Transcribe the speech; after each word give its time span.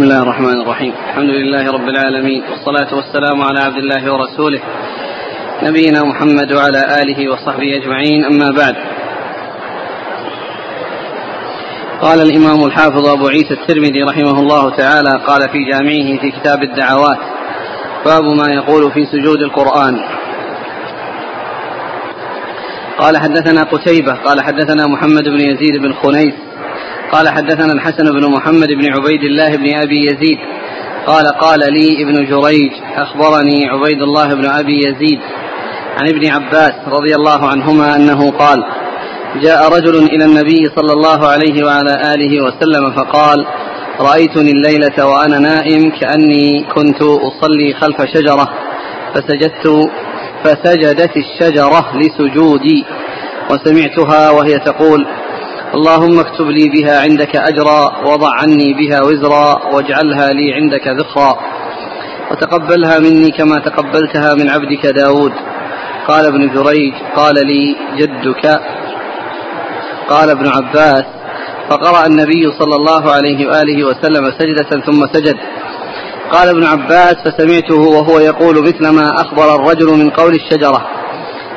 بسم 0.00 0.10
الله 0.10 0.22
الرحمن 0.22 0.60
الرحيم. 0.60 0.92
الحمد 1.08 1.30
لله 1.30 1.72
رب 1.72 1.88
العالمين. 1.88 2.42
والصلاة 2.50 2.94
والسلام 2.94 3.42
على 3.42 3.60
عبد 3.60 3.76
الله 3.76 4.12
ورسوله 4.12 4.60
نبينا 5.62 6.04
محمد 6.04 6.52
وعلى 6.52 7.02
آله 7.02 7.32
وصحبه 7.32 7.76
أجمعين. 7.76 8.24
أما 8.24 8.50
بعد 8.50 8.76
قال 12.00 12.20
الإمام 12.22 12.64
الحافظ 12.64 13.08
أبو 13.08 13.28
عيسى 13.28 13.54
الترمذي 13.54 14.02
رحمه 14.02 14.40
الله 14.40 14.70
تعالى 14.70 15.12
قال 15.26 15.40
في 15.52 15.58
جامعه 15.70 16.20
في 16.20 16.30
كتاب 16.30 16.62
الدعوات 16.62 17.18
باب 18.04 18.24
ما 18.24 18.54
يقول 18.54 18.92
في 18.92 19.04
سجود 19.04 19.42
القرآن. 19.42 20.00
قال 22.98 23.18
حدثنا 23.18 23.62
قتيبة 23.62 24.12
قال 24.12 24.40
حدثنا 24.40 24.86
محمد 24.86 25.24
بن 25.28 25.40
يزيد 25.40 25.76
بن 25.82 25.92
خنيس 25.92 26.34
قال 27.12 27.28
حدثنا 27.28 27.72
الحسن 27.72 28.04
بن 28.04 28.30
محمد 28.30 28.68
بن 28.68 28.92
عبيد 28.92 29.22
الله 29.22 29.56
بن 29.56 29.78
أبي 29.82 30.00
يزيد. 30.04 30.38
قال 31.06 31.26
قال 31.26 31.58
لي 31.58 32.02
ابن 32.02 32.14
جريج 32.14 32.72
أخبرني 32.96 33.68
عبيد 33.68 34.02
الله 34.02 34.34
بن 34.34 34.46
أبي 34.46 34.78
يزيد 34.78 35.20
عن 35.98 36.08
ابن 36.08 36.26
عباس 36.30 36.72
رضي 36.86 37.14
الله 37.14 37.48
عنهما 37.48 37.96
أنه 37.96 38.30
قال 38.30 38.64
جاء 39.42 39.68
رجل 39.68 39.96
إلى 39.96 40.24
النبي 40.24 40.64
صلى 40.76 40.92
الله 40.92 41.28
عليه 41.28 41.64
وعلى 41.64 42.14
آله 42.14 42.42
وسلم 42.44 42.90
فقال 42.90 43.46
رأيتني 44.00 44.50
الليلة 44.50 45.06
وأنا 45.06 45.38
نائم 45.38 45.90
كأني 45.90 46.64
كنت 46.74 47.02
أصلي 47.02 47.74
خلف 47.80 48.02
شجرة 48.14 48.48
فسجدت 49.14 49.90
فسجدت 50.44 51.16
الشجرة 51.16 51.96
لسجودي 51.96 52.84
وسمعتها 53.50 54.30
وهي 54.30 54.58
تقول 54.58 55.06
اللهم 55.74 56.18
اكتب 56.18 56.46
لي 56.46 56.68
بها 56.68 57.00
عندك 57.00 57.36
أجرا 57.36 58.06
وضع 58.06 58.30
عني 58.34 58.74
بها 58.74 59.00
وزرا 59.02 59.74
واجعلها 59.74 60.30
لي 60.32 60.54
عندك 60.54 60.88
ذخرا. 60.88 61.38
وتقبلها 62.30 62.98
مني 62.98 63.30
كما 63.30 63.56
تقبلتها 63.56 64.34
من 64.34 64.48
عبدك 64.50 64.86
داود. 64.86 65.32
قال 66.08 66.26
ابن 66.26 66.48
جريج 66.54 66.94
قال 67.16 67.34
لي 67.34 67.76
جدك. 67.98 68.60
قال 70.08 70.30
ابن 70.30 70.48
عباس 70.48 71.04
فقرأ 71.70 72.06
النبي 72.06 72.52
صلى 72.58 72.76
الله 72.76 73.12
عليه 73.12 73.46
وآله 73.46 73.84
وسلم 73.84 74.24
سجدة 74.38 74.70
ثم 74.86 75.06
سجد. 75.12 75.36
قال 76.32 76.48
ابن 76.48 76.64
عباس 76.64 77.14
فسمعته 77.24 77.80
وهو 77.80 78.18
يقول 78.18 78.62
مثل 78.62 78.88
ما 78.88 79.10
أخبر 79.14 79.54
الرجل 79.54 79.86
من 79.86 80.10
قول 80.10 80.34
الشجرة. 80.34 80.86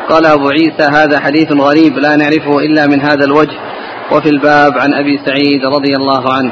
قال 0.09 0.25
أبو 0.25 0.50
عيسى 0.50 0.84
هذا 0.91 1.19
حديث 1.19 1.52
غريب 1.52 1.97
لا 1.97 2.16
نعرفه 2.16 2.59
إلا 2.59 2.88
من 2.88 3.02
هذا 3.02 3.25
الوجه. 3.25 3.72
وفي 4.14 4.30
الباب 4.30 4.78
عن 4.78 4.94
أبي 4.94 5.19
سعيد 5.25 5.66
رضي 5.66 5.95
الله 5.95 6.33
عنه. 6.33 6.52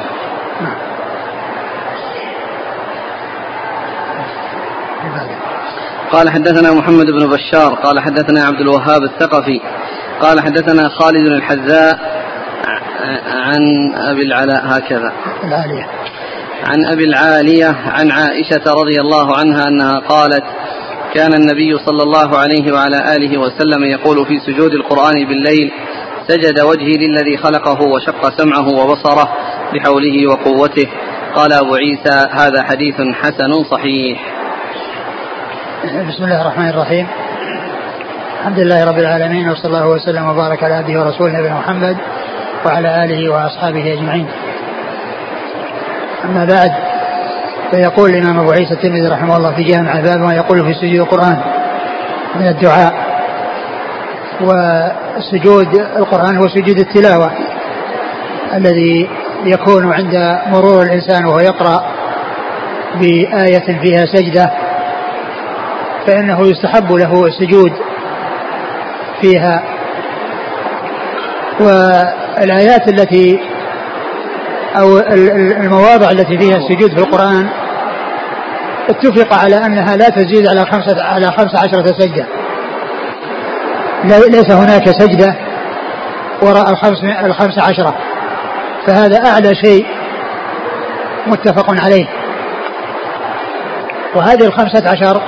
قال 6.11 6.29
حدثنا 6.29 6.73
محمد 6.73 7.11
بن 7.11 7.27
بشار 7.27 7.73
قال 7.73 7.99
حدثنا 7.99 8.43
عبد 8.45 8.61
الوهاب 8.61 9.03
الثقفي 9.03 9.61
قال 10.21 10.41
حدثنا 10.41 10.89
خالد 10.89 11.25
الحذاء 11.27 11.99
عن 13.27 13.93
أبي 13.95 14.21
العلاء 14.21 14.61
هكذا. 14.65 15.13
العالية 15.43 15.87
عن 16.63 16.85
أبي 16.85 17.03
العالية 17.03 17.75
عن 17.85 18.11
عائشة 18.11 18.63
رضي 18.67 19.01
الله 19.01 19.37
عنها 19.37 19.67
أنها 19.67 19.99
قالت 19.99 20.43
كان 21.13 21.33
النبي 21.33 21.77
صلى 21.85 22.03
الله 22.03 22.37
عليه 22.37 22.73
وعلى 22.73 23.15
آله 23.15 23.37
وسلم 23.37 23.83
يقول 23.83 24.25
في 24.25 24.39
سجود 24.39 24.73
القرآن 24.73 25.25
بالليل 25.27 25.71
سجد 26.31 26.61
وجهي 26.61 26.97
للذي 26.97 27.37
خلقه 27.37 27.87
وشق 27.87 28.37
سمعه 28.37 28.67
وبصره 28.67 29.29
بحوله 29.73 30.27
وقوته. 30.29 30.87
قال 31.35 31.53
أبو 31.53 31.75
عيسى 31.75 32.27
هذا 32.31 32.63
حديث 32.63 32.95
حسن 32.95 33.63
صحيح. 33.71 34.19
بسم 35.83 36.23
الله 36.23 36.41
الرحمن 36.41 36.69
الرحيم. 36.69 37.07
الحمد 38.39 38.59
لله 38.59 38.85
رب 38.85 38.99
العالمين 38.99 39.49
وصلى 39.49 39.65
الله 39.65 39.87
وسلم 39.87 40.29
وبارك 40.29 40.63
على 40.63 40.73
عبده 40.73 40.99
ورسوله 40.99 41.39
نبينا 41.39 41.59
محمد 41.59 41.97
وعلى 42.65 43.05
آله 43.05 43.29
وأصحابه 43.29 43.93
أجمعين. 43.93 44.27
أما 46.25 46.45
بعد 46.45 46.71
فيقول 47.71 48.09
الإمام 48.09 48.39
أبو 48.39 48.51
عيسى 48.51 48.73
الترمذي 48.73 49.07
رحمه 49.07 49.37
الله 49.37 49.55
في 49.55 49.63
جامع 49.63 49.99
باب 49.99 50.19
ما 50.19 50.35
يقول 50.35 50.65
في 50.65 50.73
سجود 50.73 50.99
القرآن 50.99 51.41
من 52.35 52.47
الدعاء. 52.47 53.00
وسجود 54.43 55.75
القرآن 55.97 56.37
هو 56.37 56.47
سجود 56.47 56.79
التلاوة 56.79 57.31
الذي 58.53 59.09
يكون 59.45 59.93
عند 59.93 60.39
مرور 60.47 60.83
الإنسان 60.83 61.25
وهو 61.25 61.39
يقرأ 61.39 61.91
بآية 62.95 63.81
فيها 63.83 64.05
سجدة 64.05 64.51
فإنه 66.07 66.47
يستحب 66.47 66.91
له 66.91 67.25
السجود 67.25 67.71
فيها. 69.21 69.63
والآيات 71.59 72.87
التي 72.87 73.39
أو 74.79 74.97
المواضع 75.57 76.11
التي 76.11 76.37
فيها 76.37 76.57
السجود 76.57 76.89
في 76.89 77.03
القرآن 77.05 77.49
اتفق 78.89 79.33
على 79.33 79.55
أنها 79.65 79.95
لا 79.95 80.09
تزيد 80.09 80.47
على 80.47 80.65
خمسة 80.65 81.03
على 81.03 81.25
خمسة 81.25 81.59
عشرة 81.59 81.99
سجدة. 81.99 82.25
ليس 84.03 84.51
هناك 84.51 84.89
سجدة 84.99 85.35
وراء 86.41 86.69
الخمس 86.69 87.03
الخمس 87.23 87.59
عشرة. 87.59 87.93
فهذا 88.87 89.25
أعلى 89.25 89.55
شيء 89.55 89.85
متفق 91.27 91.65
عليه. 91.83 92.05
وهذه 94.15 94.45
الخمسة 94.45 94.89
عشر 94.89 95.21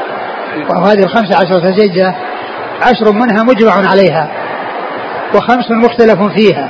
وهذه 0.69 1.03
الخمسة 1.03 1.35
عشرة 1.35 1.71
سجدة 1.71 2.15
عشر 2.81 3.11
منها 3.11 3.43
مجمع 3.43 3.89
عليها 3.89 4.27
وخمس 5.35 5.71
مختلف 5.71 6.21
فيها. 6.21 6.69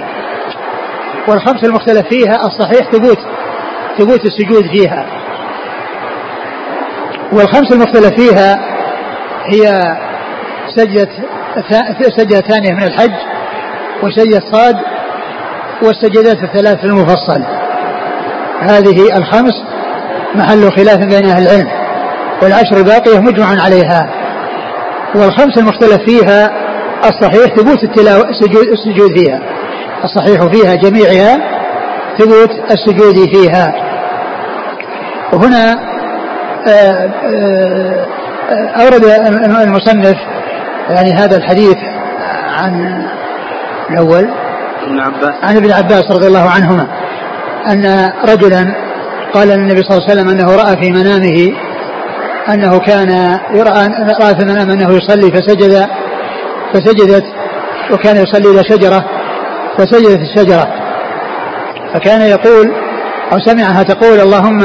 والخمس 1.28 1.63
المختلف 1.63 2.08
فيها 2.08 2.47
الصحيح 2.47 2.92
ثبوت 2.92 3.19
ثبوت 3.97 4.25
السجود 4.25 4.68
فيها. 4.68 5.06
والخمس 7.31 7.72
المختلف 7.72 8.13
فيها 8.13 8.59
هي 9.46 9.81
سجدة 10.75 11.09
سجدة 12.18 12.41
ثانية 12.41 12.72
من 12.74 12.84
الحج 12.84 13.14
وسجدة 14.03 14.40
صاد 14.52 14.75
والسجدات 15.81 16.44
الثلاث 16.44 16.78
في 16.78 16.86
المفصل. 16.86 17.44
هذه 18.62 19.18
الخمس 19.18 19.53
محل 20.36 20.72
خلاف 20.72 20.97
بين 20.97 21.25
أهل 21.25 21.44
العلم 21.44 21.68
والعشر 22.42 22.78
الباقية 22.78 23.19
مجمع 23.19 23.62
عليها. 23.63 24.09
والخمس 25.16 25.58
المختلف 25.58 26.02
فيها 26.06 26.52
الصحيح 27.09 27.56
ثبوت 27.56 27.84
التلاوة 27.84 28.30
السجود, 28.30 28.68
السجود 28.68 29.18
فيها. 29.18 29.40
الصحيح 30.03 30.46
فيها 30.46 30.75
جميعها 30.75 31.40
ثبوت 32.18 32.52
السجود 32.72 33.36
فيها. 33.36 33.74
وهنا 35.34 35.94
آه، 36.68 37.09
آه، 37.25 38.06
أورد 38.52 39.03
المصنف 39.63 40.18
يعني 40.89 41.13
هذا 41.13 41.38
الحديث 41.38 41.77
عن 42.57 43.03
الأول. 43.89 44.29
ابن 44.83 44.99
عباس. 44.99 45.33
عن 45.44 45.57
ابن 45.57 45.71
عباس 45.71 46.11
رضي 46.11 46.27
الله 46.27 46.49
عنهما 46.49 46.88
أن 47.67 48.11
رجلا 48.29 48.75
قال 49.33 49.47
للنبي 49.47 49.81
صلى 49.81 49.97
الله 49.97 50.09
عليه 50.09 50.13
وسلم 50.13 50.29
أنه 50.29 50.55
رأى 50.55 50.77
في 50.77 50.91
منامه 50.91 51.53
أنه 52.49 52.79
كان 52.79 53.39
يرى 53.53 53.69
رأى 54.21 54.35
في 54.35 54.41
المنام 54.41 54.69
أنه 54.69 54.91
يصلي 54.91 55.31
فسجد 55.31 55.88
فسجدت 56.73 57.23
وكان 57.91 58.17
يصلي 58.17 58.51
إلى 58.51 58.63
شجرة 58.63 59.05
فسجدت 59.77 60.19
الشجرة. 60.21 60.67
فكان 61.94 62.21
يقول 62.21 62.71
أو 63.33 63.39
سمعها 63.39 63.83
تقول 63.83 64.19
اللهم 64.19 64.63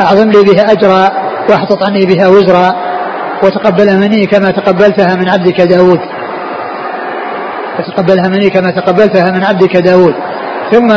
أعظم 0.00 0.30
لي 0.30 0.42
بها 0.42 0.72
أجرا 0.72 1.08
واحطط 1.50 1.82
عني 1.82 2.06
بها 2.06 2.28
وزرا. 2.28 2.91
وتقبلها 3.42 3.96
مني 3.96 4.26
كما 4.26 4.50
تقبلتها 4.50 5.16
من 5.16 5.28
عبدك 5.28 5.60
داود. 5.60 6.00
وتقبلها 7.78 8.28
مني 8.28 8.50
كما 8.50 8.70
تقبلتها 8.70 9.30
من 9.30 9.44
عبدك 9.44 9.76
داود. 9.76 10.14
ثم 10.72 10.88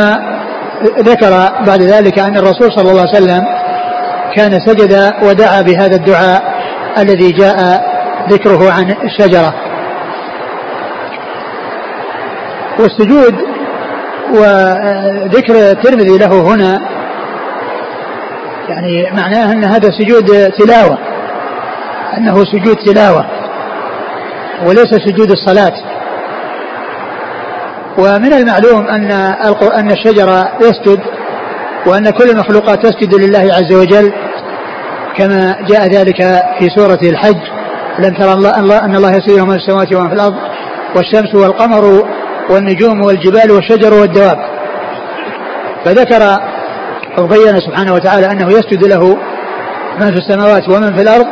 ذكر 0.98 1.30
بعد 1.66 1.82
ذلك 1.82 2.18
أن 2.18 2.36
الرسول 2.36 2.72
صلى 2.72 2.90
الله 2.90 3.00
عليه 3.00 3.10
وسلم 3.24 3.44
كان 4.36 4.60
سجد 4.66 5.12
ودعا 5.22 5.62
بهذا 5.62 5.96
الدعاء 5.96 6.42
الذي 6.98 7.32
جاء 7.32 7.82
ذكره 8.30 8.72
عن 8.72 8.96
الشجرة. 9.04 9.54
والسجود 12.80 13.34
وذكر 14.30 15.54
الترمذي 15.54 16.18
له 16.18 16.54
هنا 16.54 16.80
يعني 18.68 19.10
معناه 19.12 19.52
أن 19.52 19.64
هذا 19.64 19.90
سجود 19.90 20.52
تلاوة. 20.52 20.98
أنه 22.18 22.44
سجود 22.44 22.76
تلاوة 22.76 23.26
وليس 24.66 24.94
سجود 25.06 25.30
الصلاة. 25.30 25.72
ومن 27.98 28.32
المعلوم 28.32 28.86
أن 28.86 29.10
أن 29.76 29.90
الشجرة 29.90 30.48
يسجد 30.60 31.00
وأن 31.86 32.10
كل 32.10 32.30
المخلوقات 32.30 32.86
تسجد 32.86 33.14
لله 33.14 33.38
عز 33.54 33.72
وجل 33.72 34.12
كما 35.16 35.56
جاء 35.68 35.86
ذلك 35.86 36.22
في 36.58 36.68
سورة 36.76 36.98
الحج. 37.02 37.40
لم 37.98 38.14
ترى 38.14 38.32
الله 38.32 38.84
أن 38.84 38.94
الله 38.94 39.10
يسجد 39.10 39.40
من 39.40 39.54
السماوات 39.54 39.94
ومن 39.94 40.08
في 40.08 40.14
الأرض 40.14 40.34
والشمس 40.96 41.34
والقمر 41.34 42.02
والنجوم 42.50 43.04
والجبال 43.04 43.50
والشجر 43.50 43.94
والدواب. 43.94 44.38
فذكر 45.84 46.40
وبين 47.18 47.60
سبحانه 47.60 47.94
وتعالى 47.94 48.26
أنه 48.26 48.48
يسجد 48.48 48.84
له 48.84 49.16
من 50.00 50.06
في 50.06 50.18
السماوات 50.18 50.68
ومن 50.68 50.96
في 50.96 51.02
الأرض 51.02 51.26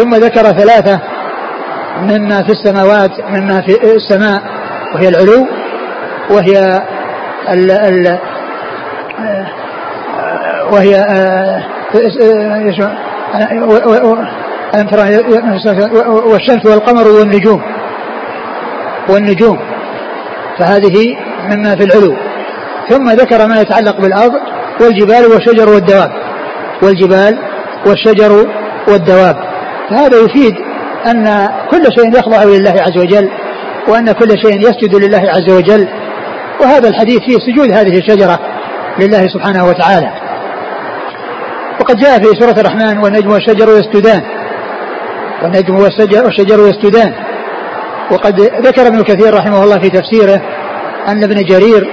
ثم 0.00 0.14
ذكر 0.14 0.42
ثلاثة 0.42 1.00
مما 2.02 2.42
في 2.42 2.52
السماوات 2.52 3.10
مما 3.30 3.60
في 3.60 3.94
السماء 3.96 4.42
وهي 4.94 5.08
العلو 5.08 5.46
وهي 6.30 6.82
ال 7.48 7.70
ال 7.70 8.18
وهي 10.72 11.06
ألم 14.74 14.88
ترى 14.88 15.16
والشمس 16.32 16.66
والقمر 16.66 17.08
والنجوم. 17.08 17.62
والنجوم. 19.08 19.58
فهذه 20.58 21.16
مما 21.44 21.76
في 21.76 21.84
العلو. 21.84 22.16
ثم 22.88 23.10
ذكر 23.10 23.46
ما 23.46 23.60
يتعلق 23.60 24.00
بالأرض 24.00 24.32
والجبال 24.80 25.26
والشجر 25.26 25.68
والدواب. 25.68 26.12
والجبال 26.82 27.38
والشجر 27.86 28.46
والدواب. 28.88 29.49
فهذا 29.90 30.16
يفيد 30.16 30.54
أن 31.06 31.48
كل 31.70 31.82
شيء 31.98 32.18
يخضع 32.18 32.44
لله 32.44 32.70
عز 32.70 32.98
وجل 32.98 33.30
وأن 33.88 34.12
كل 34.12 34.28
شيء 34.42 34.60
يسجد 34.60 34.94
لله 34.94 35.30
عز 35.30 35.50
وجل. 35.50 35.88
وهذا 36.60 36.88
الحديث 36.88 37.18
فيه 37.18 37.36
سجود 37.38 37.72
هذه 37.72 37.98
الشجرة 37.98 38.38
لله 38.98 39.26
سبحانه 39.28 39.68
وتعالى. 39.68 40.10
وقد 41.80 41.96
جاء 41.96 42.18
في 42.18 42.40
سورة 42.40 42.60
الرحمن 42.60 42.98
والنجم 42.98 43.30
والشجر 43.30 43.68
يسجدان. 43.68 44.22
والنجم 45.42 45.74
والشجر, 45.74 46.24
والشجر 46.24 46.68
يسجدان. 46.68 47.14
وقد 48.10 48.40
ذكر 48.40 48.86
ابن 48.86 49.02
كثير 49.02 49.34
رحمه 49.34 49.64
الله 49.64 49.78
في 49.78 49.90
تفسيره 49.90 50.42
أن 51.08 51.22
ابن 51.22 51.44
جرير 51.44 51.90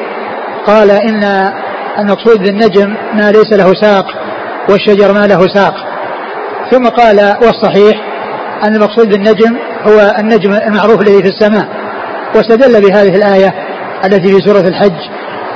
قال 0.65 0.91
إن 0.91 1.51
المقصود 1.99 2.43
بالنجم 2.43 2.95
ما 3.13 3.31
ليس 3.31 3.53
له 3.53 3.73
ساق 3.81 4.05
والشجر 4.69 5.13
ما 5.13 5.27
له 5.27 5.47
ساق. 5.47 5.86
ثم 6.71 6.87
قال 6.87 7.37
والصحيح 7.41 8.01
أن 8.63 8.75
المقصود 8.75 9.09
بالنجم 9.09 9.57
هو 9.87 10.15
النجم 10.19 10.53
المعروف 10.53 11.01
الذي 11.01 11.23
في 11.23 11.29
السماء 11.29 11.67
واستدل 12.35 12.81
بهذه 12.81 13.15
الآية 13.15 13.53
التي 14.05 14.31
في 14.31 14.39
سورة 14.39 14.67
الحج 14.67 14.97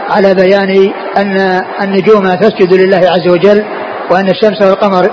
على 0.09 0.33
بيان 0.33 0.91
أن 1.17 1.61
النجوم 1.81 2.33
تسجد 2.33 2.73
لله 2.73 2.97
عز 2.97 3.27
وجل 3.27 3.63
وأن 4.11 4.29
الشمس 4.29 4.61
والقمر 4.61 5.11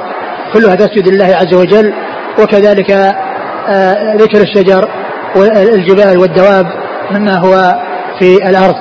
كلها 0.52 0.74
تسجد 0.74 1.08
لله 1.08 1.36
عز 1.36 1.54
وجل 1.54 1.92
وكذلك 2.42 2.90
آه، 3.68 4.14
ذكر 4.16 4.40
الشجر 4.40 4.88
والجبال 5.36 6.18
والدواب 6.18 6.66
مما 7.10 7.38
هو 7.38 7.80
في 8.18 8.48
الأرض. 8.48 8.74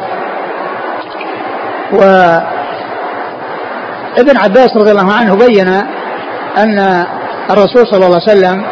وابن 4.17 4.37
عباس 4.37 4.77
رضي 4.77 4.91
الله 4.91 5.13
عنه 5.13 5.35
بين 5.35 5.83
أن 6.57 7.06
الرسول 7.51 7.88
صلى 7.88 8.06
الله 8.06 8.21
عليه 8.27 8.38
وسلم 8.39 8.65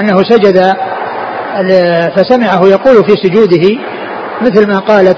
أنه 0.00 0.22
سجد 0.22 0.74
فسمعه 2.16 2.66
يقول 2.66 3.04
في 3.04 3.12
سجوده 3.24 3.78
مثل 4.42 4.68
ما 4.68 4.78
قالت 4.78 5.16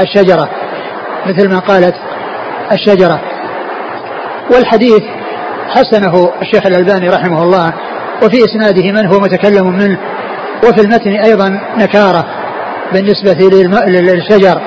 الشجرة 0.00 0.48
مثل 1.26 1.48
ما 1.48 1.58
قالت 1.58 1.94
الشجرة. 2.72 3.20
والحديث 4.54 5.02
حسنه 5.68 6.32
الشيخ 6.42 6.66
الألباني 6.66 7.08
رحمه 7.08 7.42
الله 7.42 7.72
وفي 8.22 8.44
إسناده 8.44 8.92
من 8.92 9.06
هو 9.06 9.20
متكلم 9.20 9.70
منه 9.70 9.98
وفي 10.64 10.80
المتن 10.80 11.10
أيضا 11.10 11.60
نكارة 11.76 12.26
بالنسبة 12.92 13.32
للشجر 13.86 14.60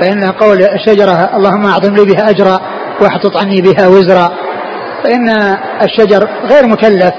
فإن 0.00 0.24
قول 0.24 0.62
الشجرة 0.62 1.30
اللهم 1.36 1.66
أعظم 1.66 1.94
لي 1.94 2.04
بها 2.04 2.30
أجرا 2.30 2.60
واحطط 3.00 3.36
عني 3.36 3.60
بها 3.60 3.88
وزرا. 3.88 4.30
فإن 5.04 5.56
الشجر 5.82 6.28
غير 6.44 6.66
مكلف 6.66 7.12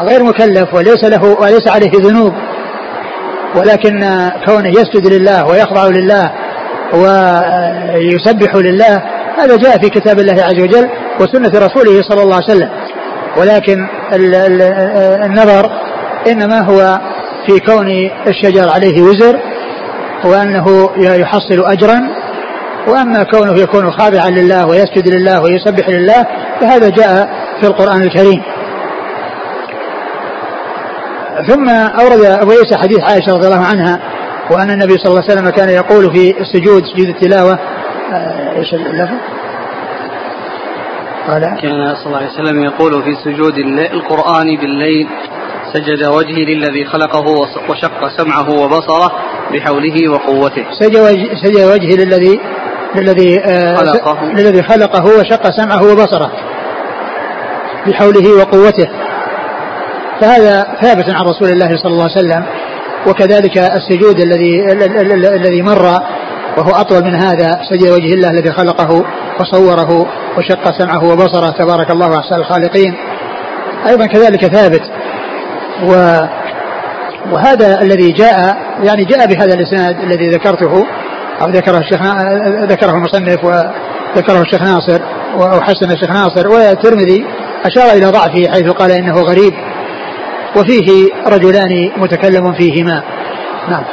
غير 0.00 0.22
مكلف 0.22 0.74
وليس 0.74 1.04
له 1.04 1.24
وليس 1.40 1.68
عليه 1.68 1.90
ذنوب 1.94 2.32
ولكن 3.56 4.00
كونه 4.46 4.68
يسجد 4.68 5.06
لله 5.06 5.46
ويخضع 5.46 5.88
لله 5.88 6.32
ويسبح 6.94 8.54
لله 8.54 9.02
هذا 9.38 9.56
جاء 9.56 9.78
في 9.78 9.88
كتاب 9.88 10.18
الله 10.18 10.42
عز 10.42 10.60
وجل 10.60 10.88
وسنة 11.20 11.66
رسوله 11.66 12.02
صلى 12.02 12.22
الله 12.22 12.34
عليه 12.34 12.44
وسلم. 12.44 12.70
ولكن 13.36 13.88
النظر 15.24 15.70
إنما 16.26 16.60
هو 16.60 17.00
في 17.46 17.60
كون 17.60 17.88
الشجر 18.26 18.68
عليه 18.68 19.02
وزر 19.02 19.40
وأنه 20.24 20.90
يحصل 20.96 21.64
أجرا 21.64 22.00
وأما 22.86 23.22
كونه 23.22 23.60
يكون 23.60 23.90
خاضعا 23.90 24.30
لله 24.30 24.66
ويسجد 24.66 25.08
لله 25.08 25.42
ويسبح 25.42 25.88
لله 25.88 26.26
فهذا 26.60 26.88
جاء 26.88 27.28
في 27.60 27.66
القرآن 27.66 28.02
الكريم 28.02 28.42
ثم 31.46 31.68
أورد 31.70 32.24
أبو 32.24 32.50
عيسى 32.50 32.76
حديث 32.76 33.00
عائشة 33.00 33.32
رضي 33.32 33.46
الله 33.46 33.66
عنها 33.66 34.00
وأن 34.50 34.70
النبي 34.70 34.92
صلى 34.92 35.06
الله 35.06 35.22
عليه 35.22 35.32
وسلم 35.32 35.50
كان 35.50 35.68
يقول 35.68 36.14
في 36.14 36.40
السجود 36.40 36.82
سجود 36.84 37.08
التلاوة 37.08 37.58
آه، 38.12 38.58
إيش 38.58 38.74
اللفظ؟ 38.74 39.16
قال 41.28 41.40
كان 41.40 41.94
صلى 41.94 42.06
الله 42.06 42.18
عليه 42.18 42.30
وسلم 42.30 42.64
يقول 42.64 43.02
في 43.02 43.14
سجود 43.24 43.58
القرآن 43.92 44.56
بالليل 44.56 45.08
سجد 45.72 46.04
وجهي 46.04 46.44
للذي 46.44 46.84
خلقه 46.84 47.24
وشق 47.68 48.08
سمعه 48.18 48.50
وبصره 48.50 49.12
بحوله 49.52 50.08
وقوته 50.08 50.64
سجد 51.42 51.64
وجهي 51.64 52.04
للذي 52.04 52.40
للذي 52.96 53.40
آه 53.44 53.74
خلقه. 53.74 54.24
للذي 54.24 54.62
خلقه 54.62 55.04
وشق 55.04 55.50
سمعه 55.50 55.92
وبصره 55.92 56.32
بحوله 57.86 58.38
وقوته. 58.38 58.88
فهذا 60.20 60.66
ثابت 60.82 61.14
عن 61.14 61.24
رسول 61.24 61.48
الله 61.48 61.76
صلى 61.76 61.92
الله 61.92 62.08
عليه 62.10 62.18
وسلم 62.18 62.44
وكذلك 63.06 63.58
السجود 63.58 64.20
الذي 64.20 64.72
الذي 65.36 65.62
مر 65.62 65.98
وهو 66.58 66.70
أطول 66.70 67.04
من 67.04 67.14
هذا 67.14 67.60
سجد 67.70 67.90
وجه 67.90 68.14
الله 68.14 68.30
الذي 68.30 68.52
خلقه 68.52 69.04
وصوره 69.40 70.06
وشق 70.38 70.78
سمعه 70.78 71.04
وبصره. 71.04 71.50
تبارك 71.58 71.90
الله 71.90 72.18
أحسن 72.18 72.34
الخالقين. 72.34 72.94
أيضا 73.86 74.06
كذلك 74.06 74.46
ثابت 74.46 74.82
و 75.84 75.92
وهذا 77.32 77.82
الذي 77.82 78.12
جاء 78.12 78.56
يعني 78.84 79.04
جاء 79.04 79.26
بهذا 79.26 79.54
الإسناد 79.54 80.00
الذي 80.00 80.28
ذكرته 80.28 80.84
ذكره 81.50 81.78
الشيخ 81.78 82.00
ذكره 82.70 82.90
المصنف 82.90 83.44
وذكره 83.44 84.40
الشيخ 84.40 84.62
ناصر 84.62 85.02
وحسن 85.36 85.90
الشيخ 85.90 86.10
ناصر 86.10 86.48
والترمذي 86.48 87.26
أشار 87.64 87.96
إلى 87.96 88.06
ضعفه 88.06 88.52
حيث 88.52 88.70
قال 88.70 88.90
إنه 88.90 89.20
غريب. 89.20 89.52
وفيه 90.56 91.08
رجلان 91.26 91.90
متكلم 91.96 92.52
فيهما. 92.52 93.02
نعم. 93.68 93.84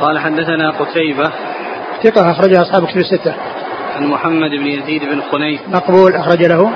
قال 0.00 0.18
حدثنا 0.18 0.70
قتيبة. 0.70 1.32
ثقة 2.02 2.30
أخرجها 2.30 2.62
أصحاب 2.62 2.86
كتب 2.86 2.96
الستة. 2.96 3.34
عن 3.96 4.06
محمد 4.06 4.50
بن 4.50 4.66
يزيد 4.66 5.02
بن 5.02 5.22
خنيس 5.32 5.60
مقبول 5.68 6.16
أخرج 6.16 6.44
له. 6.44 6.72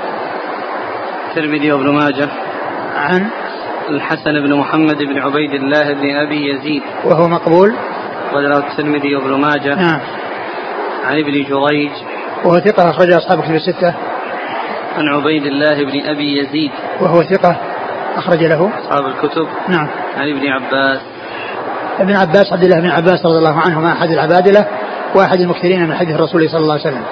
الترمذي 1.29 1.71
وابن 1.71 1.89
ماجه. 1.89 2.29
عن 2.95 3.27
الحسن 3.89 4.31
بن 4.31 4.55
محمد 4.55 4.97
بن 4.97 5.19
عبيد 5.19 5.53
الله 5.53 5.93
بن 5.93 6.15
أبي 6.15 6.49
يزيد. 6.49 6.81
وهو 7.05 7.27
مقبول. 7.27 7.75
وله 8.35 8.57
الترمذي 8.57 9.15
وابن 9.15 9.41
ماجه. 9.41 9.75
نعم. 9.75 9.99
عن 11.05 11.19
ابن 11.19 11.31
جريج. 11.31 11.91
وهو 12.45 12.59
ثقة 12.59 12.89
أخرج 12.89 13.11
أصحاب 13.11 13.41
كتب 13.41 13.55
الستة. 13.55 13.93
عن 14.97 15.07
عبيد 15.07 15.45
الله 15.45 15.83
بن 15.83 16.09
أبي 16.09 16.39
يزيد. 16.39 16.71
وهو 17.01 17.23
ثقة 17.23 17.55
أخرج 18.15 18.43
له. 18.43 18.71
أصحاب 18.79 19.05
الكتب. 19.05 19.47
نعم. 19.67 19.87
عن 20.17 20.29
ابن 20.29 20.47
عباس. 20.47 21.01
ابن 21.99 22.15
عباس 22.15 22.53
عبد 22.53 22.63
الله 22.63 22.79
بن 22.79 22.89
عباس 22.89 23.25
رضي 23.25 23.37
الله 23.37 23.59
عنهما 23.59 23.91
أحد 23.91 24.09
العبادلة 24.09 24.67
وأحد 25.15 25.39
المكثرين 25.39 25.89
من 25.89 25.95
حديث 25.95 26.15
الرسول 26.15 26.49
صلى 26.49 26.59
الله 26.59 26.73
عليه 26.73 26.81
وسلم. 26.81 27.03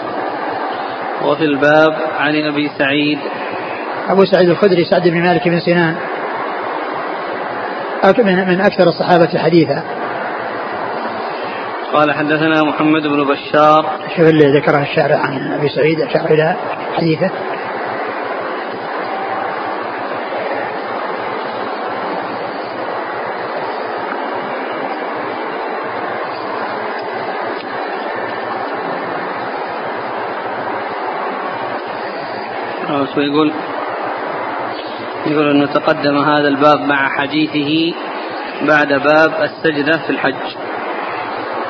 وفي 1.26 1.44
الباب 1.44 1.94
عن 2.20 2.36
أبي 2.36 2.72
سعيد. 2.78 3.20
أبو 4.10 4.26
سعيد 4.26 4.50
الخدري 4.50 4.86
سعد 4.86 5.08
بن 5.08 5.22
مالك 5.22 5.48
بن 5.48 5.60
سنان. 5.60 5.96
من 8.48 8.62
أكثر 8.62 8.88
الصحابة 8.88 9.40
حديثا. 9.40 9.84
قال 11.94 12.12
حدثنا 12.12 12.64
محمد 12.64 13.02
بن 13.02 13.24
بشار. 13.24 14.00
شوف 14.16 14.28
اللي 14.28 14.60
ذكره 14.60 14.82
الشعر 14.82 15.14
عن 15.14 15.54
أبي 15.54 15.70
سعيد 15.70 16.02
أشار 16.02 16.26
إلى 16.26 16.56
حديثه. 16.98 17.32
ويقول 33.18 33.54
يقول؟ 35.26 35.52
انه 35.52 35.66
تقدم 35.66 36.18
هذا 36.18 36.48
الباب 36.48 36.80
مع 36.80 37.10
حديثه 37.10 37.98
بعد 38.62 38.88
باب 38.88 39.32
السجدة 39.42 39.98
في 39.98 40.10
الحج. 40.10 40.71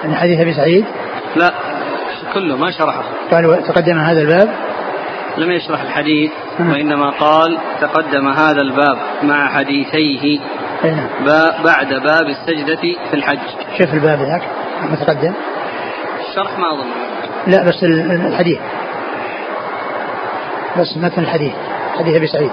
من 0.04 0.16
حديث 0.16 0.40
أبي 0.40 0.54
سعيد؟ 0.54 0.86
لا 1.36 1.54
كله 2.34 2.58
ما 2.58 2.72
شرحه. 2.72 3.04
قال 3.32 3.64
تقدم 3.64 3.98
هذا 3.98 4.22
الباب؟ 4.22 4.50
لم 5.38 5.52
يشرح 5.52 5.82
الحديث 5.82 6.32
وإنما 6.60 7.10
قال 7.10 7.58
تقدم 7.82 8.28
هذا 8.28 8.62
الباب 8.62 8.98
مع 9.24 9.50
حديثيه. 9.50 10.40
نعم. 10.84 11.08
بعد 11.64 11.88
باب 11.90 12.28
السجدة 12.30 12.82
في 13.10 13.14
الحج. 13.14 13.40
شوف 13.78 13.94
الباب 13.94 14.20
ذاك 14.20 14.42
متقدم. 14.92 15.34
الشرح 16.30 16.60
ما 16.60 16.74
أظن. 16.74 16.90
لا 17.48 17.64
بس 17.64 17.84
الحديث. 17.84 18.60
بس 20.78 20.98
متن 20.98 21.22
الحديث 21.22 21.54
حديث 22.00 22.16
أبي 22.16 22.28
سعيد. 22.28 22.52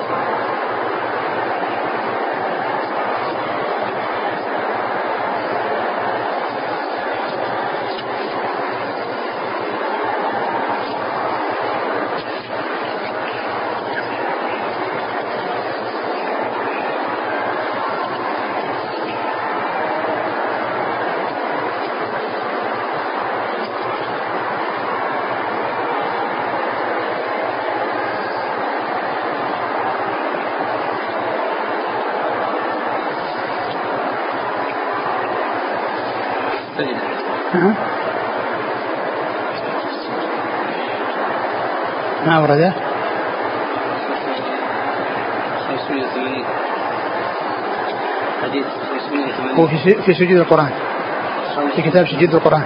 ما 42.27 42.39
ورده 42.39 42.73
580 45.69 46.45
حديث 48.43 48.65
580 48.65 49.57
هو 49.57 49.67
في 49.67 49.95
في 49.95 50.15
سجود 50.15 50.37
القرآن. 50.37 50.71
في 51.77 51.83
كتاب 51.83 52.07
سجود 52.07 52.35
القرآن. 52.35 52.65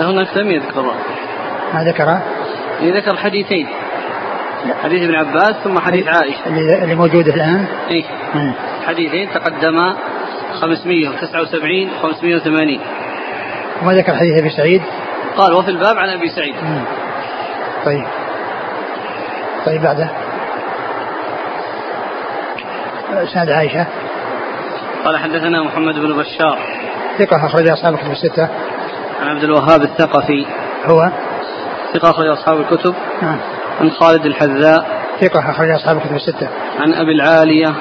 هناك 0.00 0.36
لم 0.36 0.50
يذكر 0.50 0.82
ما 1.74 1.84
ذكره؟ 1.84 2.22
ذكر 2.82 3.16
حديثين. 3.16 3.66
حديث 4.82 5.02
ابن 5.02 5.14
عباس 5.14 5.52
ثم 5.64 5.78
حديث 5.78 6.08
عائشة. 6.08 6.46
اللي, 6.46 6.94
موجودة 6.94 7.34
الآن. 7.34 7.66
إيه. 7.90 8.04
حديثين 8.86 9.28
تقدما 9.34 9.96
579 10.60 11.90
580 12.02 12.80
وما 13.82 13.92
ذكر 13.92 14.14
حديث 14.14 14.38
أبي 14.38 14.50
سعيد؟ 14.50 14.82
قال 15.36 15.52
وفي 15.52 15.70
الباب 15.70 15.98
عن 15.98 16.08
أبي 16.08 16.28
سعيد. 16.28 16.54
مم. 16.54 16.84
طيب. 17.84 18.04
طيب 19.66 19.82
بعده. 19.82 20.10
إسناد 23.12 23.50
عائشة. 23.50 23.86
قال 25.04 25.18
حدثنا 25.18 25.62
محمد 25.62 25.94
بن 25.94 26.16
بشار. 26.16 26.58
ثقة 27.18 27.46
أخرج 27.46 27.68
أصحاب 27.68 27.94
الكتب 27.94 28.10
الستة. 28.10 28.48
عن 29.20 29.28
عبد 29.28 29.44
الوهاب 29.44 29.82
الثقفي. 29.82 30.46
هو؟ 30.86 31.10
ثقة 31.94 32.10
أخرج 32.10 32.26
أصحاب 32.26 32.60
الكتب. 32.60 32.94
نعم. 33.22 33.38
عن 33.80 33.90
خالد 33.90 34.26
الحذاء. 34.26 34.86
ثقة 35.20 35.50
أخرج 35.50 35.70
أصحاب 35.70 35.96
الكتب 35.96 36.16
الستة. 36.16 36.48
عن 36.80 36.94
أبي 36.94 37.12
العالية. 37.12 37.74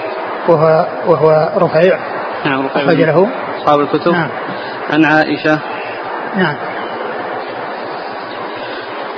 وهو 0.48 0.88
وهو 1.08 1.50
رفيع. 1.58 2.00
نعم 2.46 2.66
رفيع. 2.66 2.84
أخرج 2.84 3.02
له. 3.02 3.30
أصحاب 3.58 3.80
الكتب. 3.80 4.12
نعم. 4.12 4.30
عن 4.90 5.06
عائشة. 5.06 5.60
نعم. 6.38 6.56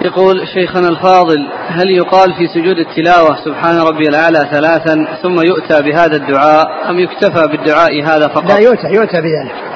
يقول 0.06 0.48
شيخنا 0.48 0.90
الفاضل 0.90 1.52
هل 1.68 1.90
يقال 1.90 2.34
في 2.34 2.48
سجود 2.48 2.78
التلاوة 2.78 3.38
سبحان 3.46 3.78
ربي 3.78 4.04
الأعلى 4.10 4.48
ثلاثا 4.52 5.08
ثم 5.22 5.40
يؤتى 5.40 5.82
بهذا 5.82 6.16
الدعاء 6.16 6.90
أم 6.90 7.00
يكتفى 7.00 7.48
بالدعاء 7.48 8.04
هذا 8.04 8.28
فقط؟ 8.28 8.52
لا 8.52 8.58
يؤتى 8.58 8.88
يؤتى 8.88 9.22
بذلك. 9.22 9.71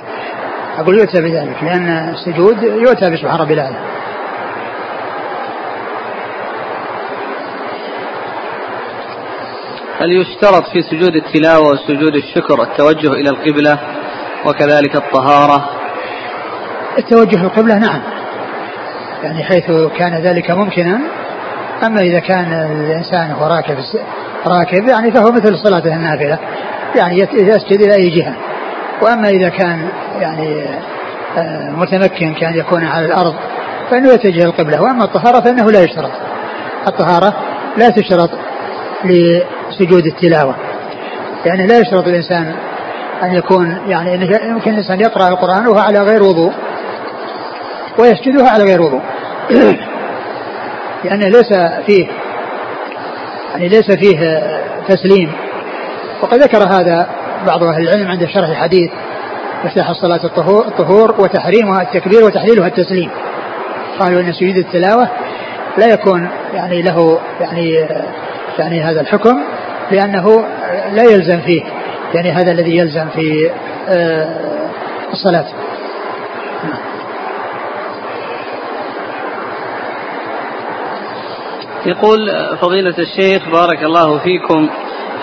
أقول 0.77 0.99
يؤتى 0.99 1.21
بذلك 1.21 1.63
لأن 1.63 1.89
السجود 1.89 2.63
يؤتى 2.63 3.09
بسبحان 3.09 3.39
ربي 3.39 3.53
الأعلى. 3.53 3.77
هل 9.99 10.11
يشترط 10.11 10.63
في 10.67 10.81
سجود 10.81 11.15
التلاوة 11.15 11.71
وسجود 11.71 12.15
الشكر 12.15 12.63
التوجه 12.63 13.11
إلى 13.11 13.29
القبلة 13.29 13.79
وكذلك 14.45 14.95
الطهارة؟ 14.95 15.69
التوجه 16.97 17.43
القبلة 17.43 17.77
نعم. 17.77 18.01
يعني 19.23 19.43
حيث 19.43 19.71
كان 19.97 20.13
ذلك 20.13 20.51
ممكنا 20.51 20.99
أما 21.83 22.01
إذا 22.01 22.19
كان 22.19 22.53
الإنسان 22.53 23.31
هو 23.31 23.47
راكب 23.47 23.77
راكب 24.47 24.87
يعني 24.87 25.11
فهو 25.11 25.31
مثل 25.31 25.57
صلاته 25.57 25.95
النافلة 25.95 26.39
يعني 26.95 27.19
يسجد 27.33 27.81
إلى 27.81 27.95
أي 27.95 28.09
جهة. 28.09 28.35
وأما 29.01 29.29
إذا 29.29 29.49
كان 29.49 29.89
يعني 30.19 30.65
آه، 31.37 31.69
متمكن 31.69 32.33
كان 32.33 32.57
يكون 32.57 32.85
على 32.85 33.05
الأرض 33.05 33.35
فإنه 33.91 34.13
يتجه 34.13 34.43
القبلة. 34.43 34.81
وأما 34.81 35.03
الطهارة 35.03 35.39
فإنه 35.41 35.71
لا 35.71 35.83
يشترط. 35.83 36.11
الطهارة 36.87 37.33
لا 37.77 37.89
تشترط 37.89 38.29
لسجود 39.03 40.05
التلاوة. 40.05 40.55
يعني 41.45 41.67
لا 41.67 41.79
يشترط 41.79 42.07
الإنسان 42.07 42.55
أن 43.23 43.33
يكون 43.33 43.77
يعني 43.87 44.13
يمكن 44.49 44.71
الإنسان 44.71 44.99
يقرأ 44.99 45.27
القرآن 45.27 45.67
وهو 45.67 45.79
على 45.79 45.99
غير 45.99 46.23
وضوء 46.23 46.53
ويسجدها 47.99 48.49
على 48.49 48.63
غير 48.63 48.81
وضوء. 48.81 49.01
لأنه 51.03 51.27
ليس 51.37 51.53
فيه 51.85 52.07
يعني 53.51 53.67
ليس 53.69 53.91
فيه 53.91 54.41
تسليم. 54.87 55.31
وقد 56.21 56.37
ذكر 56.39 56.63
هذا 56.63 57.09
بعض 57.45 57.63
أهل 57.63 57.81
العلم 57.81 58.07
عند 58.07 58.25
شرح 58.25 58.49
الحديث 58.49 58.91
مفتاح 59.65 59.89
الصلاة 59.89 60.23
الطهور, 60.23 60.67
الطهور 60.67 61.21
وتحريمها 61.21 61.81
التكبير 61.81 62.23
وتحليلها 62.23 62.67
التسليم. 62.67 63.09
قالوا 63.99 64.21
أن 64.21 64.33
سجود 64.33 64.57
التلاوة 64.57 65.09
لا 65.77 65.93
يكون 65.93 66.29
يعني 66.53 66.81
له 66.81 67.19
يعني 67.41 67.87
يعني 68.59 68.83
هذا 68.83 69.01
الحكم 69.01 69.41
لأنه 69.91 70.45
لا 70.91 71.03
يلزم 71.03 71.39
فيه 71.39 71.63
يعني 72.13 72.31
هذا 72.31 72.51
الذي 72.51 72.77
يلزم 72.77 73.09
في 73.09 73.51
آه، 73.89 74.27
الصلاة. 75.13 75.45
يقول 81.85 82.29
فضيلة 82.61 82.95
الشيخ 82.99 83.49
بارك 83.49 83.83
الله 83.83 84.17
فيكم 84.17 84.69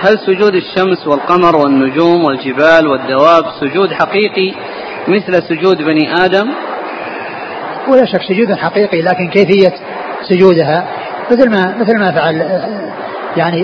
هل 0.00 0.18
سجود 0.18 0.54
الشمس 0.54 1.06
والقمر 1.06 1.56
والنجوم 1.56 2.24
والجبال 2.24 2.86
والدواب 2.88 3.44
سجود 3.60 3.92
حقيقي 3.92 4.54
مثل 5.08 5.42
سجود 5.42 5.82
بني 5.82 6.14
آدم؟ 6.24 6.50
ولا 7.88 8.04
شك 8.04 8.22
سجود 8.22 8.52
حقيقي 8.54 9.02
لكن 9.02 9.28
كيفية 9.28 9.74
سجودها؟ 10.28 10.86
مثل 11.30 11.50
ما 11.50 11.74
مثل 11.78 11.98
ما 11.98 12.12
فعل 12.12 12.36
يعني 13.36 13.62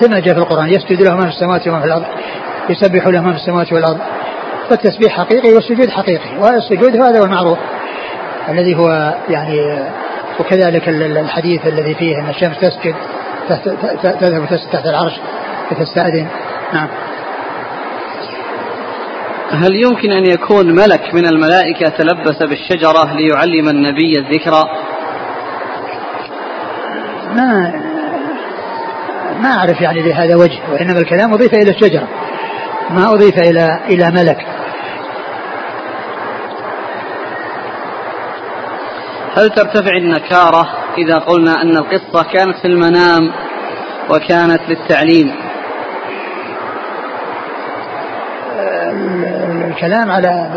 كما 0.00 0.20
جاء 0.20 0.34
في 0.34 0.40
القرآن 0.40 0.68
يسجد 0.68 1.02
له 1.02 1.14
ما 1.14 1.20
في 1.20 1.28
السماوات 1.28 1.68
وما 1.68 1.80
في 1.80 1.86
الأرض 1.86 2.04
يسبح 2.70 3.06
له 3.06 3.20
ما 3.20 3.32
في 3.32 3.38
السماوات 3.38 3.72
والأرض. 3.72 3.98
فالتسبيح 4.70 5.12
حقيقي 5.12 5.52
والسجود 5.52 5.90
حقيقي 5.90 6.38
والسجود 6.38 6.96
هذا 6.96 7.20
هو 7.20 7.24
المعروف. 7.24 7.58
الذي 8.48 8.74
هو 8.76 9.14
يعني 9.28 9.82
وكذلك 10.40 10.88
الحديث 10.88 11.66
الذي 11.66 11.94
فيه 11.94 12.16
أن 12.16 12.30
الشمس 12.30 12.58
تسجد 12.58 12.94
تذهب 14.20 14.46
تحت 14.72 14.86
العرش 14.86 15.12
فتستأذن 15.70 16.26
نعم. 16.72 16.88
هل 19.50 19.76
يمكن 19.76 20.12
أن 20.12 20.26
يكون 20.26 20.74
ملك 20.74 21.14
من 21.14 21.26
الملائكة 21.26 21.88
تلبس 21.88 22.42
بالشجرة 22.42 23.14
ليعلم 23.14 23.68
النبي 23.68 24.18
الذكرى 24.18 24.62
ما 27.34 27.72
ما 29.40 29.48
أعرف 29.48 29.80
يعني 29.80 30.02
لهذا 30.02 30.36
وجه 30.36 30.58
وإنما 30.72 30.98
الكلام 30.98 31.32
أضيف 31.34 31.54
إلى 31.54 31.70
الشجرة. 31.70 32.08
ما 32.90 33.12
أضيف 33.12 33.38
إلى 33.38 33.80
إلى 33.88 34.10
ملك. 34.10 34.46
هل 39.36 39.50
ترتفع 39.50 39.96
النكارة؟ 39.96 40.81
إذا 40.98 41.18
قلنا 41.18 41.62
أن 41.62 41.76
القصة 41.76 42.22
كانت 42.32 42.56
في 42.56 42.64
المنام 42.64 43.32
وكانت 44.10 44.60
للتعليم. 44.68 45.34
الكلام 49.68 50.10
على 50.10 50.50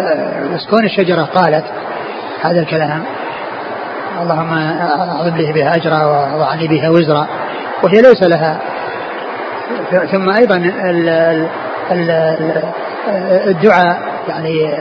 بس 0.53 0.65
كون 0.65 0.85
الشجرة 0.85 1.23
قالت 1.23 1.65
هذا 2.41 2.59
الكلام. 2.59 3.03
اللهم 4.21 4.53
أعظم 4.53 5.37
لي 5.37 5.53
بها 5.53 5.75
أجرا 5.75 6.03
وأعني 6.35 6.67
بها 6.67 6.89
وزرا. 6.89 7.27
وهي 7.83 8.01
ليس 8.01 8.23
لها. 8.23 8.59
ثم 10.11 10.29
أيضا 10.29 10.71
الدعاء 13.47 13.97
يعني 14.29 14.73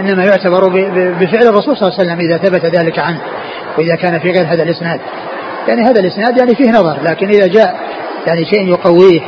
إنما 0.00 0.24
يعتبر 0.24 0.68
بفعل 1.20 1.46
الرسول 1.46 1.76
صلى 1.76 1.88
الله 1.88 1.98
عليه 1.98 2.12
وسلم 2.12 2.20
إذا 2.20 2.36
ثبت 2.36 2.64
ذلك 2.64 2.98
عنه. 2.98 3.20
وإذا 3.78 3.96
كان 3.96 4.18
في 4.20 4.30
غير 4.30 4.54
هذا 4.54 4.62
الإسناد. 4.62 5.00
يعني 5.68 5.82
هذا 5.82 6.00
الإسناد 6.00 6.38
يعني 6.38 6.54
فيه 6.54 6.70
نظر 6.70 7.02
لكن 7.02 7.28
إذا 7.28 7.46
جاء 7.46 7.76
يعني 8.26 8.44
شيء 8.44 8.68
يقويه 8.68 9.20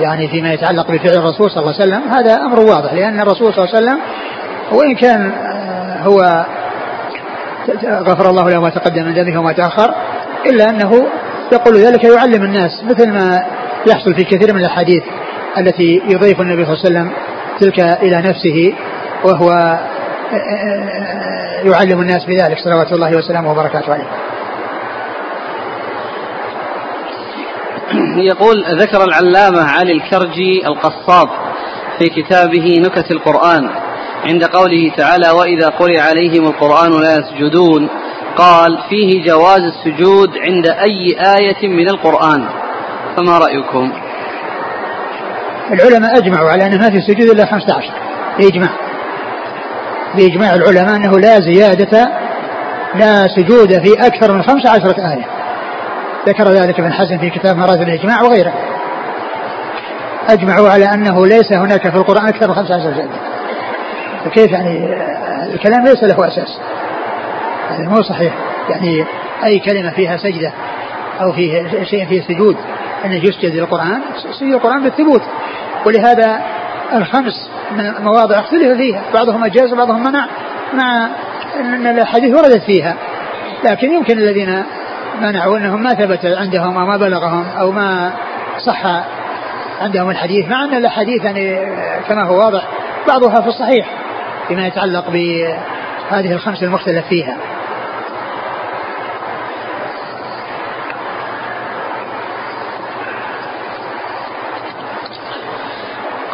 يعني 0.00 0.28
فيما 0.28 0.52
يتعلق 0.52 0.90
بفعل 0.90 1.18
الرسول 1.18 1.50
صلى 1.50 1.62
الله 1.62 1.74
عليه 1.74 1.84
وسلم 1.84 2.12
هذا 2.12 2.34
أمر 2.34 2.60
واضح 2.60 2.92
لأن 2.92 3.20
الرسول 3.20 3.54
صلى 3.54 3.64
الله 3.64 3.76
عليه 3.76 3.86
وسلم 3.86 4.00
وإن 4.72 4.94
كان 4.94 5.32
هو 6.02 6.46
غفر 7.84 8.30
الله 8.30 8.50
له 8.50 8.60
ما 8.60 8.70
تقدم 8.70 9.04
من 9.04 9.14
ذنبه 9.14 9.38
وما 9.38 9.52
تأخر 9.52 9.94
إلا 10.46 10.70
أنه 10.70 11.06
يقول 11.52 11.76
ذلك 11.76 12.04
يعلم 12.04 12.44
الناس 12.44 12.84
مثل 12.84 13.12
ما 13.12 13.44
يحصل 13.86 14.14
في 14.14 14.24
كثير 14.24 14.54
من 14.54 14.60
الأحاديث 14.60 15.02
التي 15.58 16.02
يضيف 16.08 16.40
النبي 16.40 16.64
صلى 16.64 16.74
الله 16.74 16.84
عليه 16.84 16.90
وسلم 16.90 17.12
تلك 17.60 17.80
إلى 17.80 18.16
نفسه 18.16 18.74
وهو 19.24 19.78
يعلم 21.64 22.00
الناس 22.00 22.24
بذلك. 22.24 22.58
صلوات 22.64 22.92
الله 22.92 23.16
وسلامه 23.16 23.50
وبركاته 23.50 23.92
عليه. 23.92 24.08
يقول 28.30 28.64
ذكر 28.80 29.04
العلامة 29.04 29.62
علي 29.62 29.92
الكرجي 29.92 30.66
القصاب 30.66 31.28
في 31.98 32.22
كتابه 32.22 32.76
نكت 32.78 33.10
القرآن 33.10 33.70
عند 34.24 34.44
قوله 34.44 34.92
تعالى 34.96 35.30
وإذا 35.30 35.68
قرئ 35.68 36.00
عليهم 36.00 36.46
القرآن 36.46 36.90
لا 37.02 37.16
يسجدون. 37.18 37.88
قال 38.36 38.78
فيه 38.90 39.24
جواز 39.24 39.60
السجود 39.60 40.38
عند 40.38 40.66
أي 40.66 41.16
آية 41.38 41.68
من 41.68 41.88
القرآن. 41.88 42.48
فما 43.16 43.38
رأيكم؟ 43.38 43.92
العلماء 45.72 46.18
أجمعوا 46.18 46.50
على 46.50 46.66
أن 46.66 46.78
ما 46.78 46.90
في 46.90 47.00
سجود 47.00 47.30
إلا 47.30 47.46
15 47.46 47.92
بإجماع 48.38 48.70
بإجماع 50.16 50.54
العلماء 50.54 50.96
أنه 50.96 51.18
لا 51.18 51.40
زيادة 51.40 52.08
لا 52.94 53.28
سجود 53.28 53.68
في 53.68 54.06
أكثر 54.06 54.32
من 54.32 54.42
15 54.42 54.86
آية. 54.88 55.26
ذكر 56.28 56.48
ذلك 56.48 56.80
ابن 56.80 56.92
حزم 56.92 57.18
في 57.18 57.30
كتاب 57.30 57.56
مراتب 57.56 57.82
الإجماع 57.82 58.22
وغيره. 58.22 58.52
أجمعوا 60.28 60.68
على 60.68 60.84
أنه 60.84 61.26
ليس 61.26 61.52
هناك 61.52 61.90
في 61.90 61.96
القرآن 61.96 62.26
أكثر 62.26 62.48
من 62.48 62.54
15 62.54 62.94
سجدة 62.94 63.08
فكيف 64.24 64.52
يعني؟ 64.52 64.88
الكلام 65.54 65.84
ليس 65.84 66.02
له 66.02 66.28
أساس. 66.28 66.58
هذا 67.70 67.88
مو 67.88 68.02
صحيح. 68.02 68.34
يعني 68.70 69.04
أي 69.44 69.58
كلمة 69.58 69.90
فيها 69.90 70.16
سجدة 70.16 70.52
أو 71.20 71.32
فيه 71.32 71.84
شيء 71.84 72.06
فيه 72.06 72.22
سجود 72.22 72.56
أن 73.04 73.12
يسجد 73.12 73.54
للقرآن 73.54 74.00
سجد 74.40 74.52
القرآن 74.52 74.82
بالثبوت. 74.82 75.22
ولهذا 75.86 76.40
الخمس 76.92 77.50
مواضع 78.00 78.38
اختلف 78.38 78.76
فيها. 78.76 79.02
بعضهم 79.14 79.44
أجاز 79.44 79.72
وبعضهم 79.72 80.04
منع. 80.04 80.26
مع 80.72 81.08
أن 81.60 81.86
الأحاديث 81.86 82.34
وردت 82.34 82.62
فيها. 82.62 82.96
لكن 83.64 83.92
يمكن 83.92 84.18
الذين 84.18 84.62
منعوا 85.20 85.58
أنهم 85.58 85.82
ما 85.82 85.94
ثبت 85.94 86.26
عندهم 86.26 86.76
أو 86.76 86.86
ما 86.86 86.96
بلغهم 86.96 87.46
أو 87.58 87.72
ما 87.72 88.12
صح 88.66 89.04
عندهم 89.80 90.10
الحديث 90.10 90.48
مع 90.48 90.64
أن 90.64 90.74
الأحاديث 90.74 91.24
يعني 91.24 91.58
كما 92.08 92.22
هو 92.22 92.38
واضح 92.38 92.68
بعضها 93.08 93.40
في 93.40 93.48
الصحيح 93.48 93.86
فيما 94.48 94.66
يتعلق 94.66 95.10
بهذه 95.10 96.32
الخمس 96.32 96.62
المختلف 96.62 97.06
فيها. 97.06 97.36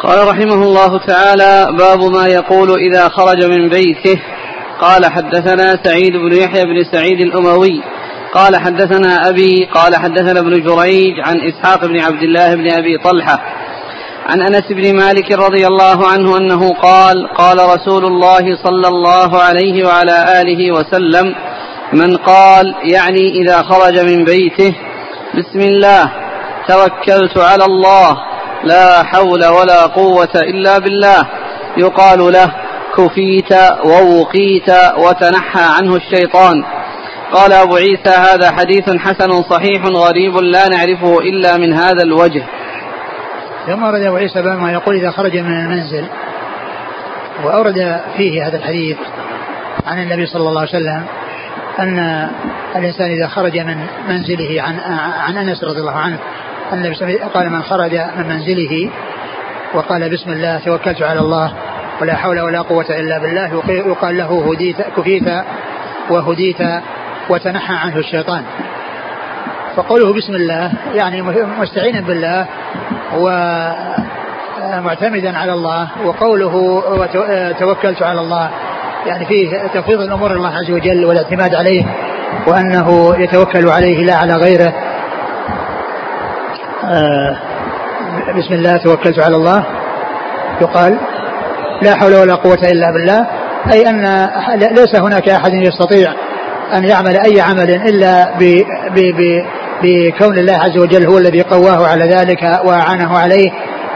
قال 0.03 0.27
رحمه 0.27 0.63
الله 0.63 0.97
تعالى 0.97 1.77
باب 1.77 1.99
ما 1.99 2.27
يقول 2.27 2.79
إذا 2.79 3.09
خرج 3.09 3.45
من 3.45 3.69
بيته. 3.69 4.21
قال 4.81 5.05
حدثنا 5.05 5.79
سعيد 5.83 6.11
بن 6.11 6.33
يحيى 6.33 6.65
بن 6.65 6.83
سعيد 6.91 7.21
الأموي. 7.21 7.81
قال 8.33 8.55
حدثنا 8.55 9.29
أبي 9.29 9.69
قال 9.73 9.95
حدثنا 9.95 10.39
ابن 10.39 10.63
جريج 10.63 11.19
عن 11.19 11.41
إسحاق 11.41 11.85
بن 11.85 11.99
عبد 11.99 12.23
الله 12.23 12.55
بن 12.55 12.71
أبي 12.71 12.97
طلحة. 12.97 13.39
عن 14.29 14.41
أنس 14.41 14.63
بن 14.69 14.95
مالك 14.95 15.31
رضي 15.31 15.67
الله 15.67 16.07
عنه 16.07 16.37
أنه 16.37 16.73
قال 16.73 17.27
قال 17.37 17.57
رسول 17.57 18.05
الله 18.05 18.55
صلى 18.63 18.87
الله 18.87 19.41
عليه 19.41 19.87
وعلى 19.87 20.41
آله 20.41 20.71
وسلم 20.71 21.35
من 21.93 22.17
قال 22.17 22.75
يعني 22.83 23.41
إذا 23.41 23.61
خرج 23.61 23.99
من 23.99 24.25
بيته 24.25 24.75
بسم 25.37 25.59
الله 25.59 26.11
توكلت 26.67 27.37
على 27.37 27.65
الله 27.65 28.30
لا 28.63 29.03
حول 29.03 29.45
ولا 29.45 29.85
قوة 29.85 30.35
إلا 30.35 30.77
بالله. 30.77 31.27
يقال 31.77 32.19
له 32.19 32.51
كفيت 32.97 33.53
ووقيت 33.85 34.69
وتنحى 34.97 35.63
عنه 35.77 35.95
الشيطان. 35.95 36.63
قال 37.33 37.53
أبو 37.53 37.75
عيسى 37.75 38.09
هذا 38.09 38.51
حديث 38.51 38.89
حسن 38.97 39.43
صحيح 39.43 39.85
غريب 39.85 40.37
لا 40.37 40.67
نعرفه 40.67 41.19
إلا 41.19 41.57
من 41.57 41.73
هذا 41.73 42.03
الوجه. 42.03 42.43
ثم 43.67 43.83
ورد 43.83 44.01
أبو 44.01 44.15
عيسى 44.15 44.41
ما 44.41 44.71
يقول 44.71 44.95
إذا 44.95 45.11
خرج 45.11 45.37
من 45.37 45.59
المنزل 45.59 46.07
وأورد 47.43 48.01
فيه 48.17 48.47
هذا 48.47 48.57
الحديث 48.57 48.97
عن 49.87 50.01
النبي 50.01 50.25
صلى 50.25 50.49
الله 50.49 50.61
عليه 50.61 50.69
وسلم 50.69 51.05
أن 51.79 52.29
الإنسان 52.75 53.11
إذا 53.11 53.27
خرج 53.27 53.57
من 53.57 53.77
منزله 54.07 54.61
عن 54.61 54.79
عن 55.19 55.37
أنس 55.37 55.63
رضي 55.63 55.79
الله 55.79 55.97
عنه 55.97 56.17
النبي 56.73 56.95
صلى 56.95 57.07
الله 57.07 57.19
عليه 57.19 57.25
وسلم 57.25 57.29
قال 57.29 57.49
من 57.49 57.61
خرج 57.61 57.95
من 58.17 58.27
منزله 58.27 58.89
وقال 59.73 60.09
بسم 60.09 60.29
الله 60.31 60.59
توكلت 60.65 61.01
على 61.01 61.19
الله 61.19 61.53
ولا 62.01 62.15
حول 62.15 62.39
ولا 62.39 62.61
قوة 62.61 62.85
إلا 62.89 63.17
بالله 63.17 63.63
يقال 63.69 64.17
له 64.17 64.51
هديت 64.51 64.81
كفيت 64.97 65.23
وهديت 66.09 66.57
وتنحى 67.29 67.73
عنه 67.73 67.97
الشيطان. 67.97 68.43
فقوله 69.75 70.13
بسم 70.13 70.35
الله 70.35 70.71
يعني 70.93 71.21
مستعينا 71.61 72.01
بالله 72.01 72.45
ومعتمدا 74.73 75.37
على 75.37 75.53
الله 75.53 75.87
وقوله 76.05 76.83
توكلت 77.59 78.03
على 78.03 78.19
الله 78.21 78.49
يعني 79.05 79.25
فيه 79.25 79.57
تفويض 79.73 80.01
الأمور 80.01 80.31
الله 80.31 80.55
عز 80.55 80.71
وجل 80.71 81.05
والاعتماد 81.05 81.55
عليه 81.55 81.85
وأنه 82.47 83.15
يتوكل 83.19 83.69
عليه 83.69 84.05
لا 84.05 84.15
على 84.15 84.33
غيره. 84.33 84.73
بسم 88.37 88.53
الله 88.53 88.77
توكلت 88.77 89.19
على 89.19 89.35
الله. 89.35 89.65
يقال 90.61 90.97
لا 91.81 91.95
حول 91.95 92.15
ولا 92.15 92.35
قوة 92.35 92.59
إلا 92.63 92.91
بالله. 92.91 93.27
أي 93.73 93.89
أن 93.89 94.29
ليس 94.75 94.95
هناك 94.95 95.29
أحد 95.29 95.53
يستطيع 95.53 96.13
أن 96.73 96.83
يعمل 96.83 97.17
أي 97.17 97.41
عمل 97.41 97.69
إلا 97.69 98.37
ب 98.39 98.63
ب 98.95 99.41
بكون 99.83 100.37
الله 100.37 100.53
عز 100.53 100.77
وجل 100.77 101.05
هو 101.05 101.17
الذي 101.17 101.41
قواه 101.41 101.87
على 101.87 102.05
ذلك 102.05 102.43
وأعانه 102.65 103.17
عليه 103.17 103.51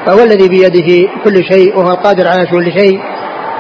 فهو 0.06 0.20
الذي 0.20 0.50
بيده 0.50 1.10
كل 1.24 1.44
شيء 1.44 1.78
وهو 1.78 1.90
القادر 1.90 2.28
على 2.28 2.46
كل 2.46 2.72
شيء. 2.80 3.00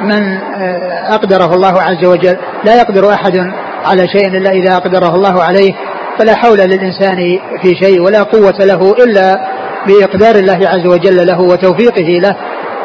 من 0.02 0.38
آه، 0.38 1.16
أقدره 1.16 1.54
الله 1.54 1.82
عز 1.82 2.06
وجل 2.06 2.38
لا 2.64 2.76
يقدر 2.76 3.14
أحد 3.14 3.38
على 3.86 4.08
شيء 4.08 4.28
إلا 4.28 4.52
إذا 4.52 4.76
أقدره 4.76 5.16
الله 5.16 5.44
عليه. 5.44 5.74
فلا 6.20 6.36
حول 6.36 6.58
للإنسان 6.58 7.40
في 7.62 7.76
شيء 7.84 8.02
ولا 8.02 8.24
قوة 8.24 8.56
له 8.60 8.92
إلا 9.04 9.48
بإقدار 9.88 10.36
الله 10.36 10.60
عز 10.70 10.88
وجل 10.88 11.28
له 11.28 11.42
وتوفيقه 11.42 12.20
له 12.20 12.36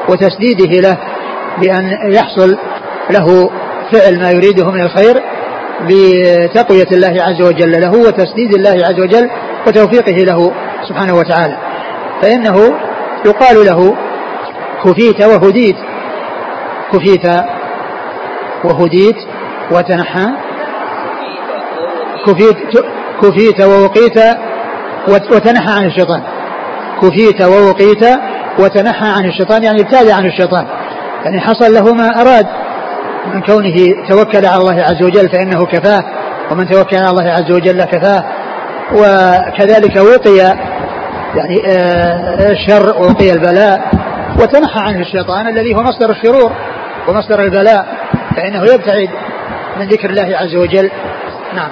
وتسديده 0.08 0.80
له 0.88 0.98
بأن 1.58 2.12
يحصل 2.12 2.56
له 3.10 3.50
فعل 3.92 4.18
ما 4.18 4.30
يريده 4.30 4.70
من 4.70 4.80
الخير 4.80 5.22
بتقوية 5.80 6.86
الله 6.92 7.22
عز 7.22 7.42
وجل 7.42 7.80
له 7.80 7.90
وتسديد 7.90 8.54
الله 8.54 8.86
عز 8.88 9.00
وجل 9.00 9.30
وتوفيقه 9.66 10.16
له 10.16 10.52
سبحانه 10.88 11.14
وتعالى. 11.14 11.56
فإنه 12.22 12.56
يقال 13.26 13.66
له 13.66 13.96
كفيت 14.84 15.22
وهديت. 15.22 15.76
كفيت 16.92 17.26
وهديت 18.64 19.16
وتنحى. 19.70 20.26
كفيت 22.26 22.56
كفيت 23.22 23.60
ووقيت 23.60 24.18
وتنحى 25.08 25.72
عن 25.72 25.84
الشيطان. 25.84 26.22
كفيت 27.02 27.42
ووقيت 27.42 28.04
وتنحى 28.58 29.06
عن 29.06 29.24
الشيطان 29.24 29.62
يعني 29.62 29.80
ابتعد 29.80 30.08
عن 30.08 30.26
الشيطان. 30.26 30.66
يعني 31.24 31.40
حصل 31.40 31.74
له 31.74 31.94
ما 31.94 32.20
أراد. 32.20 32.46
من 33.34 33.42
كونه 33.42 33.74
توكل 34.08 34.46
على 34.46 34.56
الله 34.56 34.82
عز 34.82 35.02
وجل 35.02 35.28
فإنه 35.28 35.66
كفاه 35.66 36.04
ومن 36.50 36.68
توكل 36.68 36.96
على 36.96 37.10
الله 37.10 37.30
عز 37.30 37.50
وجل 37.50 37.84
كفاه. 37.84 38.24
وكذلك 38.92 39.96
وقي 39.96 40.56
يعني 41.34 41.62
آه، 41.66 42.50
الشر 42.50 42.96
ووقي 42.98 43.32
البلاء 43.32 43.90
وتنحى 44.40 44.80
عنه 44.80 45.00
الشيطان 45.00 45.48
الذي 45.48 45.74
هو 45.74 45.82
مصدر 45.82 46.10
الشرور 46.10 46.52
ومصدر 47.08 47.42
البلاء 47.42 47.86
فإنه 48.36 48.62
يبتعد 48.62 49.08
من 49.78 49.88
ذكر 49.88 50.10
الله 50.10 50.36
عز 50.36 50.56
وجل. 50.56 50.90
نعم. 51.54 51.70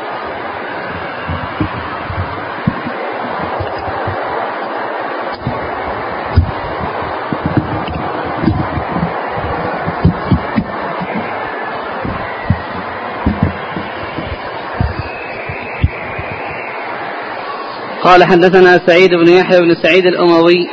قال 18.08 18.24
حدثنا 18.24 18.80
سعيد 18.86 19.10
بن 19.14 19.28
يحيى 19.28 19.60
بن 19.60 19.74
سعيد 19.82 20.06
الأموي. 20.06 20.68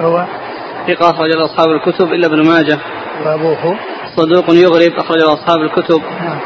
هو 0.00 0.26
ثقة 0.88 1.10
أخرج 1.10 1.30
أصحاب 1.36 1.68
الكتب 1.68 2.12
إلا 2.12 2.26
ابن 2.26 2.46
ماجه. 2.46 2.78
وأبوه. 3.24 3.78
صدوق 4.16 4.44
يغرب 4.50 4.92
أخرج 4.98 5.22
أصحاب 5.22 5.60
الكتب. 5.60 6.02
نعم. 6.20 6.38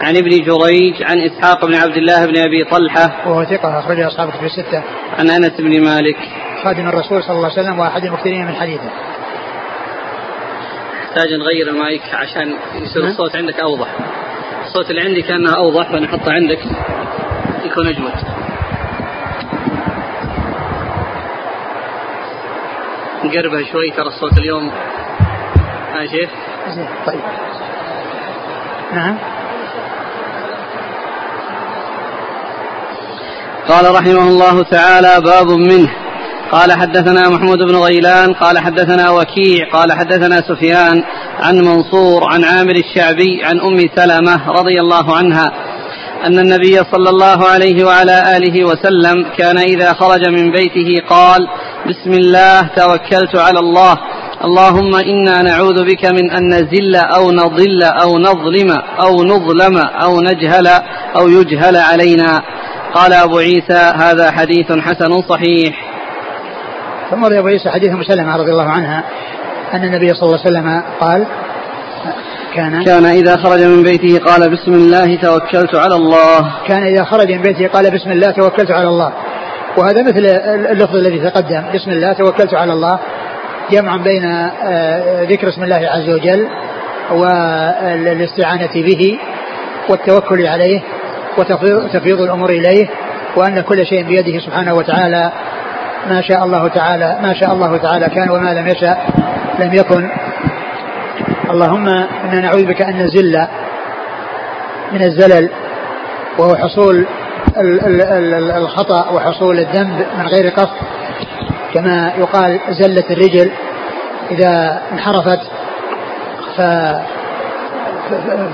عن 0.00 0.16
ابن 0.16 0.30
جريج 0.30 1.02
عن 1.02 1.20
إسحاق 1.20 1.66
بن 1.66 1.74
عبد 1.74 1.96
الله 1.96 2.26
بن 2.26 2.38
أبي 2.38 2.64
طلحة. 2.64 3.28
وهو 3.28 3.44
ثقة 3.44 3.78
أخرج 3.78 4.00
أصحاب 4.00 4.28
الكتب 4.28 4.44
الستة. 4.44 4.82
عن 5.18 5.30
أنس 5.30 5.60
بن 5.60 5.84
مالك. 5.84 6.16
خادم 6.64 6.88
الرسول 6.88 7.22
صلى 7.22 7.36
الله 7.36 7.50
عليه 7.50 7.62
وسلم 7.62 7.78
وأحد 7.78 8.04
المكثرين 8.04 8.46
من 8.46 8.54
حديثه. 8.54 8.90
نحتاج 11.02 11.32
نغير 11.32 11.68
المايك 11.68 12.02
عشان 12.14 12.56
يصير 12.82 13.02
نعم. 13.02 13.10
الصوت 13.10 13.36
عندك 13.36 13.60
أوضح. 13.60 13.88
الصوت 14.66 14.90
اللي 14.90 15.00
عندي 15.00 15.22
كأنه 15.22 15.56
أوضح 15.56 15.92
فنحطه 15.92 16.32
عندك. 16.32 16.58
يكون 17.64 17.88
أجود. 17.88 18.35
نقربها 23.24 23.72
شوي 23.72 23.90
ترى 23.90 24.06
الصوت 24.06 24.38
اليوم. 24.38 24.70
ها 25.92 26.06
شيخ؟ 26.06 26.30
زين 26.74 26.88
طيب. 27.06 27.20
نعم. 28.92 29.18
قال 33.68 33.94
رحمه 33.94 34.28
الله 34.28 34.62
تعالى 34.62 35.20
باب 35.20 35.50
منه. 35.50 36.06
قال 36.52 36.72
حدثنا 36.72 37.28
محمود 37.28 37.58
بن 37.58 37.76
غيلان 37.76 38.32
قال 38.32 38.58
حدثنا 38.58 39.10
وكيع 39.10 39.70
قال 39.72 39.92
حدثنا 39.92 40.40
سفيان 40.40 41.02
عن 41.40 41.56
منصور 41.56 42.24
عن 42.32 42.44
عامر 42.44 42.74
الشعبي 42.76 43.44
عن 43.44 43.60
أم 43.60 43.78
سلمة 43.96 44.50
رضي 44.50 44.80
الله 44.80 45.16
عنها 45.16 45.46
أن 46.24 46.38
النبي 46.38 46.76
صلى 46.92 47.10
الله 47.10 47.48
عليه 47.48 47.84
وعلى 47.84 48.36
آله 48.36 48.64
وسلم 48.64 49.26
كان 49.38 49.58
إذا 49.58 49.92
خرج 49.92 50.28
من 50.28 50.50
بيته 50.50 51.06
قال 51.08 51.48
بسم 51.88 52.10
الله 52.10 52.60
توكلت 52.76 53.36
على 53.36 53.58
الله. 53.58 53.98
اللهم 54.44 54.94
إنا 54.94 55.42
نعوذ 55.42 55.84
بك 55.84 56.04
من 56.04 56.30
أن 56.30 56.48
نزل 56.48 56.96
أو 56.96 57.30
نضل 57.30 57.82
أو 57.82 58.18
نظلم 58.18 58.70
أو 59.00 59.24
نظلم 59.24 59.76
أو 59.78 60.20
نجهل 60.20 60.66
أو 61.16 61.28
يجهل 61.28 61.76
علينا. 61.76 62.42
قال 62.94 63.12
أبو 63.12 63.38
عيسى 63.38 63.92
هذا 63.96 64.30
حديث 64.30 64.72
حسن 64.72 65.22
صحيح. 65.28 65.74
ثم 67.10 67.24
روي 67.24 67.38
أبو 67.38 67.48
عيسى 67.48 67.70
حديث 67.70 67.90
أم 67.90 68.02
سلمة 68.02 68.36
رضي 68.36 68.50
الله 68.50 68.70
عنها 68.70 69.04
أن 69.74 69.84
النبي 69.84 70.14
صلى 70.14 70.22
الله 70.22 70.40
عليه 70.40 70.50
وسلم 70.50 70.82
قال 71.00 71.26
كان 72.54 72.84
كان 72.84 73.04
إذا 73.04 73.36
خرج 73.36 73.62
من 73.62 73.82
بيته 73.82 74.18
قال 74.24 74.50
بسم 74.50 74.72
الله 74.72 75.16
توكلت 75.16 75.74
على 75.74 75.94
الله. 75.94 76.52
كان 76.68 76.82
إذا 76.82 77.04
خرج 77.04 77.32
من 77.32 77.42
بيته 77.42 77.68
قال 77.68 77.90
بسم 77.90 78.10
الله 78.10 78.30
توكلت 78.30 78.70
على 78.70 78.88
الله. 78.88 79.12
وهذا 79.78 80.02
مثل 80.02 80.26
اللفظ 80.70 80.96
الذي 80.96 81.30
تقدم. 81.30 81.62
بسم 81.74 81.90
الله 81.90 82.12
توكلت 82.12 82.54
على 82.54 82.72
الله. 82.72 82.98
جمع 83.70 83.96
بين 83.96 84.24
آه، 84.24 85.22
ذكر 85.22 85.48
اسم 85.48 85.62
الله 85.64 85.88
عز 85.88 86.08
وجل 86.10 86.48
والاستعانة 87.10 88.74
به 88.74 89.18
والتوكل 89.88 90.46
عليه 90.46 90.80
وتفويض 91.38 92.20
الأمور 92.20 92.50
إليه 92.50 92.88
وأن 93.36 93.60
كل 93.60 93.86
شيء 93.86 94.04
بيده 94.04 94.38
سبحانه 94.38 94.74
وتعالى. 94.74 95.32
ما 96.10 96.20
شاء 96.20 96.44
الله 96.44 96.68
تعالى 96.68 97.18
ما 97.22 97.34
شاء 97.34 97.52
الله 97.52 97.76
تعالى 97.76 98.06
كان 98.06 98.30
وما 98.30 98.54
لم 98.54 98.68
يشاء 98.68 99.06
لم 99.58 99.74
يكن. 99.74 100.10
اللهم 101.50 101.88
إنا 102.24 102.40
نعوذ 102.40 102.64
بك 102.66 102.82
أن 102.82 103.02
نزل 103.02 103.46
من 104.92 105.02
الزلل 105.02 105.50
وهو 106.38 106.56
حصول 106.56 107.06
الخطأ 108.56 109.10
وحصول 109.10 109.58
الذنب 109.58 110.06
من 110.18 110.26
غير 110.26 110.48
قصد. 110.48 110.76
كما 111.74 112.12
يقال 112.18 112.60
زلت 112.70 113.10
الرجل 113.10 113.50
إذا 114.30 114.82
انحرفت 114.92 115.40
ف 116.56 116.60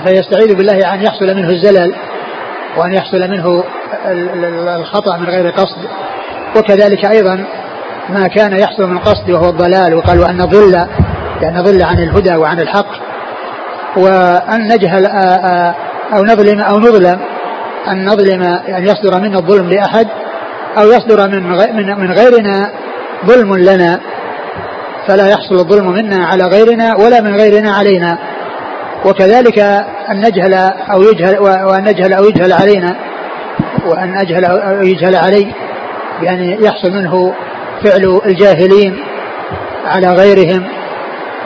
فيستعيذ 0.04 0.56
بالله 0.56 0.94
أن 0.94 1.02
يحصل 1.02 1.34
منه 1.34 1.48
الزلل 1.48 1.94
وأن 2.76 2.92
يحصل 2.92 3.30
منه 3.30 3.64
الخطأ 4.76 5.16
من 5.16 5.26
غير 5.26 5.50
قصد. 5.50 5.78
وكذلك 6.56 7.04
أيضا 7.04 7.44
ما 8.08 8.28
كان 8.28 8.58
يحصل 8.60 8.88
من 8.88 8.98
قصد 8.98 9.30
وهو 9.30 9.48
الضلال 9.48 9.94
وقال 9.94 10.18
وأن 10.18 10.38
ضل 10.38 10.86
يعني 11.42 11.58
نضل 11.58 11.82
عن 11.84 11.98
الهدى 11.98 12.36
وعن 12.36 12.60
الحق. 12.60 12.90
وأن 13.96 14.68
نجهل 14.68 15.06
أو 16.16 16.24
نظلم 16.24 16.60
أو 16.60 16.78
نظلم. 16.78 17.20
أن 17.88 18.04
نظلم 18.04 18.42
يعني 18.42 18.86
يصدر 18.86 19.20
منا 19.20 19.38
الظلم 19.38 19.68
لأحد 19.68 20.06
أو 20.78 20.88
يصدر 20.88 21.28
من 21.28 21.42
من 22.00 22.12
غيرنا 22.12 22.70
ظلم 23.26 23.56
لنا. 23.56 24.00
فلا 25.08 25.28
يحصل 25.28 25.54
الظلم 25.54 25.92
منا 25.92 26.26
على 26.26 26.44
غيرنا 26.44 26.96
ولا 26.96 27.20
من 27.20 27.36
غيرنا 27.36 27.72
علينا. 27.72 28.18
وكذلك 29.04 29.58
أن 30.10 30.20
نجهل 30.20 30.54
أو 30.92 31.02
يجهل 31.02 31.38
وأن 31.38 31.84
نجهل 31.84 32.12
أو 32.12 32.24
يجهل 32.24 32.52
علينا 32.52 32.96
وأن 33.86 34.16
أجهل 34.16 34.44
أو 34.44 34.82
يجهل 34.82 35.16
علي 35.16 35.54
يعني 36.22 36.58
يحصل 36.60 36.90
منه 36.92 37.34
فعل 37.84 38.20
الجاهلين 38.26 38.98
على 39.86 40.12
غيرهم 40.12 40.64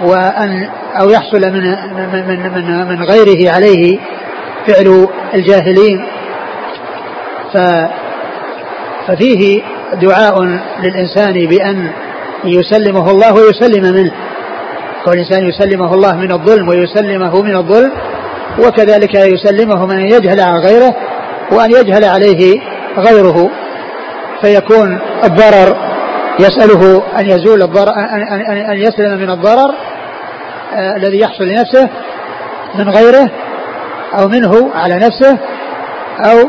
وأن 0.03 0.69
أو 1.01 1.11
يحصل 1.11 1.41
من 1.41 1.63
من 1.97 2.53
من 2.53 2.89
من 2.89 3.05
غيره 3.05 3.53
عليه 3.53 3.99
فعل 4.67 5.09
الجاهلين. 5.35 6.07
ف 7.55 7.59
ففيه 9.07 9.63
دعاء 10.03 10.43
للإنسان 10.83 11.33
بأن 11.33 11.91
يسلمه 12.45 13.11
الله 13.11 13.35
ويسلم 13.35 13.95
منه. 13.95 14.13
والإنسان 15.07 15.49
يسلمه 15.49 15.95
الله 15.95 16.17
من 16.17 16.33
الظلم 16.33 16.69
ويسلمه 16.69 17.43
من 17.43 17.57
الظلم 17.57 17.93
وكذلك 18.59 19.15
يسلمه 19.15 19.87
من 19.87 19.99
أن 19.99 20.07
يجهل 20.07 20.41
على 20.41 20.59
غيره 20.59 20.95
وأن 21.53 21.71
يجهل 21.71 22.05
عليه 22.05 22.61
غيره. 22.99 23.51
فيكون 24.41 24.99
الضرر 25.25 25.77
يسأله 26.41 27.03
أن 27.19 27.27
يزول 27.27 27.63
الضرر 27.63 27.93
أن, 28.71 28.77
يسلم 28.77 29.19
من 29.19 29.31
الضرر 29.31 29.75
آه 30.75 30.97
الذي 30.97 31.21
يحصل 31.21 31.45
لنفسه 31.45 31.89
من 32.75 32.89
غيره 32.89 33.31
أو 34.19 34.29
منه 34.29 34.71
على 34.75 34.95
نفسه 34.95 35.39
أو 36.25 36.49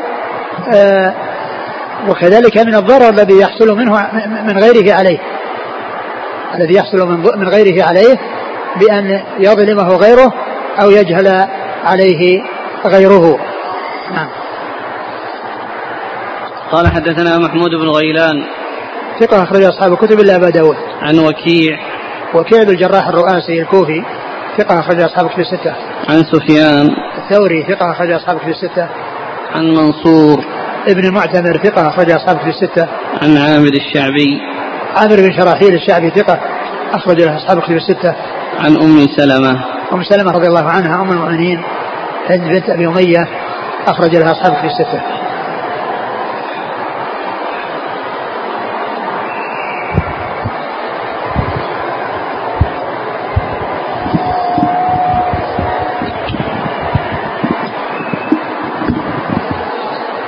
وكذلك 2.09 2.57
من 2.57 2.75
الضرر 2.75 3.09
الذي 3.09 3.39
يحصل 3.39 3.77
منه 3.77 4.09
من 4.43 4.57
غيره 4.57 4.93
عليه. 4.93 5.19
الذي 6.55 6.75
يحصل 6.75 7.07
من 7.07 7.19
من 7.19 7.47
غيره 7.49 7.83
عليه 7.83 8.17
بأن 8.79 9.21
يظلمه 9.39 9.95
غيره 9.95 10.33
أو 10.81 10.89
يجهل 10.89 11.47
عليه 11.85 12.41
غيره. 12.85 13.39
نعم. 14.15 14.27
قال 16.71 16.87
حدثنا 16.87 17.37
محمود 17.37 17.71
بن 17.71 17.89
غيلان. 17.89 18.43
ثقة 19.19 19.43
أخرج 19.43 19.63
أصحاب 19.63 19.93
الكتب 19.93 20.19
إلا 20.19 20.35
أبا 20.35 20.49
داود. 20.49 20.77
عن 21.01 21.19
وكيع. 21.19 21.79
وكيع 22.35 22.63
بن 22.63 22.69
الجراح 22.69 23.07
الرؤاسي 23.07 23.61
الكوفي. 23.61 24.03
ثقة 24.57 24.79
أخرج 24.79 25.01
أصحاب 25.01 25.25
الكتب 25.25 25.39
الستة. 25.39 25.75
عن 26.09 26.23
سفيان. 26.23 26.89
الثوري 27.17 27.63
ثقة 27.63 27.91
أخرج 27.91 28.11
أصحاب 28.11 28.35
الكتب 28.35 28.49
الستة. 28.49 28.89
عن 29.55 29.65
منصور 29.65 30.45
ابن 30.87 31.05
المعتمر 31.05 31.57
ثقة 31.63 31.87
أخرج 31.87 32.11
أصحاب 32.11 32.35
الكتب 32.35 32.47
الستة. 32.47 32.87
عن 33.21 33.37
عامر 33.37 33.71
الشعبي. 33.73 34.39
عامر 34.95 35.15
بن 35.15 35.33
شراحيل 35.33 35.73
الشعبي 35.73 36.09
ثقة 36.09 36.39
أخرج 36.93 37.21
له 37.21 37.37
أصحاب 37.37 37.57
الكتب 37.57 37.75
الستة. 37.75 38.15
عن 38.59 38.75
أم 38.75 39.07
سلمة. 39.17 39.65
أم 39.93 40.03
سلمة 40.03 40.31
رضي 40.31 40.47
الله 40.47 40.63
عنها 40.69 41.01
أم 41.01 41.11
المؤمنين 41.11 41.61
هند 42.29 42.41
بنت 42.41 42.69
أبي 42.69 42.87
أمية 42.87 43.27
أخرج 43.87 44.15
لها 44.15 44.31
أصحاب 44.31 44.53
الكتب 44.53 44.65
الستة. 44.65 45.01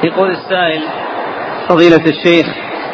يقول 0.10 0.32
السائل. 0.32 0.84
فضيلة 1.70 2.04
الشيخ 2.06 2.46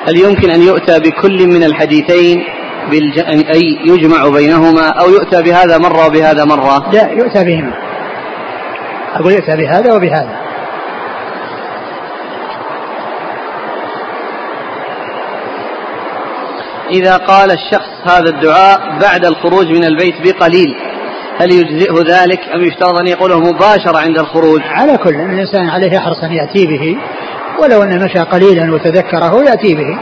هل 0.07 0.17
يمكن 0.17 0.49
أن 0.49 0.61
يؤتى 0.61 0.99
بكل 0.99 1.47
من 1.47 1.63
الحديثين 1.63 2.43
بالج... 2.91 3.19
أي 3.55 3.77
يجمع 3.85 4.29
بينهما 4.29 4.89
أو 4.89 5.09
يؤتى 5.09 5.41
بهذا 5.41 5.77
مرة 5.77 6.07
وبهذا 6.07 6.45
مرة؟ 6.45 6.91
لا 6.93 7.11
يؤتى 7.11 7.43
بهما. 7.43 7.73
أقول 9.15 9.31
يؤتى 9.31 9.55
بهذا 9.57 9.93
وبهذا. 9.93 10.45
إذا 16.91 17.17
قال 17.17 17.51
الشخص 17.51 18.11
هذا 18.11 18.29
الدعاء 18.29 18.99
بعد 19.01 19.25
الخروج 19.25 19.67
من 19.67 19.83
البيت 19.83 20.15
بقليل 20.23 20.75
هل 21.39 21.53
يجزئه 21.53 21.93
ذلك 21.93 22.39
أم 22.55 22.61
يشترط 22.63 22.99
أن 22.99 23.07
يقوله 23.07 23.39
مباشرة 23.39 23.97
عند 23.97 24.17
الخروج؟ 24.17 24.61
على 24.61 24.97
كل 24.97 25.15
الإنسان 25.15 25.69
عليه 25.69 25.91
يحرص 25.91 26.23
أن 26.23 26.33
يأتي 26.33 26.67
به 26.67 26.97
ولو 27.61 27.83
أن 27.83 28.03
مشى 28.05 28.19
قليلا 28.19 28.73
وتذكره 28.73 29.43
يأتي 29.43 29.75
به. 29.75 29.99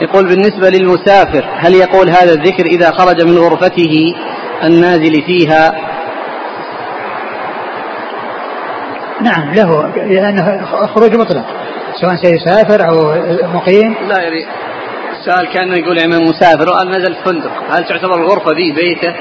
يقول 0.00 0.28
بالنسبة 0.28 0.68
للمسافر 0.68 1.44
هل 1.56 1.74
يقول 1.74 2.08
هذا 2.08 2.32
الذكر 2.32 2.66
إذا 2.66 2.90
خرج 2.90 3.22
من 3.24 3.38
غرفته 3.38 4.14
النازل 4.64 5.22
فيها؟ 5.22 5.72
نعم 9.22 9.54
له 9.54 9.86
لأنه 9.96 10.66
خروج 10.94 11.14
مطلق 11.14 11.44
سواء 12.00 12.14
سيسافر 12.14 12.88
أو 12.88 13.14
مقيم. 13.54 13.94
لا 14.08 14.22
يريد. 14.22 14.46
السؤال 15.26 15.52
كان 15.52 15.72
يقول 15.72 15.98
يعني 15.98 16.24
مسافر 16.24 16.68
وقال 16.68 16.88
نزل 16.88 17.14
في 17.14 17.24
فندق 17.24 17.50
هل 17.70 17.84
تعتبر 17.84 18.14
الغرفة 18.14 18.50
ذي 18.52 18.72
بيته؟ 18.72 19.14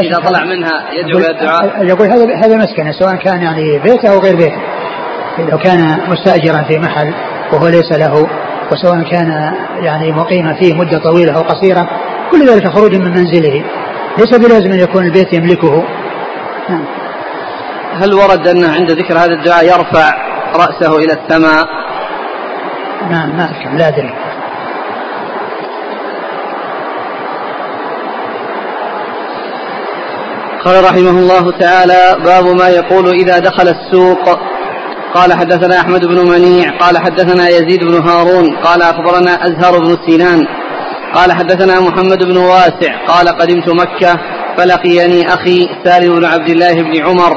إذا 0.00 0.18
طلع 0.18 0.44
منها 0.44 0.92
يدعو 0.92 1.18
إلى 1.18 1.30
الدعاء 1.30 1.84
يقول 1.84 2.08
هذا 2.10 2.36
هذا 2.36 2.56
مسكنة 2.56 2.92
سواء 2.92 3.16
كان 3.16 3.42
يعني 3.42 3.78
بيته 3.78 4.12
أو 4.12 4.18
غير 4.18 4.36
بيته. 4.36 4.60
لو 5.52 5.58
كان 5.58 5.98
مستأجرا 6.08 6.62
في 6.62 6.78
محل 6.78 7.14
وهو 7.52 7.68
ليس 7.68 7.92
له 7.92 8.28
وسواء 8.72 9.02
كان 9.10 9.54
يعني 9.82 10.12
مقيما 10.12 10.54
فيه 10.54 10.74
مدة 10.74 10.98
طويلة 10.98 11.32
أو 11.36 11.42
قصيرة 11.42 11.88
كل 12.30 12.46
ذلك 12.46 12.68
خروج 12.68 12.94
من 12.94 13.10
منزله. 13.10 13.64
ليس 14.18 14.38
بلازم 14.38 14.72
أن 14.72 14.80
يكون 14.80 15.04
البيت 15.04 15.32
يملكه. 15.32 15.84
نعم. 16.68 16.84
هل 18.02 18.14
ورد 18.14 18.48
أنه 18.48 18.72
عند 18.72 18.90
ذكر 18.90 19.14
هذا 19.14 19.32
الدعاء 19.32 19.64
يرفع 19.64 20.12
رأسه 20.56 20.96
إلى 20.96 21.12
السماء؟ 21.12 21.66
نعم 23.10 23.36
ما 23.36 23.50
لا 23.78 23.88
أدري. 23.88 24.12
قال 30.64 30.84
رحمه 30.84 31.10
الله 31.10 31.58
تعالى 31.58 32.16
باب 32.24 32.44
ما 32.44 32.68
يقول 32.68 33.08
إذا 33.08 33.38
دخل 33.38 33.68
السوق. 33.68 34.38
قال 35.14 35.32
حدثنا 35.32 35.80
أحمد 35.80 36.06
بن 36.06 36.28
منيع 36.28 36.78
قال 36.78 36.98
حدثنا 36.98 37.48
يزيد 37.48 37.84
بن 37.84 38.08
هارون 38.08 38.56
قال 38.56 38.82
أخبرنا 38.82 39.46
أزهر 39.46 39.78
بن 39.78 39.96
سنان 40.06 40.46
قال 41.14 41.32
حدثنا 41.32 41.80
محمد 41.80 42.24
بن 42.24 42.36
واسع 42.36 43.06
قال 43.08 43.28
قدمت 43.28 43.68
مكة 43.68 44.20
فلقيني 44.56 45.34
أخي 45.34 45.68
سالم 45.84 46.16
بن 46.16 46.24
عبد 46.24 46.48
الله 46.50 46.74
بن 46.82 47.06
عمر 47.06 47.32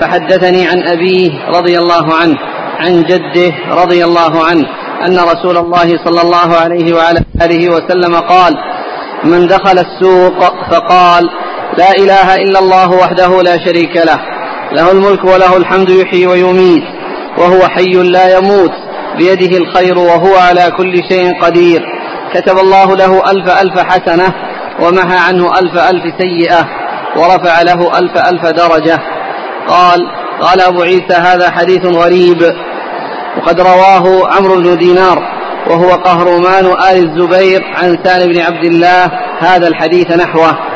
فحدثني 0.00 0.68
عن 0.68 0.82
أبيه 0.88 1.30
رضي 1.48 1.78
الله 1.78 2.14
عنه 2.14 2.36
عن 2.78 3.02
جده 3.02 3.52
رضي 3.82 4.04
الله 4.04 4.44
عنه 4.44 4.64
أن 5.06 5.18
رسول 5.18 5.56
الله 5.56 5.88
صلى 6.04 6.20
الله 6.22 6.56
عليه 6.56 6.94
وعلى 6.94 7.20
آله 7.42 7.68
وسلم 7.68 8.14
قال 8.14 8.54
من 9.24 9.46
دخل 9.46 9.78
السوق 9.78 10.40
فقال 10.70 11.30
لا 11.78 11.90
إله 11.90 12.36
إلا 12.36 12.58
الله 12.58 12.90
وحده 12.90 13.42
لا 13.42 13.56
شريك 13.64 13.96
له. 13.96 14.18
له 14.72 14.92
الملك 14.92 15.24
وله 15.24 15.56
الحمد 15.56 15.90
يحيي 15.90 16.26
ويميت 16.26 16.82
وهو 17.38 17.68
حي 17.68 17.92
لا 17.92 18.38
يموت. 18.38 18.70
بيده 19.18 19.56
الخير 19.56 19.98
وهو 19.98 20.36
على 20.36 20.70
كل 20.76 20.94
شيء 21.10 21.40
قدير. 21.42 21.82
كتب 22.34 22.58
الله 22.58 22.96
له 22.96 23.30
ألف 23.30 23.60
ألف 23.62 23.78
حسنة 23.78 24.34
ومحى 24.80 25.16
عنه 25.28 25.58
ألف 25.58 25.74
ألف 25.90 26.02
سيئة 26.18 26.68
ورفع 27.16 27.62
له 27.62 27.98
ألف 27.98 28.16
ألف 28.16 28.46
درجة. 28.46 28.98
قال 29.68 30.00
قال 30.40 30.60
أبو 30.60 30.82
عيسى 30.82 31.14
هذا 31.14 31.50
حديث 31.50 31.86
غريب. 31.86 32.42
وقد 33.36 33.60
رواه 33.60 34.34
عمرو 34.36 34.56
بن 34.56 34.78
دينار 34.78 35.18
وهو 35.70 35.90
قهرمان 35.90 36.66
آل 36.66 36.96
الزبير 36.96 37.60
عن 37.76 37.98
سالم 38.04 38.32
بن 38.32 38.40
عبد 38.40 38.64
الله. 38.64 39.10
هذا 39.40 39.68
الحديث 39.68 40.10
نحوه. 40.10 40.71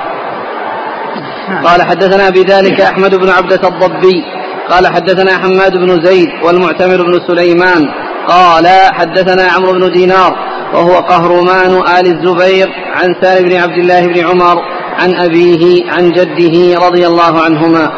قال 1.64 1.82
حدثنا 1.82 2.30
بذلك 2.30 2.80
أحمد 2.80 3.14
بن 3.14 3.28
عبدة 3.28 3.68
الضبي. 3.68 4.22
قال 4.70 4.86
حدثنا 4.86 5.38
حماد 5.38 5.72
بن 5.72 6.04
زيد 6.04 6.28
والمعتمر 6.44 7.02
بن 7.02 7.20
سليمان. 7.26 7.84
قال 8.28 8.66
حدثنا 8.92 9.42
عمرو 9.56 9.72
بن 9.72 9.92
دينار 9.92 10.36
وهو 10.74 10.94
قهرمان 10.94 11.70
آل 11.98 12.06
الزبير 12.06 12.68
عن 12.94 13.14
سالم 13.22 13.48
بن 13.48 13.56
عبد 13.56 13.78
الله 13.78 14.06
بن 14.06 14.26
عمر 14.26 14.56
عن 14.98 15.14
أبيه 15.14 15.92
عن 15.92 16.10
جده 16.10 16.86
رضي 16.86 17.06
الله 17.06 17.40
عنهما 17.40 17.90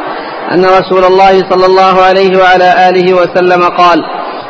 أن 0.52 0.64
رسول 0.64 1.04
الله 1.04 1.50
صلى 1.50 1.66
الله 1.66 2.02
عليه 2.02 2.38
وعلى 2.38 2.88
آله 2.88 3.14
وسلم 3.14 3.62
قال 3.62 4.02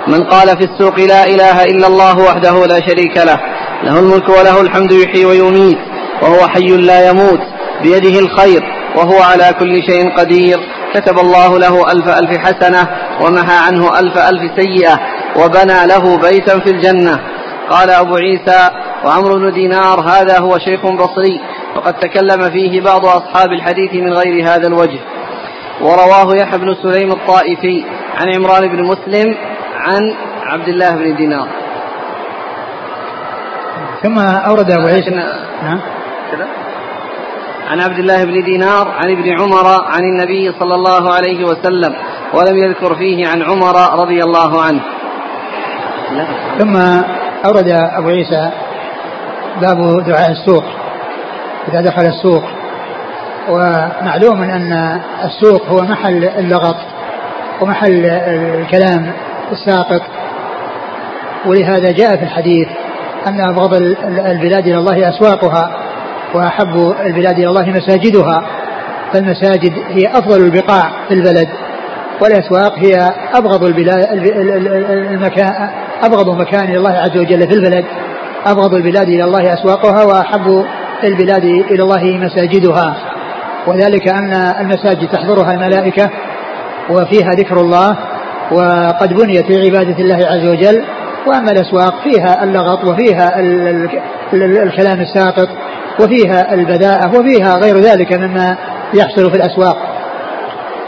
من 0.06 0.24
قال 0.24 0.48
في 0.48 0.64
السوق 0.64 1.00
لا 1.00 1.26
إله 1.26 1.64
إلا 1.64 1.86
الله 1.86 2.18
وحده 2.18 2.66
لا 2.66 2.80
شريك 2.86 3.16
له 3.16 3.38
له 3.84 3.98
الملك 3.98 4.28
وله 4.28 4.60
الحمد 4.60 4.92
يحيي 4.92 5.24
ويميت 5.24 5.78
وهو 6.22 6.48
حي 6.48 6.76
لا 6.76 7.10
يموت 7.10 7.40
بيده 7.82 8.18
الخير 8.18 8.62
وهو 8.98 9.22
على 9.22 9.54
كل 9.60 9.82
شيء 9.82 10.16
قدير. 10.18 10.58
كتب 10.94 11.18
الله 11.18 11.58
له 11.58 11.92
ألف 11.92 12.08
ألف 12.08 12.38
حسنة 12.38 12.88
ومحى 13.22 13.56
عنه 13.66 13.98
ألف 13.98 14.18
ألف 14.18 14.42
سيئة 14.60 14.98
وبنى 15.36 15.86
له 15.86 16.04
بيتا 16.18 16.58
في 16.58 16.70
الجنة. 16.70 17.20
قال 17.70 17.90
أبو 17.90 18.14
عيسى 18.16 18.68
وعمرو 19.04 19.34
بن 19.38 19.52
دينار 19.52 20.00
هذا 20.00 20.38
هو 20.38 20.58
شيخ 20.58 20.80
بصري 20.86 21.40
وقد 21.76 21.94
تكلم 21.94 22.50
فيه 22.50 22.80
بعض 22.80 23.04
أصحاب 23.04 23.52
الحديث 23.52 23.94
من 23.94 24.12
غير 24.12 24.44
هذا 24.44 24.66
الوجه. 24.66 25.00
ورواه 25.80 26.36
يحيى 26.36 26.58
بن 26.58 26.74
سليم 26.82 27.12
الطائفي 27.12 27.84
عن 28.16 28.34
عمران 28.34 28.68
بن 28.68 28.82
مسلم 28.84 29.34
عن 29.76 30.14
عبد 30.42 30.68
الله 30.68 30.90
بن 30.90 31.16
دينار. 31.16 31.48
ثم 34.02 34.18
أورد 34.18 34.70
أبو 34.70 34.86
عيسى 34.86 35.10
نعم 35.10 35.80
عن 37.68 37.80
عبد 37.80 37.98
الله 37.98 38.24
بن 38.24 38.44
دينار 38.44 38.88
عن 38.88 39.10
ابن 39.10 39.40
عمر 39.40 39.66
عن 39.86 40.00
النبي 40.00 40.52
صلى 40.60 40.74
الله 40.74 41.14
عليه 41.14 41.44
وسلم 41.44 41.94
ولم 42.34 42.56
يذكر 42.64 42.94
فيه 42.94 43.28
عن 43.28 43.42
عمر 43.42 44.00
رضي 44.02 44.22
الله 44.22 44.62
عنه. 44.62 44.80
ثم 46.58 46.76
أورد 47.46 47.68
أبو 47.70 48.08
عيسى 48.08 48.50
باب 49.62 50.04
دعاء 50.04 50.30
السوق 50.30 50.64
إذا 51.68 51.80
دخل 51.80 52.02
السوق 52.02 52.42
ومعلوم 53.48 54.42
أن 54.42 55.00
السوق 55.24 55.66
هو 55.68 55.82
محل 55.82 56.24
اللغط 56.24 56.76
ومحل 57.60 58.06
الكلام 58.60 59.12
الساقط 59.52 60.02
ولهذا 61.46 61.92
جاء 61.92 62.16
في 62.16 62.22
الحديث 62.22 62.68
أن 63.26 63.40
أبغض 63.40 63.74
البلاد 64.04 64.66
إلى 64.66 64.78
الله 64.78 65.08
أسواقها 65.08 65.87
وأحب 66.34 66.94
البلاد 67.06 67.38
إلى 67.38 67.46
الله 67.48 67.70
مساجدها 67.70 68.46
فالمساجد 69.12 69.72
هي 69.88 70.06
أفضل 70.06 70.44
البقاع 70.44 70.90
في 71.08 71.14
البلد 71.14 71.48
والأسواق 72.22 72.78
هي 72.78 73.10
أبغض 73.34 73.64
البلاد 73.64 74.06
المكان 75.12 75.70
أبغض 76.02 76.40
مكان 76.40 76.64
إلى 76.64 76.78
الله 76.78 76.92
عز 76.92 77.16
وجل 77.18 77.48
في 77.48 77.54
البلد 77.54 77.84
أبغض 78.46 78.74
البلاد 78.74 79.08
إلى 79.08 79.24
الله 79.24 79.54
أسواقها 79.54 80.04
وأحب 80.04 80.64
البلاد 81.04 81.44
إلى 81.44 81.82
الله 81.82 82.04
مساجدها. 82.04 82.96
وذلك 83.66 84.08
أن 84.08 84.32
المساجد 84.60 85.08
تحضرها 85.08 85.52
الملائكة 85.52 86.10
وفيها 86.90 87.30
ذكر 87.30 87.56
الله 87.60 87.96
وقد 88.52 89.14
بنيت 89.14 89.50
لعبادة 89.50 89.98
الله 89.98 90.26
عز 90.26 90.48
وجل 90.48 90.84
وأما 91.26 91.52
الأسواق 91.52 91.94
فيها 92.02 92.44
اللغط 92.44 92.84
وفيها 92.84 93.40
الكلام 94.32 95.00
الساقط 95.00 95.48
وفيها 96.00 96.54
البذاءة 96.54 97.18
وفيها 97.18 97.58
غير 97.58 97.76
ذلك 97.76 98.12
مما 98.12 98.56
يحصل 98.94 99.30
في 99.30 99.36
الأسواق. 99.36 99.76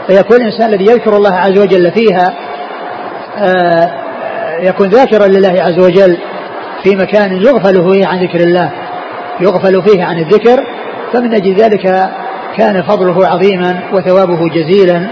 فيكون 0.07 0.37
الإنسان 0.37 0.69
الذي 0.69 0.85
يذكر 0.85 1.17
الله 1.17 1.35
عز 1.35 1.59
وجل 1.59 1.91
فيها 1.91 2.33
آه، 3.37 3.91
يكون 4.61 4.87
ذاكرا 4.87 5.27
لله 5.27 5.61
عز 5.61 5.79
وجل 5.79 6.17
في 6.83 6.95
مكان 6.95 7.41
يغفل 7.41 7.91
فيه 7.91 8.07
عن 8.07 8.23
ذكر 8.23 8.39
الله 8.39 8.71
يغفل 9.41 9.83
فيه 9.83 10.03
عن 10.03 10.19
الذكر 10.19 10.63
فمن 11.13 11.33
أجل 11.33 11.55
ذلك 11.55 12.09
كان 12.57 12.83
فضله 12.83 13.27
عظيما 13.27 13.79
وثوابه 13.93 14.49
جزيلا 14.49 15.07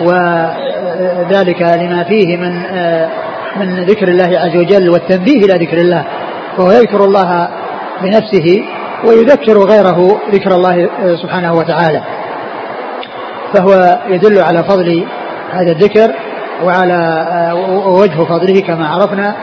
وذلك 0.00 1.62
لما 1.62 2.04
فيه 2.04 2.36
من 2.36 2.62
آه، 2.64 3.08
من 3.56 3.84
ذكر 3.84 4.08
الله 4.08 4.38
عز 4.38 4.56
وجل 4.56 4.90
والتنبيه 4.90 5.44
إلى 5.44 5.66
ذكر 5.66 5.76
الله. 5.76 6.04
وهو 6.58 6.70
يذكر 6.70 7.04
الله 7.04 7.48
بنفسه 8.02 8.64
ويذكر 9.04 9.58
غيره 9.58 10.20
ذكر 10.32 10.54
الله 10.54 10.88
سبحانه 11.22 11.54
وتعالى. 11.54 12.02
فهو 13.54 13.98
يدل 14.08 14.42
على 14.42 14.64
فضل 14.64 15.06
هذا 15.52 15.72
الذكر 15.72 16.14
وعلى 16.64 17.26
وجه 17.86 18.24
فضله 18.24 18.60
كما 18.60 18.88
عرفنا 18.88 19.34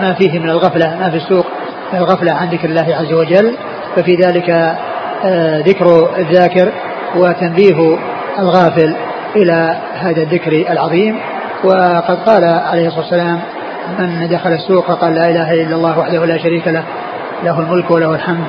ما 0.00 0.14
فيه 0.18 0.38
من 0.38 0.50
الغفلة 0.50 0.96
ما 1.00 1.10
في 1.10 1.16
السوق 1.16 1.46
من 1.92 1.98
الغفلة 1.98 2.32
عن 2.32 2.48
ذكر 2.48 2.68
الله 2.68 2.96
عز 2.96 3.12
وجل. 3.12 3.56
ففي 3.96 4.14
ذلك 4.14 4.76
ذكر 5.68 6.10
الذاكر 6.18 6.72
وتنبيه 7.16 7.98
الغافل 8.38 8.96
إلى 9.36 9.76
هذا 9.94 10.22
الذكر 10.22 10.52
العظيم. 10.52 11.18
وقد 11.64 12.18
قال 12.26 12.44
عليه 12.44 12.86
الصلاة 12.86 13.02
والسلام 13.02 13.40
من 13.98 14.28
دخل 14.28 14.52
السوق 14.52 14.86
فقال 14.86 15.14
لا 15.14 15.30
إله 15.30 15.52
إلا 15.52 15.76
الله 15.76 15.98
وحده 15.98 16.24
لا 16.24 16.38
شريك 16.38 16.68
له 16.68 16.82
له 17.44 17.60
الملك 17.60 17.90
وله 17.90 18.14
الحمد. 18.14 18.46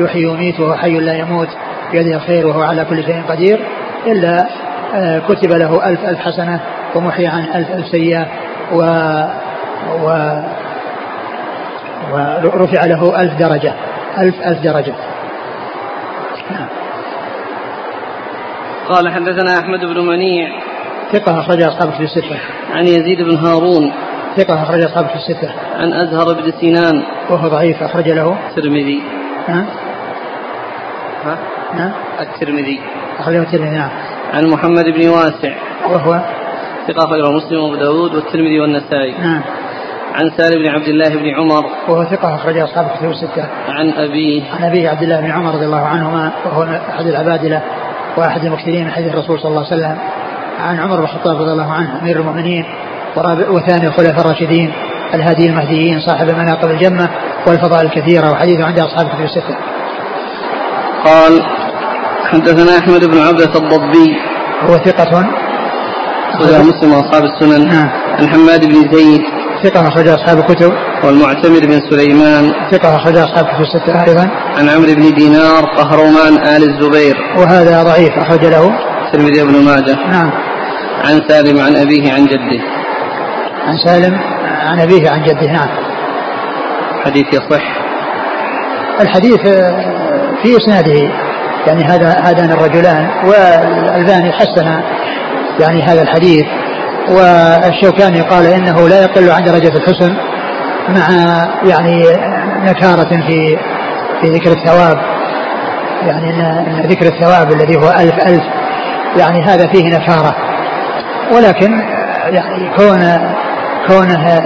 يحيي 0.00 0.26
ويميت 0.26 0.60
وهو 0.60 0.74
حي 0.74 1.00
لا 1.00 1.14
يموت. 1.14 1.48
بيده 1.92 2.16
الخير 2.16 2.46
وهو 2.46 2.62
على 2.62 2.84
كل 2.84 3.04
شيء 3.04 3.22
قدير. 3.28 3.60
إلا 4.06 4.46
آه، 4.94 5.18
كتب 5.18 5.50
له 5.52 5.88
ألف 5.88 6.04
ألف 6.04 6.18
حسنة 6.18 6.60
ومحي 6.94 7.26
عن 7.26 7.44
ألف 7.54 7.70
ألف 7.70 7.86
سيئة. 7.86 8.26
و, 8.72 8.82
و 10.02 10.36
ورفع 12.12 12.84
له 12.84 13.20
ألف 13.20 13.34
درجة. 13.34 13.72
ألف 14.18 14.34
ألف 14.46 14.58
درجة. 14.62 14.94
نعم. 16.50 16.68
قال 18.88 19.08
حدثنا 19.08 19.58
أحمد 19.58 19.80
بن 19.80 20.06
منيع. 20.06 20.48
ثقة 21.12 21.40
أخرج 21.40 21.62
أصحابه 21.62 21.90
في 21.90 22.02
الستة. 22.02 22.38
عن 22.74 22.84
يزيد 22.84 23.22
بن 23.22 23.36
هارون. 23.36 23.92
ثقة 24.40 24.62
أخرج 24.62 24.82
أصحابه 24.82 25.08
في 25.08 25.14
الستة. 25.14 25.50
عن 25.78 25.92
أزهر 25.92 26.34
بن 26.34 26.52
سنان 26.60 27.02
وهو 27.30 27.48
ضعيف 27.48 27.82
أخرج 27.82 28.08
له. 28.08 28.38
الترمذي. 28.48 29.02
ها؟ 29.48 29.66
ها؟ 31.24 31.38
نعم 31.74 31.92
الترمذي. 32.20 32.80
أخرجه 33.18 33.42
الترمذي 33.42 33.76
نعم. 33.76 33.90
عن 34.34 34.46
محمد 34.46 34.84
بن 34.84 35.08
واسع. 35.08 35.52
وهو؟ 35.90 36.20
ثقة 36.88 37.04
أخرجه 37.04 37.30
مسلم 37.30 37.60
وأبو 37.60 37.74
داود 37.74 38.14
والترمذي 38.14 38.60
والنسائي. 38.60 39.14
نعم. 39.18 39.42
عن 40.14 40.30
سالم 40.36 40.62
بن 40.62 40.68
عبد 40.68 40.88
الله 40.88 41.08
بن 41.08 41.34
عمر. 41.34 41.66
وهو 41.88 42.04
ثقة 42.04 42.34
أخرج 42.34 42.58
أصحاب 42.58 42.86
الكتب 42.86 43.10
الستة. 43.10 43.46
عن 43.68 43.90
أبيه. 43.90 44.42
عن 44.52 44.64
أبيه 44.64 44.88
عبد 44.88 45.02
الله 45.02 45.20
بن 45.20 45.30
عمر 45.30 45.54
رضي 45.54 45.64
الله 45.64 45.86
عنهما 45.86 46.32
وهو 46.46 46.62
أحد 46.62 47.06
العبادلة 47.06 47.62
وأحد 48.16 48.44
المكثرين 48.44 48.84
من 48.84 48.90
حديث 48.90 49.12
الرسول 49.12 49.40
صلى 49.40 49.48
الله 49.48 49.66
عليه 49.66 49.76
وسلم. 49.76 49.98
عن 50.60 50.78
عمر 50.78 50.96
بن 50.96 51.02
الخطاب 51.02 51.36
رضي 51.36 51.52
الله 51.52 51.72
عنه 51.72 52.02
أمير 52.02 52.20
المؤمنين. 52.20 52.64
وثاني 53.50 53.86
الخلفاء 53.86 54.20
الراشدين 54.20 54.72
الهادي 55.14 55.46
المهديين 55.46 56.00
صاحب 56.00 56.28
المناقب 56.28 56.70
الجمة 56.70 57.08
والفضائل 57.46 57.86
الكثيرة 57.86 58.32
وحديثه 58.32 58.64
عند 58.64 58.78
أصحاب 58.78 59.06
الكتب 59.06 59.24
الستة. 59.24 59.56
قال 61.04 61.42
حدثنا 62.24 62.78
أحمد 62.78 63.04
بن 63.04 63.18
عبدة 63.18 63.54
الضبي. 63.54 64.16
هو 64.62 64.76
ثقة. 64.76 65.26
أخرج 66.34 66.66
مسلم 66.66 66.92
وأصحاب 66.92 67.24
السنن. 67.24 67.68
نعم. 67.68 67.88
عن 68.18 68.28
حماد 68.28 68.66
بن 68.66 68.96
زيد. 68.96 69.20
ثقة 69.62 69.88
أخرج 69.88 70.08
أصحاب 70.08 70.38
الكتب. 70.38 70.72
والمعتمر 71.04 71.60
بن 71.60 71.80
سليمان. 71.90 72.52
ثقة 72.72 72.96
أخرج 72.96 73.16
أصحاب 73.16 73.46
الكتب 73.46 73.60
الستة 73.60 74.04
أيضا. 74.08 74.30
عن 74.58 74.68
عمرو 74.68 74.94
بن 74.94 75.14
دينار 75.14 75.64
قهرمان 75.64 76.32
آل 76.56 76.62
الزبير. 76.70 77.16
وهذا 77.38 77.82
ضعيف 77.82 78.10
أخرج 78.18 78.46
له. 78.46 78.70
الترمذي 79.06 79.44
بن 79.44 79.64
ماجه. 79.64 79.96
نعم. 80.10 80.30
عن 81.04 81.20
سالم 81.28 81.60
عن 81.60 81.76
أبيه 81.76 82.12
عن 82.12 82.26
جده. 82.26 82.79
عن 83.66 83.76
سالم 83.76 84.20
عن 84.66 84.80
أبيه 84.80 85.10
عن 85.10 85.22
جده 85.22 85.52
نعم. 85.52 85.68
حديث 87.04 87.26
يصح؟ 87.32 87.62
الحديث 89.00 89.46
آه، 89.46 90.00
في 90.42 90.56
إسناده 90.56 91.10
يعني 91.66 91.84
هذا 91.84 92.20
هذان 92.24 92.50
الرجلان 92.50 93.08
والألباني 93.24 94.32
حسن 94.32 94.82
يعني 95.60 95.82
هذا 95.82 96.02
الحديث. 96.02 96.46
والشوكاني 97.08 98.20
قال 98.20 98.46
إنه 98.46 98.88
لا 98.88 99.02
يقل 99.02 99.30
عن 99.30 99.44
درجة 99.44 99.76
الحسن 99.76 100.16
مع 100.88 101.08
يعني 101.64 102.02
نكارة 102.64 103.08
في 103.28 103.58
في 104.20 104.26
ذكر 104.26 104.50
الثواب. 104.50 104.98
يعني 106.02 106.30
إن 106.30 106.82
ذكر 106.86 107.06
الثواب 107.06 107.52
الذي 107.52 107.76
هو 107.76 107.90
ألف 107.90 108.14
ألف 108.26 108.42
يعني 109.16 109.42
هذا 109.42 109.66
فيه 109.66 109.88
نكارة. 109.88 110.36
ولكن 111.32 111.80
يعني 112.30 112.70
كون 112.76 113.00
كونه 113.88 114.42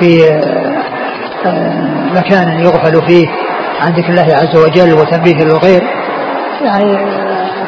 في 0.00 0.30
آه، 1.46 1.76
مكان 2.14 2.60
يغفل 2.60 3.06
فيه 3.06 3.26
عن 3.80 3.92
ذكر 3.92 4.08
الله 4.08 4.34
عز 4.34 4.56
وجل 4.56 4.92
وتنبيه 4.92 5.44
للغير 5.44 5.82
يعني 6.62 6.98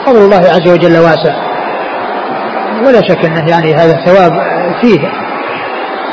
فضل 0.07 0.19
الله 0.19 0.37
عز 0.37 0.69
وجل 0.69 0.99
واسع. 0.99 1.35
ولا 2.87 3.03
شك 3.09 3.25
أنه 3.25 3.51
يعني 3.51 3.75
هذا 3.75 3.99
الثواب 3.99 4.33
فيه. 4.81 4.99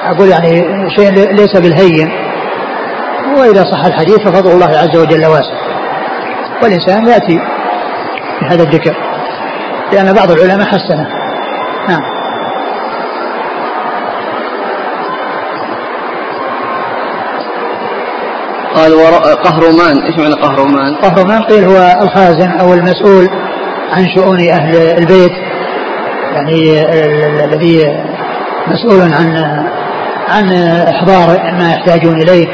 أقول 0.06 0.28
يعني 0.30 0.64
شيء 0.96 1.12
ليس 1.12 1.58
بالهين. 1.58 2.12
وإذا 3.38 3.64
صح 3.64 3.86
الحديث 3.86 4.20
ففضل 4.20 4.52
الله 4.52 4.68
عز 4.68 4.98
وجل 4.98 5.26
واسع. 5.26 5.56
والإنسان 6.64 7.08
يأتي 7.08 7.40
بهذا 8.42 8.64
الذكر 8.64 8.96
لأن 9.94 10.14
بعض 10.14 10.32
العلماء 10.32 10.68
حسنه. 10.68 11.08
نعم. 11.90 12.15
قال 18.76 18.94
قهرمان 19.44 20.02
إيش 20.04 20.18
معنى 20.18 20.34
قهرمان؟ 20.34 20.96
قهرمان 20.96 21.42
قيل 21.44 21.64
هو 21.64 21.98
الخازن 22.02 22.52
أو 22.52 22.74
المسؤول 22.74 23.30
عن 23.94 24.06
شؤون 24.16 24.40
أهل 24.40 24.76
البيت 24.76 25.32
يعني 26.34 26.82
الذي 27.46 27.98
مسؤول 28.68 29.02
عن 29.02 29.38
عن 30.30 30.52
إحضار 30.88 31.54
ما 31.60 31.74
يحتاجون 31.74 32.22
إليه 32.22 32.48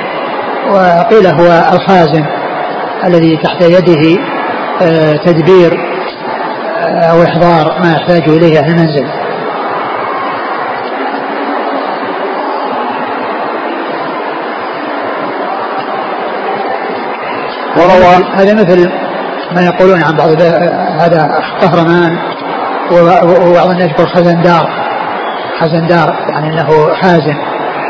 وقيل 0.71 1.27
هو 1.27 1.73
الخازن 1.73 2.25
الذي 3.07 3.38
تحت 3.38 3.62
يده 3.62 4.21
آه، 4.81 5.13
تدبير 5.13 5.71
آه، 6.79 7.12
أو 7.12 7.23
إحضار 7.23 7.79
ما 7.84 7.91
يحتاج 7.91 8.29
إليه 8.29 8.60
أهل 8.60 8.71
المنزل 8.71 9.20
وروى 17.82 18.26
هذا 18.36 18.54
مثل 18.54 18.91
ما 19.56 19.62
يقولون 19.65 20.04
عن 20.04 20.15
بعض 20.15 20.30
هذا 21.02 21.30
قهرمان 21.62 22.17
وبعض 22.91 23.70
الناس 23.70 23.89
يقول 23.89 24.08
خزن 24.08 24.41
دار 24.41 24.70
خزن 25.60 25.88
دار 25.88 26.15
يعني 26.30 26.48
إنه 26.48 26.94
حازم. 26.94 27.36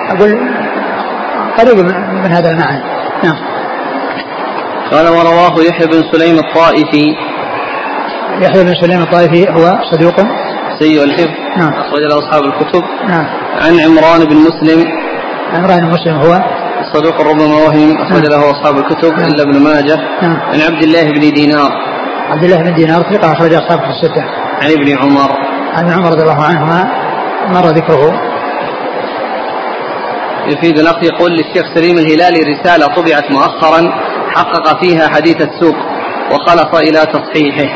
أقول 0.09 0.39
قريب 1.59 1.77
من 2.11 2.31
هذا 2.31 2.51
المعنى. 2.51 2.83
نعم. 3.23 3.35
قال 4.91 5.07
ورواه 5.07 5.63
يحيى 5.69 5.87
بن 5.87 6.03
سليم 6.11 6.39
الطائفي. 6.39 7.15
يحيى 8.41 8.63
بن 8.63 8.73
سليم 8.81 9.01
الطائفي 9.01 9.49
هو 9.49 9.77
صدوق؟ 9.91 10.15
سيء 10.79 11.03
الحفظ. 11.03 11.31
نعم. 11.57 11.73
أخرج 11.73 12.01
له 12.01 12.19
أصحاب 12.19 12.43
الكتب. 12.43 12.83
نعم. 13.07 13.25
عن 13.61 13.79
عمران 13.79 14.25
بن 14.25 14.35
مسلم. 14.35 14.87
عمران 15.53 15.79
بن 15.79 15.93
مسلم 15.93 16.15
هو 16.15 16.60
صدوق 16.93 17.21
ربما 17.21 17.55
وهم 17.55 17.97
أخرج 18.01 18.25
له 18.25 18.51
أصحاب 18.51 18.77
الكتب. 18.77 19.13
إلا 19.13 19.43
ابن 19.43 19.63
ماجه. 19.63 19.95
نعم. 20.21 20.35
عن 20.35 20.61
عبد 20.61 20.83
الله 20.83 21.11
بن 21.11 21.33
دينار. 21.33 21.71
عبد 22.29 22.43
الله 22.43 22.57
بن 22.57 22.73
دينار 22.73 23.01
ثقة 23.01 23.33
أخرج 23.33 23.53
أصحابه 23.53 23.89
الستة. 23.89 24.23
عن 24.61 24.71
ابن 24.71 24.97
عمر. 24.97 25.31
عن 25.73 25.91
عمر 25.91 26.09
رضي 26.09 26.21
الله 26.21 26.43
عنهما 26.43 26.87
مر 27.47 27.65
ذكره. 27.65 28.13
يفيد 30.47 30.79
الأخ 30.79 31.03
يقول 31.03 31.31
للشيخ 31.31 31.65
سليم 31.75 31.97
الهلالي 31.97 32.39
رسالة 32.53 32.85
طبعت 32.87 33.31
مؤخرا 33.31 33.91
حقق 34.35 34.83
فيها 34.83 35.07
حديث 35.07 35.35
السوق 35.41 35.75
وخلص 36.31 36.75
إلى 36.75 36.99
تصحيحه. 36.99 37.75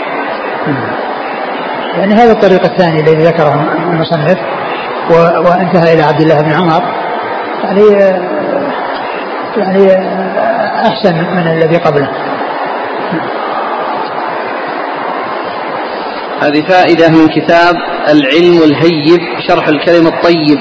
يعني 1.98 2.14
هذا 2.14 2.32
الطريق 2.32 2.64
الثاني 2.64 3.00
الذي 3.00 3.24
ذكره 3.24 3.54
المصنف 3.92 4.38
وانتهى 5.10 5.94
إلى 5.94 6.04
عبد 6.04 6.22
الله 6.22 6.42
بن 6.42 6.52
عمر. 6.52 6.84
يعني 7.64 7.82
يعني 9.58 9.88
أحسن 10.88 11.16
من 11.16 11.48
الذي 11.48 11.78
قبله. 11.78 12.10
هذه 16.42 16.62
فائدة 16.70 17.10
من 17.10 17.28
كتاب 17.28 17.76
العلم 18.10 18.64
الهيب 18.64 19.22
شرح 19.48 19.68
الكلم 19.68 20.08
الطيب. 20.08 20.60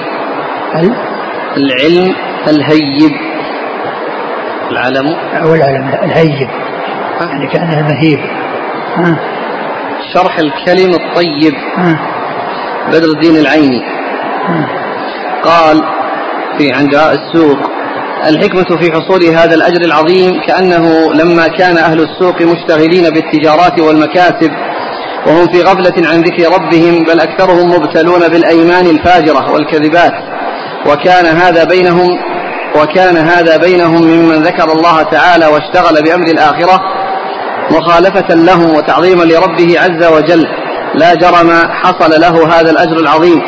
العلم 1.57 2.15
الهيب. 2.49 3.13
العلم. 4.71 5.17
أو 5.43 5.55
العلم 5.55 5.89
الهيب. 6.03 6.49
يعني 7.21 7.47
كأنه 7.47 7.79
المهيب 7.79 8.19
ها. 8.97 9.19
شرح 10.15 10.39
الكلم 10.39 10.95
الطيب. 10.95 11.55
ها. 11.77 11.99
بدر 12.89 13.09
الدين 13.17 13.37
العيني. 13.37 13.83
ها. 14.47 14.69
قال 15.45 15.83
في 16.59 16.73
عند 16.73 16.95
السوق 16.95 17.74
الحكمة 18.29 18.77
في 18.81 18.93
حصول 18.93 19.25
هذا 19.25 19.55
الأجر 19.55 19.81
العظيم 19.81 20.41
كأنه 20.47 21.13
لما 21.13 21.49
كان 21.49 21.79
أهل 21.79 22.01
السوق 22.01 22.43
مشتغلين 22.43 23.11
بالتجارات 23.11 23.81
والمكاسب 23.81 24.51
وهم 25.27 25.47
في 25.53 25.63
غفلة 25.63 26.09
عن 26.09 26.23
ذكر 26.23 26.53
ربهم 26.55 27.05
بل 27.05 27.21
أكثرهم 27.21 27.71
مبتلون 27.71 28.29
بالأيمان 28.29 28.87
الفاجرة 28.87 29.53
والكذبات. 29.53 30.13
وكان 30.87 31.27
هذا 31.27 31.65
بينهم 31.65 32.09
وكان 32.77 33.17
هذا 33.17 33.57
بينهم 33.57 34.03
ممن 34.03 34.43
ذكر 34.43 34.73
الله 34.73 35.03
تعالى 35.03 35.47
واشتغل 35.47 36.03
بأمر 36.03 36.27
الآخرة 36.27 36.81
مخالفة 37.71 38.35
لهم 38.35 38.75
وتعظيما 38.75 39.25
لربه 39.25 39.81
عز 39.81 40.05
وجل. 40.13 40.47
لا 40.95 41.15
جرم 41.15 41.51
حصل 41.83 42.21
له 42.21 42.61
هذا 42.61 42.71
الأجر 42.71 42.97
العظيم. 42.97 43.41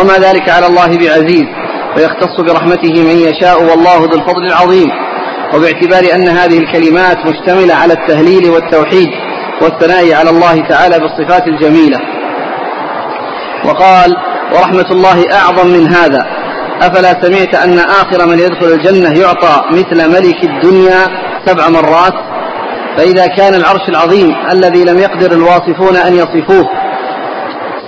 وما 0.00 0.14
ذلك 0.18 0.48
على 0.48 0.66
الله 0.66 0.86
بعزيز. 0.86 1.63
ويختص 1.96 2.40
برحمته 2.40 3.02
من 3.02 3.16
يشاء 3.18 3.62
والله 3.62 3.98
ذو 3.98 4.18
الفضل 4.18 4.46
العظيم. 4.46 4.90
وباعتبار 5.54 6.14
أن 6.14 6.28
هذه 6.28 6.58
الكلمات 6.58 7.16
مشتملة 7.26 7.74
على 7.74 7.92
التهليل 7.92 8.50
والتوحيد 8.50 9.08
والثناء 9.62 10.14
على 10.14 10.30
الله 10.30 10.68
تعالى 10.68 10.98
بالصفات 10.98 11.48
الجميلة. 11.48 11.98
وقال 13.64 14.16
ورحمة 14.52 14.86
الله 14.90 15.24
أعظم 15.32 15.66
من 15.66 15.88
هذا. 15.88 16.26
أفلا 16.82 17.22
سمعت 17.22 17.54
أن 17.54 17.78
آخر 17.78 18.26
من 18.26 18.38
يدخل 18.38 18.66
الجنة 18.66 19.20
يعطى 19.20 19.62
مثل 19.70 20.10
ملك 20.10 20.44
الدنيا 20.44 20.98
سبع 21.46 21.68
مرات؟ 21.68 22.14
فإذا 22.96 23.26
كان 23.26 23.54
العرش 23.54 23.88
العظيم 23.88 24.34
الذي 24.52 24.84
لم 24.84 24.98
يقدر 24.98 25.32
الواصفون 25.32 25.96
أن 25.96 26.14
يصفوه 26.14 26.64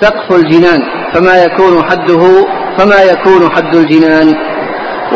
سقف 0.01 0.33
الجنان 0.33 0.81
فما 1.15 1.45
يكون 1.45 1.85
حده 1.91 2.47
فما 2.79 3.03
يكون 3.03 3.51
حد 3.53 3.77
الجنان 3.77 4.35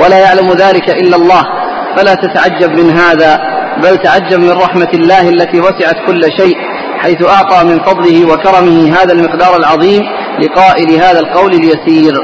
ولا 0.02 0.18
يعلم 0.18 0.52
ذلك 0.52 0.90
إلا 0.90 1.16
الله. 1.16 1.42
فلا 1.96 2.14
تتعجب 2.14 2.70
من 2.80 2.90
هذا 2.90 3.40
بل 3.82 3.96
تعجب 3.96 4.40
من 4.40 4.50
رحمة 4.50 4.88
الله 4.94 5.28
التي 5.28 5.60
وسعت 5.60 5.96
كل 6.06 6.22
شيء 6.36 6.56
حيث 6.98 7.28
أعطى 7.28 7.64
من 7.64 7.78
فضله 7.78 8.32
وكرمه 8.32 8.92
هذا 8.96 9.12
المقدار 9.12 9.56
العظيم 9.56 10.02
لقائل 10.42 10.92
هذا 10.92 11.20
القول 11.20 11.52
اليسير. 11.52 12.14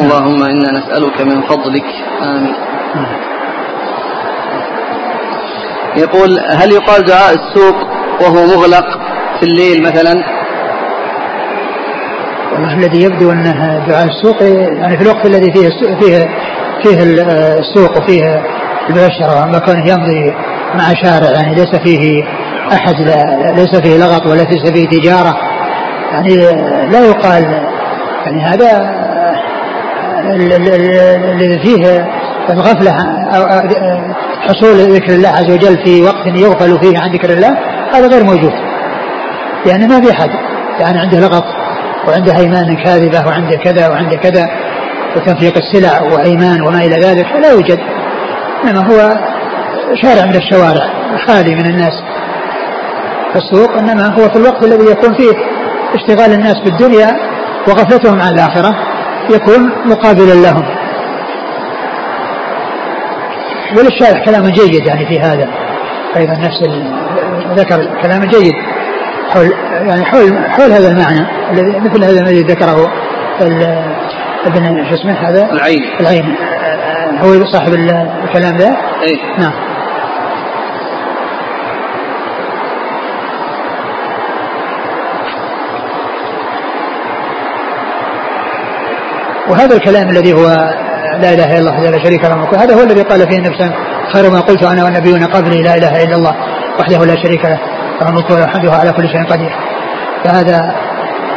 اللهم 0.00 0.42
إنا 0.42 0.70
نسألك 0.70 1.20
من 1.20 1.42
فضلك. 1.42 1.84
آمين. 2.22 2.54
يقول 5.96 6.40
هل 6.50 6.72
يقال 6.72 7.04
دعاء 7.04 7.34
السوق 7.34 7.76
وهو 8.22 8.46
مغلق 8.46 8.86
في 9.40 9.42
الليل 9.42 9.82
مثلا؟ 9.82 10.39
الذي 12.64 13.02
يبدو 13.02 13.32
انه 13.32 13.86
دعاء 13.88 14.04
السوق 14.04 14.42
يعني 14.82 14.96
في 14.96 15.02
الوقت 15.02 15.26
الذي 15.26 15.52
فيه 15.52 15.68
فيه 16.00 16.28
فيه 16.82 17.02
السوق 17.58 17.98
وفيه 17.98 18.42
البشرة 18.90 19.44
اما 19.44 19.58
كونه 19.58 19.88
يمضي 19.88 20.34
مع 20.74 20.94
شارع 21.02 21.30
يعني 21.30 21.54
ليس 21.54 21.76
فيه 21.76 22.24
أحد 22.72 22.94
لا 22.94 23.52
ليس 23.56 23.76
فيه 23.76 23.96
لغط 23.98 24.26
ولا 24.26 24.42
ليس 24.42 24.72
فيه 24.72 24.88
تجارة. 24.88 25.36
يعني 26.12 26.36
لا 26.90 27.06
يقال 27.06 27.44
يعني 28.24 28.42
هذا 28.42 29.00
الذي 31.32 31.58
فيه 31.58 32.08
الغفلة 32.50 32.92
حصول 34.40 34.74
ذكر 34.74 35.12
الله 35.12 35.28
عز 35.28 35.50
وجل 35.50 35.84
في 35.84 36.02
وقت 36.02 36.26
يغفل 36.26 36.78
فيه 36.82 36.98
عن 36.98 37.12
ذكر 37.12 37.30
الله 37.30 37.58
هذا 37.92 38.06
غير 38.06 38.24
موجود. 38.24 38.52
يعني 39.66 39.86
ما 39.86 40.00
في 40.00 40.12
حد 40.14 40.30
يعني 40.80 40.98
عنده 40.98 41.20
لغط. 41.20 41.59
وعنده 42.08 42.36
أيمان 42.38 42.76
كاذبة 42.84 43.26
وعنده 43.26 43.56
كذا 43.56 43.88
وعنده 43.88 44.16
كذا 44.16 44.46
وتنفيق 45.16 45.54
السلع 45.56 46.02
وأيمان 46.02 46.60
وما 46.62 46.78
إلى 46.78 46.96
ذلك 47.06 47.26
لا 47.42 47.50
يوجد 47.50 47.78
إنما 48.64 48.86
هو 48.86 49.10
شارع 50.02 50.26
من 50.26 50.34
الشوارع 50.36 50.86
خالي 51.26 51.54
من 51.54 51.66
الناس 51.66 51.92
في 53.32 53.36
السوق 53.38 53.78
إنما 53.78 54.06
هو 54.06 54.28
في 54.28 54.36
الوقت 54.36 54.64
الذي 54.64 54.90
يكون 54.90 55.14
فيه 55.14 55.32
اشتغال 55.94 56.32
الناس 56.32 56.58
بالدنيا 56.64 57.16
وغفلتهم 57.68 58.20
عن 58.20 58.32
الآخرة 58.32 58.74
يكون 59.30 59.72
مقابلا 59.84 60.34
لهم. 60.34 60.64
وللشارع 63.78 64.24
كلام 64.24 64.46
جيد 64.46 64.86
يعني 64.86 65.06
في 65.06 65.20
هذا. 65.20 65.48
أيضا 66.16 66.32
نفس 66.32 66.62
ذكر 67.56 68.00
كلام 68.02 68.24
جيد. 68.24 68.54
حول 69.34 69.50
يعني 69.86 70.04
حول 70.04 70.38
حول 70.48 70.72
هذا 70.72 70.88
المعنى 70.88 71.26
الذي 71.50 71.80
مثل 71.80 72.04
هذا 72.04 72.20
الذي 72.20 72.42
ذكره 72.42 72.92
ابن 74.46 74.88
شو 74.88 74.94
اسمه 74.94 75.12
هذا؟ 75.12 75.52
العين. 75.52 75.80
العين. 76.00 76.36
هو 77.24 77.44
صاحب 77.44 77.74
الكلام 77.74 78.56
ذا؟ 78.56 78.76
اي 79.02 79.20
نعم. 79.38 79.52
وهذا 89.48 89.76
الكلام 89.76 90.10
الذي 90.10 90.32
هو 90.32 90.46
لا 91.20 91.34
إله 91.34 91.52
إلا 91.52 91.58
الله 91.58 91.72
وحده 91.72 91.90
لا 91.90 92.04
شريك 92.04 92.24
له 92.24 92.62
هذا 92.62 92.74
هو 92.74 92.80
الذي 92.80 93.02
قال 93.02 93.28
فيه 93.28 93.36
النبي 93.36 93.56
خير 94.12 94.30
ما 94.30 94.40
قلت 94.40 94.62
أنا 94.62 94.84
والنبيون 94.84 95.24
قبلي 95.24 95.62
لا 95.62 95.74
إله 95.74 96.04
إلا 96.04 96.16
الله 96.16 96.34
وحده 96.80 97.04
لا 97.04 97.16
شريك 97.22 97.44
له. 97.44 97.58
له 98.00 98.08
الملك 98.08 98.30
وله 98.30 98.76
على 98.76 98.92
كل 98.92 99.08
شيء 99.08 99.24
قدير. 99.24 99.50
فهذا 100.24 100.74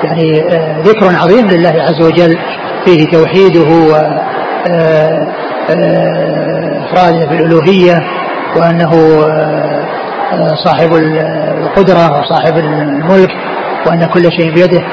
يعني 0.03 0.41
آه، 0.41 0.81
ذكر 0.81 1.15
عظيم 1.15 1.47
لله 1.47 1.69
عز 1.69 2.01
وجل 2.01 2.37
فيه 2.85 3.07
توحيده 3.11 3.69
و 3.69 3.95
آه، 4.67 5.27
آه، 5.69 6.85
إفراده 6.85 7.25
بالالوهيه 7.25 7.99
وأنه 8.55 8.91
صاحب 10.65 10.93
القدرة 10.93 12.19
وصاحب 12.19 12.57
الملك 12.57 13.29
وأن 13.87 14.05
كل 14.05 14.31
شيء 14.31 14.53
بيده. 14.53 14.83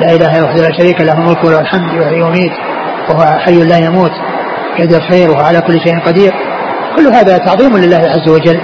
لا 0.00 0.14
إله 0.14 0.38
الا 0.38 0.44
وحده 0.44 0.68
لا 0.68 0.78
شريك 0.78 1.00
له 1.00 1.12
الملك 1.12 1.44
وله 1.44 1.60
الحمد 1.60 1.94
يحيي 1.94 2.22
ويميت 2.22 2.52
وهو 3.08 3.38
حي 3.38 3.64
لا 3.64 3.78
يموت 3.78 4.12
يد 4.78 4.92
الخير 4.92 5.30
وهو 5.30 5.40
على 5.40 5.60
كل 5.60 5.80
شيء 5.80 6.00
قدير. 6.00 6.32
كل 6.96 7.06
هذا 7.06 7.38
تعظيم 7.38 7.76
لله 7.76 7.96
عز 7.96 8.28
وجل 8.28 8.60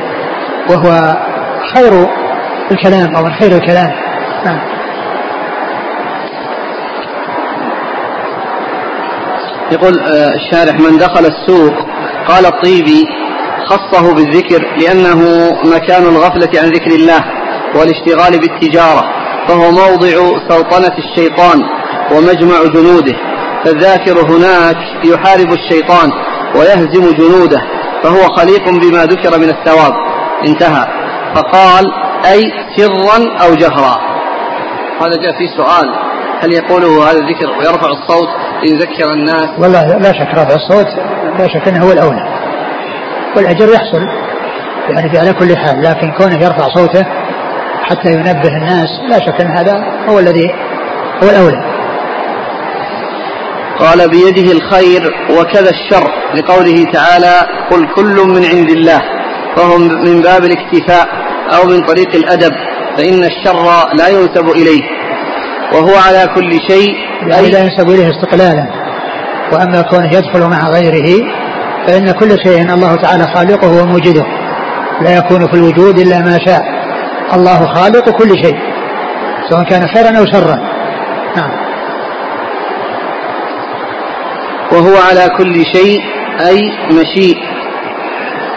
وهو 0.70 1.16
خير 1.74 2.06
الكلام 2.72 3.16
أو 3.16 3.24
من 3.24 3.32
خير 3.32 3.52
الكلام 3.52 3.90
نعم. 4.44 4.58
يقول 9.72 10.00
آه، 10.00 10.32
الشارح 10.34 10.80
من 10.80 10.98
دخل 10.98 11.26
السوق 11.26 11.74
قال 12.28 12.46
الطيبي 12.46 13.04
خصه 13.66 14.14
بالذكر 14.14 14.62
لأنه 14.80 15.50
مكان 15.64 16.02
الغفلة 16.02 16.60
عن 16.60 16.68
ذكر 16.68 16.90
الله 16.90 17.24
والاشتغال 17.74 18.40
بالتجارة 18.40 19.04
فهو 19.48 19.70
موضع 19.70 20.38
سلطنة 20.48 20.94
الشيطان 20.98 21.62
ومجمع 22.12 22.64
جنوده 22.74 23.14
فالذاكر 23.64 24.20
هناك 24.20 24.76
يحارب 25.04 25.52
الشيطان 25.52 26.10
ويهزم 26.54 27.12
جنوده 27.12 27.60
فهو 28.02 28.22
خليق 28.36 28.70
بما 28.70 29.04
ذكر 29.04 29.38
من 29.38 29.48
الثواب. 29.48 29.92
انتهى. 30.46 30.86
فقال 31.34 32.01
أي 32.26 32.52
سرا 32.76 33.46
أو 33.46 33.54
جهرا. 33.54 34.12
هذا 35.00 35.16
جاء 35.22 35.38
فيه 35.38 35.56
سؤال 35.56 35.94
هل 36.42 36.52
يقوله 36.52 37.10
هذا 37.10 37.18
الذكر 37.18 37.50
ويرفع 37.58 37.88
الصوت 37.90 38.28
ليذكر 38.62 39.12
الناس؟ 39.12 39.48
والله 39.58 39.98
لا 39.98 40.12
شك 40.12 40.28
رفع 40.34 40.54
الصوت 40.54 40.86
لا 41.38 41.48
شك 41.48 41.68
أنه 41.68 41.84
هو 41.86 41.92
الأولى. 41.92 42.22
والأجر 43.36 43.72
يحصل 43.74 44.00
يعني 44.88 45.18
على 45.18 45.32
كل 45.32 45.56
حال 45.56 45.82
لكن 45.82 46.12
كونه 46.12 46.44
يرفع 46.44 46.68
صوته 46.74 47.06
حتى 47.82 48.12
ينبه 48.12 48.56
الناس 48.56 48.88
لا 49.08 49.18
شك 49.18 49.40
أن 49.40 49.56
هذا 49.56 49.84
هو 50.08 50.18
الذي 50.18 50.50
هو 51.22 51.28
الأولى. 51.30 51.72
قال 53.78 54.10
بيده 54.10 54.52
الخير 54.52 55.14
وكذا 55.30 55.70
الشر 55.70 56.10
لقوله 56.34 56.84
تعالى 56.92 57.34
قل 57.70 57.88
كل 57.94 58.16
من 58.26 58.44
عند 58.44 58.70
الله 58.70 59.02
فهم 59.56 59.80
من 59.80 60.22
باب 60.22 60.44
الاكتفاء. 60.44 61.31
أو 61.50 61.68
من 61.68 61.80
طريق 61.86 62.14
الأدب 62.14 62.52
فإن 62.96 63.24
الشر 63.24 63.88
لا 63.94 64.08
ينسب 64.08 64.48
إليه 64.50 64.82
وهو 65.72 65.96
على 66.08 66.28
كل 66.34 66.52
شيء 66.68 66.94
يعني 67.26 67.50
لا 67.50 67.58
ينسب 67.58 67.90
إليه 67.90 68.10
استقلالا 68.10 68.66
وأما 69.52 69.82
كونه 69.82 70.06
يدخل 70.14 70.40
مع 70.40 70.68
غيره 70.68 71.24
فإن 71.86 72.10
كل 72.12 72.30
شيء 72.44 72.74
الله 72.74 72.96
تعالى 72.96 73.24
خالقه 73.34 73.82
وموجده 73.82 74.24
لا 75.00 75.16
يكون 75.16 75.46
في 75.46 75.54
الوجود 75.54 75.98
إلا 75.98 76.18
ما 76.18 76.38
شاء. 76.46 76.62
الله 77.34 77.66
خالق 77.74 78.10
كل 78.10 78.44
شيء 78.44 78.56
سواء 79.50 79.64
كان 79.64 79.88
خيرا 79.88 80.18
أو 80.18 80.26
شرا. 80.26 80.56
نعم. 81.36 81.50
وهو 84.72 84.96
على 85.10 85.28
كل 85.38 85.64
شيء 85.74 86.00
أي 86.48 86.72
مشيء 86.90 87.36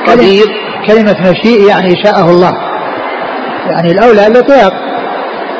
قدير. 0.07 0.45
كلمة 0.87 1.31
مشيء 1.31 1.67
يعني 1.67 1.95
شاءه 2.03 2.29
الله. 2.29 2.53
يعني 3.69 3.91
الأولى 3.91 4.27
الإطلاق 4.27 4.73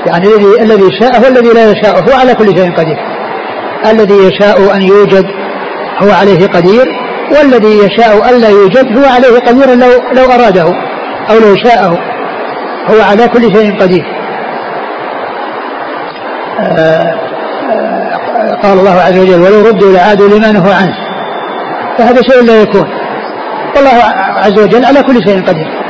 يعني 0.06 0.28
الذي 0.28 0.62
الذي 0.62 1.00
شاء 1.00 1.22
هو 1.22 1.28
الذي 1.28 1.54
لا 1.54 1.72
يشاء 1.72 2.10
هو 2.10 2.20
على 2.20 2.36
كل 2.36 2.58
شيء 2.58 2.72
قدير. 2.72 2.98
الذي 3.92 4.14
يشاء 4.14 4.76
أن 4.76 4.82
يوجد 4.82 5.26
هو 6.04 6.12
عليه 6.12 6.48
قدير 6.48 6.86
والذي 7.32 7.78
يشاء 7.78 8.30
ألا 8.30 8.50
يوجد 8.50 8.98
هو 8.98 9.14
عليه 9.16 9.40
قدير 9.40 9.76
لو 9.76 9.88
لو 10.12 10.32
أراده 10.32 10.68
أو 11.30 11.40
لو 11.40 11.56
شاءه. 11.56 11.98
هو 12.90 13.02
على 13.10 13.28
كل 13.28 13.56
شيء 13.56 13.82
قدير. 13.82 14.06
آه، 16.60 17.20
آه، 17.72 18.56
قال 18.64 18.80
الله 18.80 19.02
عز 19.02 19.20
وجل 19.20 19.42
ولو 19.42 19.68
ردوا 19.68 19.92
لعادوا 19.94 20.28
لما 20.28 20.52
نهوا 20.52 20.74
عنه. 20.74 20.96
فهذا 21.98 22.22
شيء 22.22 22.44
لا 22.44 22.62
يكون. 22.62 22.90
والله 23.76 24.04
عز 24.38 24.60
وجل 24.60 24.86
على 24.86 25.04
كل 25.04 25.28
شيء 25.28 25.42
قدير. 25.42 25.85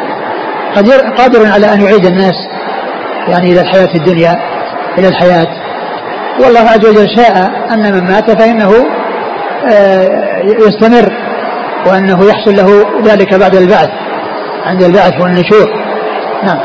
قدير 0.75 0.99
قادر 1.17 1.47
على 1.47 1.73
أن 1.73 1.81
يعيد 1.81 2.05
الناس 2.05 2.35
يعني 3.27 3.51
إلى 3.51 3.61
الحياة 3.61 3.89
الدنيا 3.95 4.35
إلى 4.97 5.07
الحياة. 5.07 5.47
والله 6.43 6.59
عز 6.59 6.85
وجل 6.85 7.07
شاء 7.15 7.51
أن 7.71 7.93
من 7.93 8.03
مات 8.03 8.31
فإنه 8.31 8.71
آه، 9.71 10.41
يستمر 10.43 11.11
وأنه 11.87 12.25
يحصل 12.25 12.55
له 12.55 12.85
ذلك 13.03 13.33
بعد 13.33 13.55
البعث 13.55 13.89
عند 14.65 14.83
البعث 14.83 15.21
والنشور. 15.21 15.69
نعم. 16.43 16.59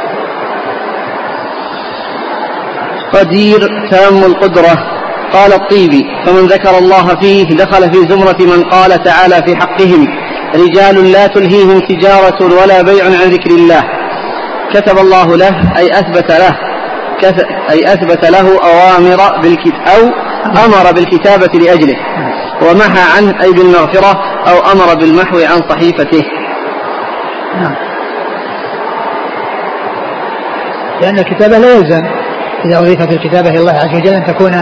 قدير 3.12 3.88
تام 3.90 4.24
القدرة 4.24 5.00
قال 5.32 5.52
الطيبي 5.52 6.04
فمن 6.26 6.46
ذكر 6.46 6.78
الله 6.78 7.20
فيه 7.20 7.44
دخل 7.44 7.92
في 7.92 8.08
زمرة 8.08 8.56
من 8.56 8.64
قال 8.64 9.02
تعالى 9.02 9.34
في 9.34 9.56
حقهم 9.56 10.06
رجال 10.54 11.12
لا 11.12 11.26
تلهيهم 11.26 11.80
تجارة 11.80 12.62
ولا 12.62 12.82
بيع 12.82 13.04
عن 13.04 13.30
ذكر 13.30 13.50
الله. 13.50 13.99
كتب 14.74 14.98
الله 14.98 15.36
له 15.36 15.78
أي 15.78 15.90
أثبت 15.90 16.30
له 16.30 16.56
أي 17.70 17.92
أثبت 17.92 18.30
له 18.30 18.58
أوامر 18.62 19.40
بالكت 19.42 19.74
أو 19.88 20.08
أمر 20.64 20.92
بالكتابة 20.92 21.58
لأجله 21.58 21.96
ومحى 22.62 23.02
عنه 23.16 23.42
أي 23.42 23.52
بالمغفرة 23.52 24.20
أو 24.48 24.72
أمر 24.72 24.94
بالمحو 25.00 25.38
عن 25.38 25.60
صحيفته. 25.70 26.22
لأن 31.02 31.18
الكتابة 31.18 31.58
لا 31.58 31.74
يلزم 31.74 32.02
إذا 32.64 32.78
أضيفت 32.78 33.12
الكتابة 33.12 33.50
إلى 33.50 33.58
الله 33.58 33.72
عز 33.72 33.96
وجل 33.96 34.14
أن 34.14 34.24
تكون 34.24 34.52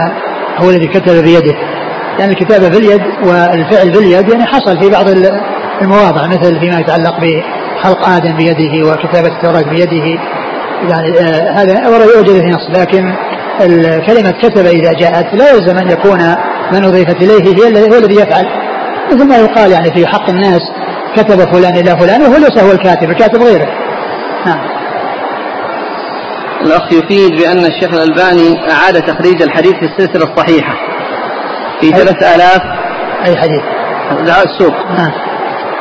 هو 0.57 0.69
الذي 0.69 0.87
كتب 0.87 1.23
بيده. 1.23 1.55
لأن 2.19 2.29
الكتابة 2.29 2.67
باليد 2.69 3.01
والفعل 3.23 3.91
باليد 3.91 4.29
يعني 4.29 4.45
حصل 4.45 4.79
في 4.79 4.89
بعض 4.89 5.05
المواضع 5.81 6.27
مثل 6.27 6.59
فيما 6.59 6.79
يتعلق 6.79 7.19
بخلق 7.79 8.09
آدم 8.09 8.37
بيده 8.37 8.91
وكتابة 8.91 9.27
التوراة 9.27 9.61
بيده. 9.61 10.19
يعني 10.89 11.19
آه 11.19 11.51
هذا 11.51 11.87
ورد 11.87 12.09
يوجد 12.15 12.41
في 12.41 12.47
نص 12.47 12.79
لكن 12.79 13.15
كلمة 14.07 14.31
كتب 14.31 14.65
إذا 14.65 14.93
جاءت 14.93 15.33
لا 15.33 15.51
يلزم 15.51 15.77
أن 15.77 15.89
يكون 15.89 16.19
من 16.71 16.85
أضيفت 16.85 17.15
إليه 17.15 17.93
هو 17.93 17.97
الذي 17.97 18.15
يفعل. 18.15 18.45
مثل 19.11 19.27
ما 19.27 19.37
يقال 19.37 19.71
يعني 19.71 19.91
في 19.91 20.07
حق 20.07 20.29
الناس 20.29 20.61
كتب 21.15 21.53
فلان 21.53 21.77
إلى 21.77 21.99
فلان 21.99 22.21
وهو 22.21 22.37
ليس 22.37 22.63
هو 22.63 22.71
الكاتب 22.71 23.09
الكاتب 23.09 23.43
غيره. 23.43 23.67
نعم. 24.45 24.59
الأخ 26.61 26.93
يفيد 26.93 27.31
بأن 27.31 27.65
الشيخ 27.65 27.93
الألباني 27.93 28.71
أعاد 28.71 29.01
تخريج 29.01 29.41
الحديث 29.41 29.73
في 29.73 29.85
السلسلة 29.85 30.33
الصحيحة 30.33 30.73
في 31.81 31.91
ثلاث 31.91 32.35
آلاف 32.35 32.61
أي 33.25 33.37
حديث؟ 33.37 33.61
دعاء 34.27 34.45
السوق. 34.45 34.73
نعم. 34.97 35.11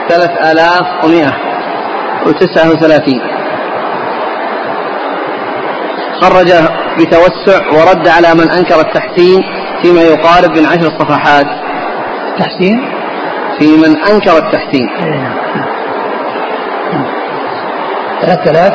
ثلاث 0.09 0.31
آلاف 0.53 1.05
ومئة. 1.05 1.48
وتسعة 2.27 2.71
وثلاثين. 2.71 3.21
خرج 6.21 6.53
بتوسع 6.99 7.67
ورد 7.73 8.09
على 8.09 8.35
من 8.35 8.51
أنكر 8.51 8.81
التحسين 8.81 9.43
فيما 9.83 10.03
يقارب 10.03 10.59
من 10.59 10.67
عشر 10.67 10.91
صفحات. 10.99 11.47
تحسين؟ 12.39 12.89
في 13.59 13.77
من 13.77 13.97
أنكر 13.97 14.39
التحسين. 14.39 14.89
ثلاثة 18.21 18.51
آلاف. 18.51 18.73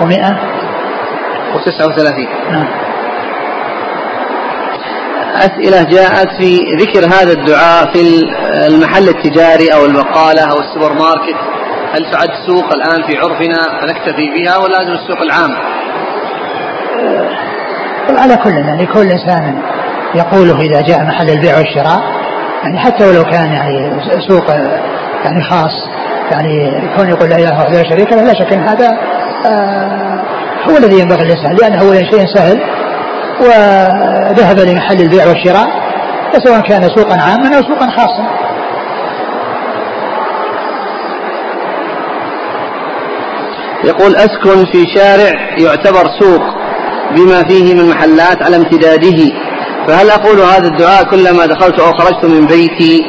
ومئة. 0.00 0.38
وتسعة 1.54 1.86
وثلاثين. 1.86 2.28
نعم 2.50 2.66
أسئلة 5.34 5.82
جاءت 5.82 6.28
في 6.38 6.58
ذكر 6.80 7.06
هذا 7.06 7.32
الدعاء 7.32 7.92
في 7.92 8.22
المحل 8.66 9.08
التجاري 9.08 9.68
أو 9.74 9.84
البقالة 9.84 10.42
أو 10.42 10.56
السوبر 10.60 10.92
ماركت. 10.92 11.36
هل 11.94 12.10
تعد 12.10 12.28
سوق 12.46 12.72
الآن 12.74 13.02
في 13.06 13.16
عرفنا 13.18 13.80
فنكتفي 13.80 14.30
بها 14.30 14.56
ولا 14.56 14.76
لازم 14.76 14.92
السوق 14.92 15.22
العام؟ 15.22 15.50
على 18.18 18.36
كل 18.36 18.50
يعني 18.50 18.86
كل 18.86 19.10
إنسان 19.10 19.62
يقوله 20.14 20.60
إذا 20.60 20.80
جاء 20.80 21.04
محل 21.04 21.30
البيع 21.30 21.58
والشراء 21.58 22.00
يعني 22.62 22.78
حتى 22.78 23.08
ولو 23.08 23.24
كان 23.24 23.52
يعني 23.52 24.00
سوق 24.28 24.50
يعني 25.24 25.42
خاص 25.42 25.88
يعني 26.32 26.84
يكون 26.84 27.08
يقول 27.08 27.28
لا 27.28 27.36
إله 27.36 27.68
إلا 27.68 27.90
شريك 27.90 28.12
له 28.12 28.22
لا 28.22 28.34
شك 28.34 28.52
أن 28.52 28.68
هذا 28.68 28.90
آه 29.46 30.22
هو 30.70 30.76
الذي 30.76 31.00
ينبغي 31.00 31.22
الإنسان 31.22 31.56
لأنه 31.56 31.82
هو 31.82 31.94
شيء 31.94 32.26
سهل 32.34 32.60
وذهب 33.40 34.58
لمحل 34.58 35.00
البيع 35.00 35.26
والشراء 35.26 35.68
فسواء 36.32 36.60
كان 36.60 36.82
سوقا 36.82 37.20
عاما 37.20 37.56
أو 37.56 37.62
سوقا 37.62 37.86
خاصا 37.86 38.43
يقول 43.84 44.16
أسكن 44.16 44.64
في 44.72 44.84
شارع 44.96 45.32
يعتبر 45.58 46.04
سوق 46.20 46.42
بما 47.16 47.42
فيه 47.48 47.74
من 47.74 47.90
محلات 47.90 48.42
على 48.42 48.56
امتداده. 48.56 49.32
فهل 49.88 50.10
أقول 50.10 50.40
هذا 50.40 50.68
الدعاء 50.68 51.04
كلما 51.04 51.46
دخلت 51.46 51.80
أو 51.80 51.92
خرجت 51.92 52.24
من 52.24 52.46
بيتي؟ 52.46 53.04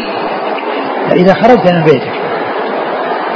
إذا 1.11 1.34
خرجت 1.34 1.71
من 1.71 1.84
بيتك. 1.84 2.13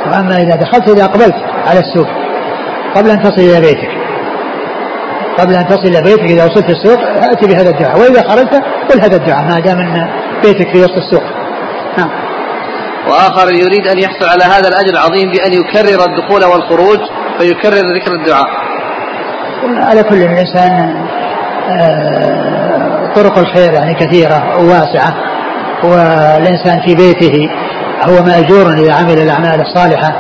وأما 0.08 0.38
إذا 0.38 0.56
دخلت 0.56 0.90
إذا 0.90 1.06
أقبلت 1.06 1.36
على 1.68 1.80
السوق 1.80 2.08
قبل 2.96 3.10
أن 3.10 3.24
تصل 3.24 3.42
إلى 3.42 3.62
بيتك. 3.62 3.90
قبل 5.38 5.54
أن 5.54 5.68
تصل 5.68 5.88
إلى 5.88 6.02
بيتك 6.02 6.32
إذا 6.32 6.46
وصلت 6.46 6.70
السوق 6.70 7.00
أتي 7.32 7.48
بهذا 7.48 7.70
الدعاء. 7.70 8.00
وإذا 8.00 8.30
خرجت 8.30 8.64
قل 8.92 9.02
هذا 9.02 9.16
الدعاء 9.16 9.46
ما 9.48 9.60
دام 9.60 9.80
أن 9.80 10.10
بيتك 10.44 10.70
في 10.74 10.80
وسط 10.80 10.98
السوق. 10.98 11.24
نعم. 11.98 12.10
وآخر 13.08 13.54
يريد 13.54 13.88
أن 13.88 14.00
يحصل 14.00 14.30
على 14.30 14.44
هذا 14.44 14.68
الأجر 14.68 14.94
العظيم 14.94 15.32
بأن 15.32 15.54
يكرر 15.54 16.06
الدخول 16.06 16.46
والخروج 16.46 17.00
فيكرر 17.40 17.96
ذكر 17.96 18.12
الدعاء. 18.14 18.48
على 19.90 20.04
كل 20.04 20.16
الإنسان 20.16 21.06
آه، 21.70 23.14
طرق 23.16 23.38
الخير 23.38 23.74
يعني 23.74 23.94
كثيرة 23.94 24.58
وواسعة. 24.60 25.16
والإنسان 25.84 26.82
في 26.86 26.96
بيته 26.96 27.50
هو 28.04 28.24
مأجور 28.24 28.74
إذا 28.74 28.94
عمل 28.94 29.20
الأعمال 29.20 29.62
الصالحة. 29.62 30.16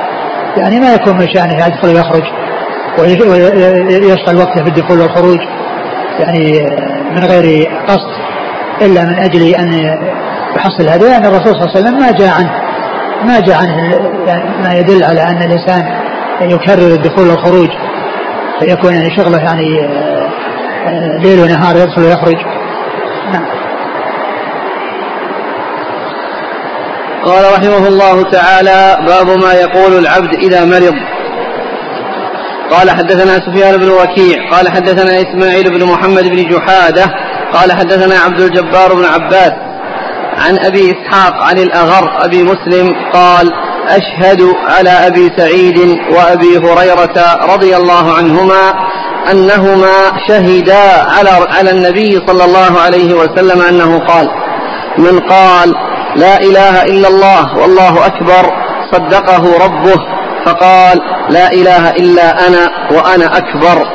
يعني 0.57 0.79
ما 0.79 0.93
يكون 0.93 1.17
من 1.17 1.27
شأنه 1.33 1.65
يدخل 1.65 1.87
ويخرج 1.87 2.23
ويشغل 2.99 4.37
وقته 4.37 4.63
بالدخول 4.63 4.99
والخروج. 4.99 5.39
يعني 6.19 6.65
من 7.11 7.23
غير 7.23 7.71
قصد 7.87 8.19
إلا 8.81 9.03
من 9.03 9.19
أجل 9.19 9.55
أن 9.55 9.73
يحصل 10.57 10.89
هذا. 10.89 11.07
لأن 11.07 11.25
الرسول 11.25 11.53
صلى 11.53 11.63
الله 11.63 11.71
عليه 11.75 11.79
وسلم 11.79 11.99
ما 11.99 12.11
جاء 12.11 12.33
عنه 12.33 12.51
ما 13.23 13.39
جاء 13.39 13.57
عنه 13.57 13.95
يعني 14.27 14.43
ما 14.63 14.73
يدل 14.73 15.03
على 15.03 15.23
أن 15.23 15.37
الإنسان 15.37 16.08
يكرر 16.41 16.93
الدخول 16.93 17.27
والخروج 17.27 17.69
فيكون 18.59 18.93
يعني 18.93 19.15
شغله 19.17 19.37
يعني 19.37 19.85
آه، 20.87 21.17
ليل 21.23 21.39
ونهار 21.39 21.75
يدخل 21.75 22.01
ويخرج. 22.01 22.37
نعم. 23.33 23.45
قال 27.25 27.53
رحمه 27.53 27.87
الله 27.87 28.23
تعالى 28.23 28.97
باب 29.07 29.27
ما 29.27 29.53
يقول 29.53 29.99
العبد 29.99 30.33
إذا 30.35 30.65
مرض. 30.65 30.95
قال 32.71 32.91
حدثنا 32.91 33.33
سفيان 33.33 33.77
بن 33.77 33.89
وكيع 33.89 34.49
قال 34.51 34.69
حدثنا 34.69 35.21
إسماعيل 35.21 35.69
بن 35.69 35.85
محمد 35.85 36.23
بن 36.29 36.49
جحادة 36.49 37.05
قال 37.53 37.71
حدثنا 37.71 38.19
عبد 38.19 38.41
الجبار 38.41 38.93
بن 38.93 39.05
عباس 39.05 39.51
عن 40.37 40.59
أبي 40.65 40.91
إسحاق 40.91 41.33
عن 41.43 41.57
الأغر 41.57 42.25
أبي 42.25 42.43
مسلم 42.43 42.95
قال 43.13 43.51
أشهد 43.89 44.41
على 44.69 44.89
أبي 44.89 45.31
سعيد 45.37 45.97
وأبي 46.11 46.57
هريرة 46.57 47.45
رضي 47.53 47.77
الله 47.77 48.13
عنهما 48.13 48.73
أنهما 49.31 49.93
شهدا 50.27 51.03
على 51.17 51.29
على 51.57 51.71
النبي 51.71 52.21
صلى 52.27 52.45
الله 52.45 52.79
عليه 52.85 53.13
وسلم 53.13 53.61
أنه 53.61 53.99
قال 53.99 54.27
من 54.97 55.19
قال 55.19 55.75
لا 56.15 56.37
إله 56.37 56.83
إلا 56.83 57.07
الله 57.07 57.57
والله 57.57 58.05
أكبر 58.05 58.49
صدقه 58.91 59.65
ربه 59.65 59.99
فقال 60.45 61.01
لا 61.29 61.51
إله 61.51 61.89
إلا 61.89 62.47
أنا 62.47 62.69
وأنا 62.91 63.37
أكبر. 63.37 63.85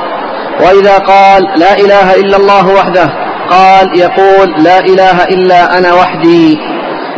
وإذا 0.61 0.99
قال 0.99 1.43
لا 1.57 1.73
إله 1.79 2.15
إلا 2.15 2.37
الله 2.37 2.69
وحده 2.69 3.11
قال 3.51 3.99
يقول 3.99 4.55
لا 4.59 4.79
إله 4.79 5.25
إلا 5.25 5.79
أنا 5.79 5.95
وحدي. 5.95 6.59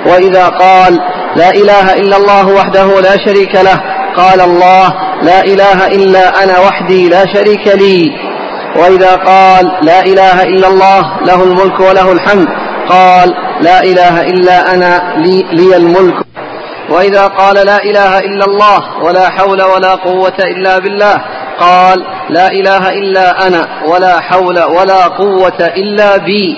وإذا 0.06 0.48
قال 0.48 0.98
لا 1.36 1.50
إله 1.50 1.94
إلا 1.94 2.16
الله 2.16 2.48
وحده 2.48 3.00
لا 3.00 3.16
شريك 3.24 3.54
له. 3.54 3.80
قال 4.16 4.40
الله 4.40 4.92
لا 5.22 5.44
إله 5.44 5.86
إلا 5.86 6.44
أنا 6.44 6.60
وحدي 6.60 7.08
لا 7.08 7.26
شريك 7.34 7.68
لي. 7.68 8.10
وإذا 8.76 9.16
قال 9.16 9.72
لا 9.82 10.00
إله 10.00 10.42
إلا 10.42 10.68
الله 10.68 11.20
له 11.26 11.42
الملك 11.42 11.80
وله 11.80 12.12
الحمد. 12.12 12.46
قال 12.88 13.34
لا 13.60 13.82
إله 13.82 14.20
إلا 14.20 14.74
أنا 14.74 15.14
لي, 15.16 15.42
لي 15.52 15.76
الملك. 15.76 16.14
وإذا 16.90 17.26
قال 17.26 17.66
لا 17.66 17.82
إله 17.84 18.18
إلا 18.18 18.44
الله 18.44 19.04
ولا 19.04 19.30
حول 19.30 19.62
ولا 19.62 19.94
قوة 19.94 20.38
إلا 20.40 20.78
بالله. 20.78 21.16
قال 21.60 21.98
لا 22.30 22.46
إله 22.46 22.88
إلا 22.88 23.46
أنا 23.46 23.66
ولا 23.88 24.20
حول 24.20 24.62
ولا 24.62 25.06
قوة 25.06 25.60
إلا 25.60 26.16
بي. 26.16 26.56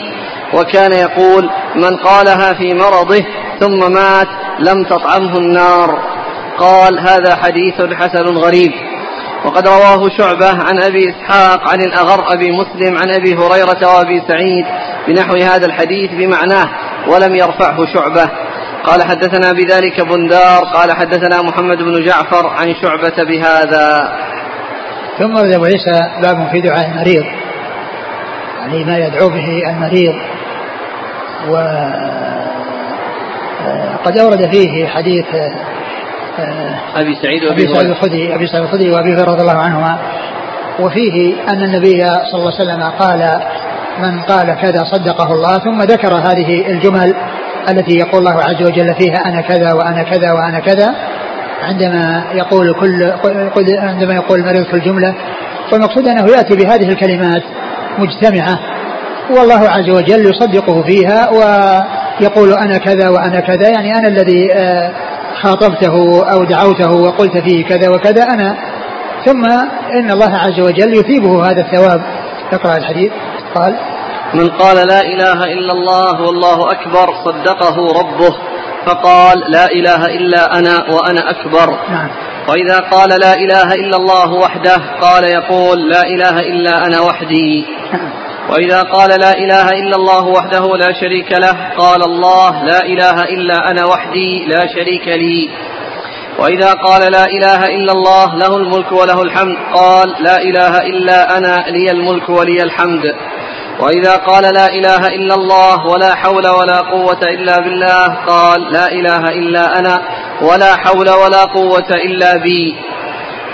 وكان 0.54 0.92
يقول 0.92 1.50
من 1.74 1.96
قالها 1.96 2.54
في 2.54 2.74
مرضه 2.74 3.24
ثم 3.60 3.92
مات 3.92 4.28
لم 4.58 4.84
تطعمه 4.84 5.38
النار. 5.38 5.98
قال 6.58 6.98
هذا 6.98 7.36
حديث 7.36 7.94
حسن 7.94 8.24
غريب. 8.24 8.72
وقد 9.44 9.68
رواه 9.68 10.08
شعبة 10.18 10.48
عن 10.48 10.82
أبي 10.82 11.10
إسحاق 11.10 11.70
عن 11.70 11.80
الأغر 11.80 12.32
أبي 12.32 12.52
مسلم 12.52 12.98
عن 12.98 13.10
أبي 13.14 13.34
هريرة 13.34 13.96
وأبي 13.96 14.22
سعيد 14.28 14.66
بنحو 15.08 15.36
هذا 15.36 15.66
الحديث 15.66 16.10
بمعناه 16.10 16.68
ولم 17.08 17.34
يرفعه 17.34 17.76
شعبة. 17.94 18.30
قال 18.84 19.02
حدثنا 19.02 19.52
بذلك 19.52 20.00
بندار 20.00 20.64
قال 20.74 20.92
حدثنا 20.92 21.42
محمد 21.42 21.78
بن 21.78 22.04
جعفر 22.04 22.46
عن 22.46 22.74
شعبة 22.82 23.24
بهذا. 23.24 24.12
ثم 25.18 25.36
عيسى 25.36 26.00
باب 26.22 26.48
في 26.52 26.60
دعاء 26.60 26.86
المريض. 26.86 27.24
يعني 28.60 28.84
ما 28.84 28.98
يدعو 28.98 29.28
به 29.28 29.62
المريض. 29.70 30.14
و 31.48 31.54
قد 34.04 34.18
أورد 34.18 34.50
فيه 34.52 34.86
حديث 34.86 35.26
أبي 36.96 37.14
سعيد 37.22 37.44
وأبي 37.44 37.74
سعيد 37.74 37.90
الخدري 37.90 38.34
أبي 38.34 38.46
سعيد 38.46 38.64
الخدري 38.64 38.90
وأبي 38.90 39.12
هريرة 39.12 39.30
رضي 39.30 39.40
الله 39.40 39.58
عنهما. 39.58 39.98
وفيه 40.80 41.34
أن 41.48 41.62
النبي 41.62 42.00
صلى 42.00 42.38
الله 42.40 42.52
عليه 42.54 42.62
وسلم 42.62 42.82
قال 42.82 43.40
من 43.98 44.20
قال 44.20 44.46
كذا 44.62 44.84
صدقه 44.84 45.32
الله 45.32 45.58
ثم 45.58 45.82
ذكر 45.82 46.14
هذه 46.14 46.70
الجمل 46.70 47.14
التي 47.70 47.98
يقول 47.98 48.18
الله 48.18 48.42
عز 48.42 48.62
وجل 48.62 48.94
فيها 48.94 49.26
أنا 49.26 49.40
كذا 49.40 49.72
وأنا 49.72 50.02
كذا 50.02 50.32
وأنا 50.32 50.60
كذا. 50.60 50.94
عندما 51.62 52.24
يقول 52.34 52.74
كل 53.54 53.76
عندما 53.78 54.14
يقول 54.14 54.40
المريض 54.40 54.64
في 54.64 54.74
الجملة 54.74 55.14
والمقصود 55.72 56.08
أنه 56.08 56.26
يأتي 56.36 56.56
بهذه 56.56 56.88
الكلمات 56.88 57.42
مجتمعة. 57.98 58.58
والله 59.30 59.68
عز 59.68 59.90
وجل 59.90 60.30
يصدقه 60.30 60.82
فيها 60.82 61.30
ويقول 61.30 62.52
أنا 62.52 62.78
كذا 62.78 63.08
وأنا 63.08 63.40
كذا 63.40 63.68
يعني 63.68 63.94
أنا 63.98 64.08
الذي 64.08 64.52
آه، 64.52 64.92
خاطبته 65.42 66.24
أو 66.32 66.44
دعوته 66.44 66.92
وقلت 66.92 67.38
فيه 67.38 67.64
كذا 67.64 67.88
وكذا 67.88 68.22
أنا. 68.22 68.56
ثم 69.24 69.44
إن 69.92 70.10
الله 70.10 70.36
عز 70.36 70.60
وجل 70.60 70.94
يثيبه 70.94 71.50
هذا 71.50 71.60
الثواب. 71.60 72.02
اقرأ 72.52 72.76
الحديث. 72.76 73.12
قال 73.54 73.76
من 74.34 74.48
قال 74.48 74.76
لا 74.76 75.00
إله 75.00 75.44
إلا 75.44 75.72
الله 75.72 76.22
والله 76.22 76.70
أكبر 76.70 77.14
صدقه 77.24 77.76
ربه 78.00 78.36
فقال 78.86 79.50
لا 79.50 79.66
إله 79.66 80.06
إلا 80.06 80.58
أنا 80.58 80.76
وأنا 80.90 81.30
أكبر. 81.30 81.78
نعم. 81.90 82.08
وإذا 82.48 82.78
قال 82.78 83.08
لا 83.08 83.34
إله 83.34 83.74
إلا 83.74 83.96
الله 83.96 84.32
وحده 84.32 84.76
قال 85.00 85.24
يقول 85.24 85.90
لا 85.90 86.02
إله 86.02 86.38
إلا 86.38 86.86
أنا 86.86 87.00
وحدي. 87.00 87.66
نعم. 87.92 88.27
وإذا 88.48 88.82
قال 88.82 89.20
لا 89.20 89.32
إله 89.38 89.68
إلا 89.68 89.96
الله 89.96 90.26
وحده 90.26 90.76
لا 90.76 90.92
شريك 91.00 91.32
له 91.32 91.74
قال 91.76 92.02
الله 92.04 92.64
لا 92.64 92.80
إله 92.86 93.22
إلا 93.22 93.70
أنا 93.70 93.84
وحدي 93.84 94.44
لا 94.46 94.66
شريك 94.66 95.08
لي. 95.08 95.50
وإذا 96.38 96.72
قال 96.72 97.12
لا 97.12 97.24
إله 97.24 97.66
إلا 97.66 97.92
الله 97.92 98.36
له 98.36 98.56
الملك 98.56 98.92
وله 98.92 99.22
الحمد 99.22 99.56
قال 99.74 100.14
لا 100.20 100.42
إله 100.42 100.78
إلا 100.78 101.38
أنا 101.38 101.64
لي 101.68 101.90
الملك 101.90 102.28
ولي 102.28 102.62
الحمد. 102.62 103.14
وإذا 103.80 104.16
قال 104.16 104.42
لا 104.54 104.66
إله 104.66 105.06
إلا 105.06 105.34
الله 105.34 105.86
ولا 105.86 106.14
حول 106.14 106.48
ولا 106.48 106.80
قوة 106.80 107.22
إلا 107.22 107.60
بالله 107.60 108.06
قال 108.26 108.72
لا 108.72 108.92
إله 108.92 109.18
إلا 109.18 109.78
أنا 109.78 110.02
ولا 110.42 110.76
حول 110.76 111.10
ولا 111.10 111.44
قوة 111.44 111.90
إلا 111.90 112.36
بي. 112.36 112.76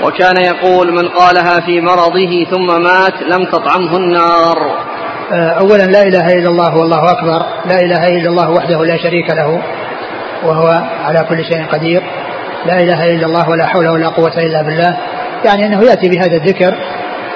وكان 0.04 0.36
يقول 0.36 0.92
من 0.92 1.08
قالها 1.08 1.60
في 1.60 1.80
مرضه 1.80 2.44
ثم 2.50 2.82
مات 2.82 3.22
لم 3.22 3.44
تطعمه 3.44 3.96
النار. 3.96 4.84
آه، 5.32 5.50
أولا 5.50 5.82
لا 5.82 6.02
إله 6.02 6.26
إلا 6.32 6.50
الله 6.50 6.76
والله 6.76 7.10
أكبر. 7.10 7.46
لا 7.64 7.80
إله 7.80 8.08
إلا 8.08 8.28
الله 8.28 8.50
وحده 8.50 8.84
لا 8.84 8.96
شريك 8.96 9.30
له 9.30 9.62
وهو 10.44 10.82
على 11.04 11.26
كل 11.28 11.44
شيء 11.44 11.64
قدير. 11.72 12.02
لا 12.66 12.80
إله 12.80 13.14
إلا 13.14 13.26
الله 13.26 13.48
ولا 13.48 13.66
حول 13.66 13.88
ولا 13.88 14.08
قوة 14.08 14.38
إلا 14.38 14.62
بالله. 14.62 14.96
يعني 15.44 15.66
أنه 15.66 15.82
يأتي 15.82 16.08
بهذا 16.08 16.36
الذكر 16.36 16.74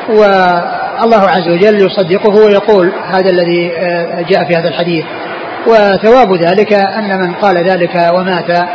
والله 0.09 1.29
عز 1.29 1.49
وجل 1.49 1.87
يصدقه 1.87 2.45
ويقول 2.45 2.93
هذا 3.11 3.31
الذي 3.31 3.73
آه، 3.77 4.23
جاء 4.23 4.45
في 4.45 4.57
هذا 4.57 4.69
الحديث. 4.69 5.05
وثواب 5.67 6.35
ذلك 6.35 6.73
أن 6.73 7.19
من 7.19 7.35
قال 7.35 7.69
ذلك 7.71 8.11
ومات 8.15 8.69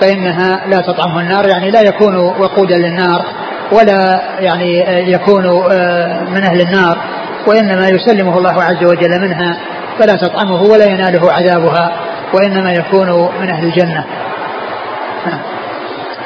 فإنها 0.00 0.66
لا 0.66 0.78
تطعمه 0.78 1.20
النار 1.20 1.48
يعني 1.48 1.70
لا 1.70 1.80
يكون 1.80 2.16
وقودا 2.16 2.76
للنار 2.76 3.24
ولا 3.72 4.22
يعني 4.40 4.84
يكون 5.12 5.46
آه، 5.72 6.20
من 6.20 6.42
أهل 6.42 6.60
النار 6.60 6.98
وإنما 7.46 7.88
يسلمه 7.88 8.38
الله 8.38 8.62
عز 8.62 8.84
وجل 8.84 9.20
منها 9.20 9.58
فلا 9.98 10.16
تطعمه 10.16 10.62
ولا 10.62 10.84
يناله 10.84 11.32
عذابها 11.32 11.92
وإنما 12.34 12.72
يكون 12.72 13.10
من 13.40 13.50
أهل 13.50 13.64
الجنة. 13.64 14.04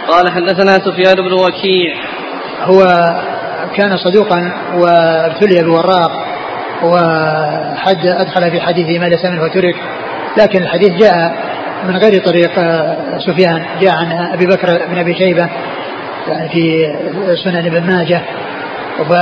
قال 0.08 0.32
حدثنا 0.32 0.72
سفيان 0.72 1.16
بن 1.16 1.32
وكيع. 1.32 1.94
هو 2.62 2.82
كان 3.76 3.96
صدوقا 3.96 4.52
وابتلي 4.74 5.62
بوراق 5.62 6.12
وحد 6.82 8.06
أدخل 8.06 8.50
في 8.50 8.60
حديثه 8.60 8.98
ما 8.98 9.06
ليس 9.06 9.24
منه 9.24 9.42
وترك 9.42 9.76
لكن 10.38 10.62
الحديث 10.62 10.92
جاء 10.92 11.34
من 11.88 11.96
غير 11.96 12.24
طريق 12.24 12.58
آه، 12.58 13.18
سفيان. 13.18 13.64
جاء 13.80 13.96
عن 13.96 14.12
أبي 14.12 14.46
بكر 14.46 14.86
بن 14.90 14.98
أبي 14.98 15.14
شيبة 15.14 15.48
يعني 16.28 16.48
في 16.48 16.94
سنن 17.44 17.66
ابن 17.66 17.86
ماجه. 17.86 18.22
و 19.10 19.14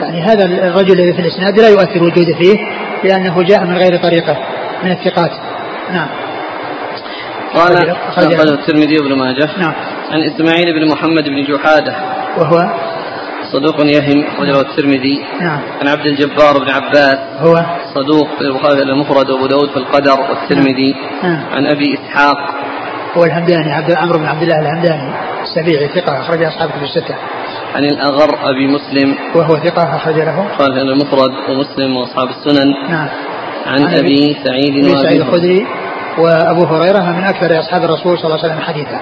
يعني 0.00 0.22
هذا 0.22 0.44
الرجل 0.44 1.00
الذي 1.00 1.12
في 1.12 1.20
الإسناد 1.20 1.60
لا 1.60 1.68
يؤثر 1.68 2.02
وجوده 2.02 2.34
فيه 2.38 2.56
لأنه 3.04 3.42
جاء 3.42 3.64
من 3.64 3.78
غير 3.78 3.96
طريقه 3.96 4.36
من 4.84 4.90
الثقات. 4.90 5.30
نعم. 5.92 6.08
قال 7.54 8.48
الترمذي 8.48 8.98
وابن 8.98 9.18
ماجه. 9.18 9.48
نعم. 9.58 9.74
عن 10.10 10.22
إسماعيل 10.22 10.72
بن 10.72 10.92
محمد 10.92 11.24
بن 11.24 11.44
جحادة. 11.44 11.94
وهو؟ 12.38 12.87
صدوق 13.52 13.80
يهم 13.80 14.24
أخرجه 14.24 14.60
الترمذي 14.60 15.24
نعم 15.40 15.60
عن 15.80 15.88
عبد 15.88 16.06
الجبار 16.06 16.58
بن 16.58 16.70
عباس 16.70 17.18
هو 17.38 17.66
صدوق 17.94 18.28
في 18.38 18.40
البخاري 18.40 18.82
المفرد 18.82 19.30
وأبو 19.30 19.46
داود 19.46 19.70
في 19.70 19.76
القدر 19.76 20.20
والترمذي 20.20 20.94
نعم. 21.22 21.40
عن 21.52 21.66
أبي 21.66 21.94
إسحاق 21.94 22.36
هو 23.16 23.24
الهمداني 23.24 23.72
عبد 23.72 23.92
عمرو 23.92 24.18
بن 24.18 24.26
عبد 24.26 24.42
الله 24.42 24.60
الهمداني 24.60 25.12
السبيعي 25.42 25.88
ثقة 25.88 26.20
أخرج 26.20 26.42
أصحاب 26.42 26.70
كتب 26.70 26.82
الستة. 26.82 27.14
عن 27.74 27.84
الأغر 27.84 28.50
أبي 28.50 28.66
مسلم 28.66 29.14
وهو 29.34 29.56
ثقة 29.56 29.96
أخرج 29.96 30.14
له. 30.14 30.46
قال 30.58 30.78
المفرد 30.78 31.30
ومسلم 31.48 31.96
وأصحاب 31.96 32.28
السنن. 32.28 32.70
نعم. 32.90 33.08
عن, 33.66 33.82
عن 33.82 33.94
أبي 33.94 34.36
سعيد 34.44 34.84
أبي 34.84 34.96
سعيد 35.02 35.20
الخدري 35.20 35.66
وأبو 36.18 36.64
هريرة 36.64 37.12
من 37.12 37.24
أكثر 37.24 37.58
أصحاب 37.58 37.84
الرسول 37.84 38.18
صلى 38.18 38.24
الله 38.24 38.38
عليه 38.38 38.54
وسلم 38.54 38.60
حديثا. 38.60 39.00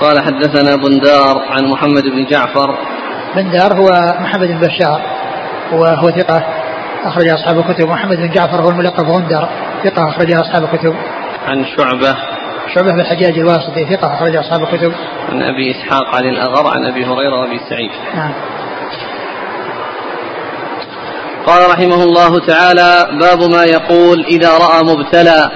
قال 0.00 0.24
حدثنا 0.24 0.76
بندار 0.76 1.42
عن 1.50 1.64
محمد 1.64 2.02
بن 2.02 2.24
جعفر. 2.24 2.78
بندار 3.36 3.72
هو 3.72 3.90
محمد 4.20 4.48
بن 4.48 4.60
بشار 4.60 5.00
وهو 5.72 6.10
ثقة 6.10 6.42
أخرج 7.04 7.28
أصحاب 7.28 7.58
الكتب. 7.58 7.88
محمد 7.88 8.16
بن 8.16 8.30
جعفر 8.30 8.60
هو 8.60 8.68
الملقب 8.68 9.10
غندر 9.10 9.48
ثقة 9.84 10.08
أخرج 10.08 10.32
أصحاب 10.32 10.64
الكتب. 10.64 10.94
عن 11.46 11.64
شعبة. 11.76 12.16
شعبة 12.74 12.92
بن 12.92 13.00
الحجاج 13.00 13.38
الواسطي 13.38 13.84
ثقة 13.94 14.14
أخرج 14.14 14.36
أصحاب 14.36 14.62
الكتب. 14.62 14.92
عن 15.32 15.42
أبي 15.42 15.70
إسحاق 15.70 16.14
عن 16.16 16.24
الأغر 16.24 16.66
عن 16.66 16.84
أبي 16.84 17.04
هريرة 17.04 17.40
وأبي 17.40 17.60
سعيد. 17.70 17.90
نعم. 18.14 18.32
قال 21.46 21.70
رحمه 21.70 22.02
الله 22.02 22.46
تعالى 22.46 23.18
باب 23.20 23.50
ما 23.50 23.64
يقول 23.64 24.24
إذا 24.24 24.48
رأى 24.58 24.82
مبتلى. 24.82 25.50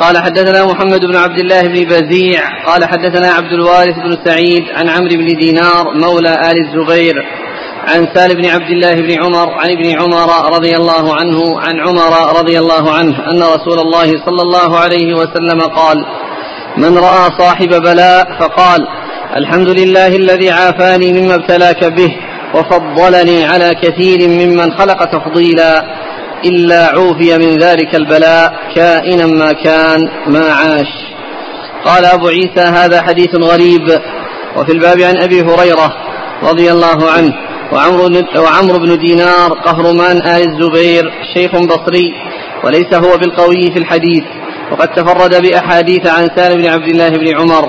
قال 0.00 0.18
حدثنا 0.18 0.64
محمد 0.64 1.04
بن 1.04 1.16
عبد 1.16 1.38
الله 1.38 1.62
بن 1.62 1.84
بزيع 1.84 2.40
قال 2.66 2.84
حدثنا 2.84 3.28
عبد 3.32 3.52
الوارث 3.52 3.94
بن 3.94 4.16
سعيد 4.24 4.62
عن 4.74 4.88
عمرو 4.88 5.16
بن 5.16 5.26
دينار 5.26 5.94
مولى 5.94 6.34
آل 6.50 6.56
الزبير 6.66 7.14
عن 7.88 8.08
سال 8.14 8.34
بن 8.36 8.46
عبد 8.46 8.70
الله 8.70 8.94
بن 8.94 9.22
عمر 9.22 9.52
عن 9.52 9.70
ابن 9.70 10.00
عمر 10.00 10.56
رضي 10.56 10.76
الله 10.76 11.14
عنه 11.14 11.60
عن 11.60 11.80
عمر 11.80 12.38
رضي 12.38 12.58
الله 12.58 12.92
عنه 12.92 13.30
أن 13.30 13.42
رسول 13.42 13.78
الله 13.78 14.06
صلى 14.06 14.42
الله 14.42 14.78
عليه 14.78 15.14
وسلم 15.14 15.60
قال 15.60 16.06
من 16.76 16.98
رأى 16.98 17.30
صاحب 17.38 17.68
بلاء 17.68 18.26
فقال 18.40 18.86
الحمد 19.36 19.68
لله 19.68 20.06
الذي 20.06 20.50
عافاني 20.50 21.12
مما 21.12 21.34
ابتلاك 21.34 21.84
به 21.84 22.16
وفضلني 22.54 23.44
على 23.44 23.70
كثير 23.82 24.28
ممن 24.28 24.72
خلق 24.78 25.04
تفضيلا. 25.04 26.05
إلا 26.48 26.86
عوفي 26.86 27.38
من 27.38 27.56
ذلك 27.56 27.94
البلاء 27.94 28.52
كائنا 28.74 29.26
ما 29.26 29.52
كان 29.52 30.00
ما 30.26 30.52
عاش. 30.52 30.92
قال 31.84 32.04
أبو 32.04 32.28
عيسى 32.28 32.60
هذا 32.60 33.02
حديث 33.02 33.34
غريب. 33.34 33.98
وفي 34.56 34.72
الباب 34.72 35.00
عن 35.00 35.22
أبي 35.22 35.40
هريرة 35.40 35.92
رضي 36.42 36.72
الله 36.72 37.10
عنه 37.10 37.32
وعمرو 38.36 38.78
بن 38.78 38.98
دينار 38.98 39.52
قهرمان 39.64 40.16
آل 40.16 40.42
الزبير 40.48 41.04
شيخ 41.34 41.52
بصري 41.56 42.12
وليس 42.64 42.94
هو 42.94 43.16
بالقوي 43.16 43.70
في 43.72 43.78
الحديث. 43.78 44.24
وقد 44.72 44.88
تفرد 44.88 45.42
بأحاديث 45.42 46.06
عن 46.06 46.28
سالم 46.36 46.62
بن 46.62 46.68
عبد 46.68 46.88
الله 46.88 47.08
بن 47.08 47.36
عمر. 47.40 47.68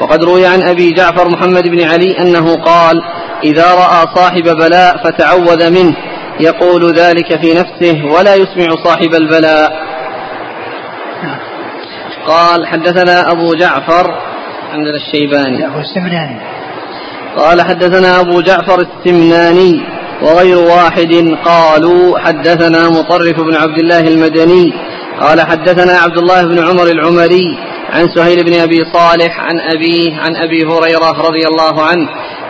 وقد 0.00 0.24
روي 0.24 0.46
عن 0.46 0.62
أبي 0.62 0.90
جعفر 0.90 1.28
محمد 1.28 1.68
بن 1.68 1.82
علي 1.82 2.18
أنه 2.20 2.56
قال 2.56 2.96
إذا 3.44 3.74
رأى 3.74 4.06
صاحب 4.14 4.42
بلاء 4.42 4.96
فتعوذ 5.04 5.70
منه. 5.70 5.96
يقول 6.40 6.94
ذلك 6.94 7.40
في 7.40 7.54
نفسه 7.54 8.04
ولا 8.04 8.34
يسمع 8.34 8.84
صاحب 8.84 9.14
البلاء. 9.14 9.72
قال 12.26 12.66
حدثنا 12.66 13.30
أبو 13.30 13.54
جعفر 13.54 14.14
عندنا 14.72 14.96
الشيباني. 14.96 15.66
هو 15.66 15.80
السمناني 15.80 16.40
قال 17.36 17.62
حدثنا 17.62 18.20
أبو 18.20 18.40
جعفر 18.40 18.80
السمناني 18.80 19.80
وغير 20.22 20.58
واحد 20.58 21.36
قالوا 21.44 22.18
حدثنا 22.18 22.88
مطرف 22.88 23.40
بن 23.40 23.56
عبد 23.56 23.78
الله 23.78 24.00
المدني. 24.00 24.72
قال 25.20 25.40
حدثنا 25.40 25.92
عبد 25.92 26.18
الله 26.18 26.42
بن 26.42 26.58
عمر 26.58 26.86
العمري 26.86 27.58
عن 27.92 28.08
سهيل 28.14 28.44
بن 28.44 28.60
أبي 28.60 28.80
صالح 28.92 29.40
عن 29.40 29.60
أبيه 29.74 30.16
عن 30.16 30.36
أبي 30.36 30.64
هريرة 30.64 31.28
رضي 31.28 31.46
الله 31.46 31.82
عنه 31.82 32.08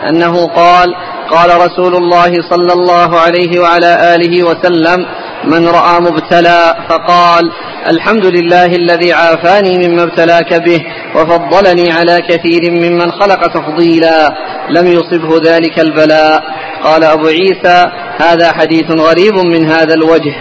أنه 0.09 0.47
قال 0.47 0.95
قال 1.29 1.49
رسول 1.57 1.95
الله 1.95 2.33
صلى 2.49 2.73
الله 2.73 3.19
عليه 3.19 3.59
وعلى 3.59 4.15
آله 4.15 4.43
وسلم 4.43 5.05
من 5.43 5.67
رأى 5.67 5.99
مبتلى 5.99 6.73
فقال 6.89 7.51
الحمد 7.89 8.25
لله 8.25 8.65
الذي 8.65 9.13
عافاني 9.13 9.87
مما 9.87 10.03
ابتلاك 10.03 10.53
به 10.53 10.85
وفضلني 11.15 11.91
على 11.91 12.17
كثير 12.29 12.71
ممن 12.71 13.11
خلق 13.11 13.47
تفضيلا 13.47 14.29
لم 14.69 14.87
يصبه 14.87 15.51
ذلك 15.51 15.79
البلاء. 15.79 16.43
قال 16.83 17.03
أبو 17.03 17.27
عيسى 17.27 17.91
هذا 18.17 18.51
حديث 18.53 18.91
غريب 18.91 19.33
من 19.33 19.65
هذا 19.65 19.93
الوجه. 19.93 20.35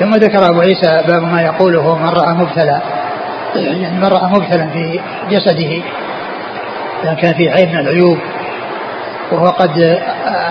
ثم 0.00 0.14
ذكر 0.14 0.48
أبو 0.48 0.60
عيسى 0.60 1.02
باب 1.08 1.22
ما 1.22 1.42
يقوله 1.42 1.98
من 1.98 2.08
رأى 2.08 2.34
مبتلى. 2.34 2.93
يعني 3.56 3.90
من 3.90 4.04
راى 4.04 4.30
مبتلا 4.30 4.66
في 4.70 5.00
جسده 5.30 5.82
إذا 7.04 7.14
كان 7.14 7.34
فيه 7.34 7.50
عيب 7.50 7.68
من 7.68 7.78
العيوب. 7.78 8.18
وهو 9.32 9.46
قد 9.46 10.00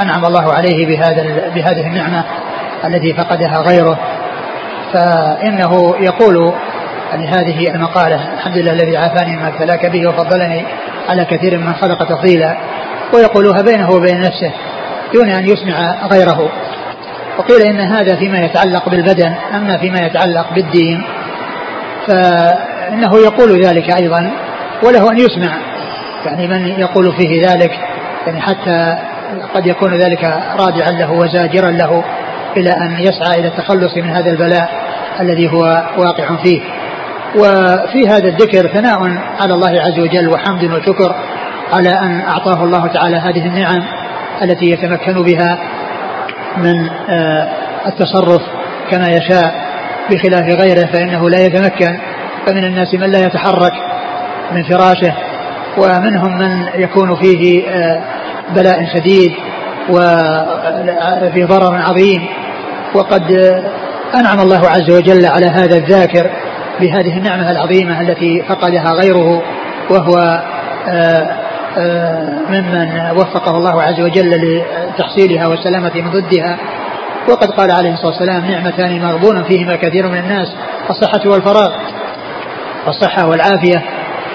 أنعم 0.01 0.25
الله 0.25 0.53
عليه 0.53 0.85
بهذا 0.85 1.49
بهذه 1.55 1.87
النعمة 1.87 2.23
التي 2.85 3.13
فقدها 3.13 3.61
غيره. 3.67 3.99
فإنه 4.93 5.95
يقول 5.99 6.53
يعني 7.11 7.27
هذه 7.27 7.75
المقالة 7.75 8.33
الحمد 8.33 8.57
لله 8.57 8.71
الذي 8.71 8.97
عافاني 8.97 9.37
مما 9.37 9.47
ابتلاك 9.47 9.85
به 9.85 10.09
وفضلني 10.09 10.65
على 11.09 11.25
كثير 11.25 11.57
من 11.57 11.73
خلق 11.73 12.03
تفضيلا 12.03 12.57
ويقولها 13.13 13.61
بينه 13.61 13.91
وبين 13.91 14.19
نفسه 14.19 14.51
دون 15.13 15.29
أن 15.29 15.45
يسمع 15.45 16.07
غيره. 16.11 16.49
وقيل 17.37 17.61
إن 17.61 17.79
هذا 17.79 18.15
فيما 18.15 18.39
يتعلق 18.39 18.89
بالبدن 18.89 19.33
أما 19.55 19.77
فيما 19.77 19.99
يتعلق 19.99 20.53
بالدين. 20.53 21.03
فانه 22.93 23.17
يقول 23.17 23.65
ذلك 23.65 24.01
أيضا 24.01 24.31
وله 24.83 25.11
أن 25.11 25.17
يسمع 25.17 25.57
يعني 26.25 26.47
من 26.47 26.67
يقول 26.79 27.13
فيه 27.17 27.41
ذلك 27.41 27.71
يعني 28.27 28.41
حتى 28.41 28.97
قد 29.53 29.67
يكون 29.67 29.93
ذلك 29.93 30.23
رادعا 30.59 30.91
له 30.91 31.11
وزاجرا 31.11 31.71
له 31.71 32.03
إلى 32.57 32.69
أن 32.69 32.97
يسعى 32.99 33.39
إلى 33.39 33.47
التخلص 33.47 33.97
من 33.97 34.09
هذا 34.09 34.29
البلاء 34.29 34.69
الذي 35.19 35.51
هو 35.51 35.83
واقع 35.97 36.43
فيه. 36.43 36.61
وفي 37.35 38.07
هذا 38.07 38.27
الذكر 38.27 38.67
ثناء 38.67 38.99
على 39.41 39.53
الله 39.53 39.81
عز 39.81 39.99
وجل 39.99 40.29
وحمد 40.29 40.63
وشكر 40.63 41.15
على 41.73 41.89
أن 41.89 42.21
أعطاه 42.21 42.63
الله 42.63 42.87
تعالى 42.87 43.17
هذه 43.17 43.45
النعم 43.45 43.83
التي 44.41 44.65
يتمكن 44.65 45.23
بها 45.23 45.57
من 46.57 46.89
آه، 47.09 47.49
التصرف 47.87 48.41
كما 48.91 49.09
يشاء 49.09 49.55
بخلاف 50.11 50.45
غيره 50.61 50.85
فإنه 50.93 51.29
لا 51.29 51.45
يتمكن 51.45 51.97
فمن 52.47 52.63
الناس 52.63 52.93
من 52.93 53.11
لا 53.11 53.25
يتحرك 53.25 53.73
من 54.51 54.63
فراشه 54.63 55.13
ومنهم 55.77 56.37
من 56.37 56.65
يكون 56.75 57.15
فيه 57.15 57.67
آه، 57.67 58.01
بلاء 58.55 58.85
شديد 58.95 59.31
وفي 59.89 61.43
ضرر 61.43 61.75
عظيم. 61.75 62.27
وقد 62.95 63.31
أنعم 64.15 64.39
الله 64.39 64.69
عز 64.69 64.91
وجل 64.91 65.25
على 65.25 65.45
هذا 65.45 65.77
الذاكر 65.77 66.29
بهذه 66.79 67.17
النعمة 67.17 67.51
العظيمة 67.51 68.01
التي 68.01 68.43
فقدها 68.49 68.93
غيره 68.93 69.43
وهو 69.89 70.41
آه، 70.87 71.43
ممن 72.49 73.11
وفقه 73.17 73.57
الله 73.57 73.81
عز 73.83 73.99
وجل 74.01 74.29
لتحصيلها 74.29 75.47
والسلامة 75.47 75.91
من 75.95 76.11
ضدها 76.11 76.57
وقد 77.29 77.51
قال 77.51 77.71
عليه 77.71 77.93
الصلاة 77.93 78.07
والسلام 78.07 78.51
نعمتان 78.51 79.01
مغبون 79.01 79.43
فيهما 79.43 79.75
كثير 79.75 80.07
من 80.07 80.17
الناس 80.17 80.47
الصحة 80.89 81.29
والفراغ. 81.29 81.71
الصحة 82.87 83.27
والعافية 83.27 83.83